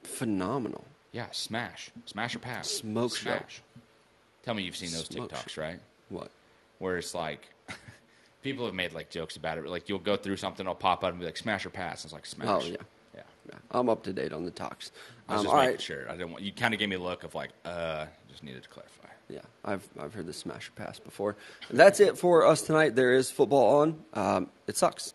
[0.04, 0.84] Phenomenal.
[1.12, 3.22] Yeah, smash, smash or pass, Smoke show.
[3.30, 3.62] smash.
[4.44, 5.80] Tell me you've seen those Smoke TikToks, right?
[6.10, 6.30] What?
[6.78, 7.48] Where it's like
[8.42, 9.64] people have made like jokes about it.
[9.64, 12.04] but, Like you'll go through something, it'll pop up and be like smash or pass.
[12.04, 12.48] It's like smash.
[12.48, 12.76] Oh, yeah.
[13.70, 14.92] I'm up to date on the talks.
[15.28, 15.80] I was Um, just all making right.
[15.82, 16.08] sure.
[16.08, 16.52] I didn't want you.
[16.52, 18.92] Kind of gave me a look of like, uh, just needed to clarify.
[19.28, 21.36] Yeah, I've I've heard the Smasher pass before.
[21.70, 22.94] That's it for us tonight.
[22.94, 24.04] There is football on.
[24.14, 25.14] Um, it sucks.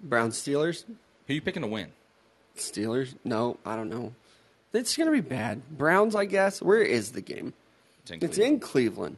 [0.00, 0.84] Brown Steelers.
[1.26, 1.88] Who you picking to win?
[2.56, 3.14] Steelers?
[3.24, 4.12] No, I don't know.
[4.74, 5.62] It's gonna be bad.
[5.70, 6.60] Browns, I guess.
[6.60, 7.54] Where is the game?
[8.02, 9.16] It's in It's in Cleveland.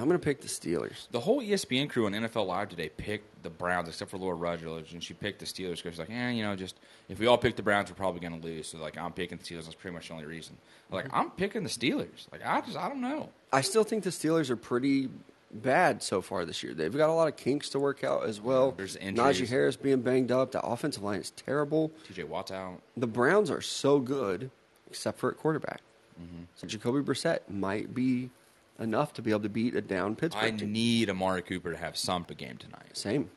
[0.00, 1.08] I'm gonna pick the Steelers.
[1.10, 4.94] The whole ESPN crew on NFL Live today picked the Browns, except for Laura Rutledge,
[4.94, 6.76] and she picked the Steelers because she's like, eh, you know, just
[7.08, 8.68] if we all pick the Browns, we're probably going to lose.
[8.68, 9.64] So like, I'm picking the Steelers.
[9.64, 10.56] That's pretty much the only reason.
[10.90, 12.30] Like, I'm picking the Steelers.
[12.32, 13.28] Like, I just, I don't know.
[13.52, 15.08] I still think the Steelers are pretty
[15.52, 16.74] bad so far this year.
[16.74, 18.72] They've got a lot of kinks to work out as well.
[18.72, 19.40] There's injuries.
[19.40, 20.52] Najee Harris being banged up.
[20.52, 21.90] The offensive line is terrible.
[22.08, 22.24] T.J.
[22.24, 22.80] Watt's out.
[22.96, 24.50] The Browns are so good,
[24.88, 25.80] except for at quarterback.
[26.20, 26.44] Mm-hmm.
[26.54, 28.30] So Jacoby Brissett might be
[28.80, 30.72] enough to be able to beat a down Pittsburgh I team.
[30.72, 32.96] need Amari Cooper to have some game tonight.
[32.96, 33.30] Same,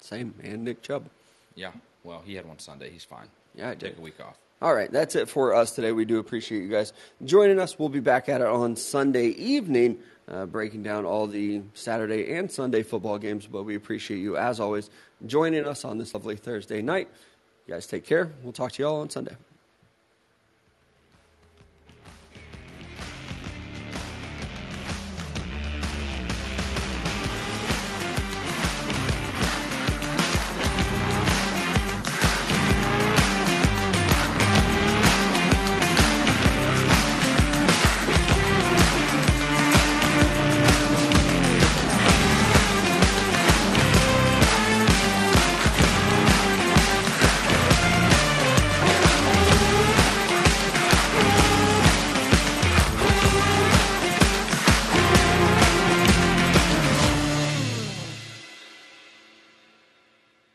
[0.00, 1.08] same, and Nick Chubb.
[1.54, 1.72] Yeah.
[2.04, 2.90] Well, he had one Sunday.
[2.90, 3.28] He's fine.
[3.54, 4.36] Yeah, I take a week off.
[4.62, 5.92] All right, that's it for us today.
[5.92, 6.92] We do appreciate you guys
[7.24, 7.78] joining us.
[7.78, 9.98] We'll be back at it on Sunday evening,
[10.28, 13.46] uh, breaking down all the Saturday and Sunday football games.
[13.46, 14.90] But we appreciate you, as always,
[15.26, 17.08] joining us on this lovely Thursday night.
[17.66, 18.32] You guys take care.
[18.42, 19.36] We'll talk to you all on Sunday.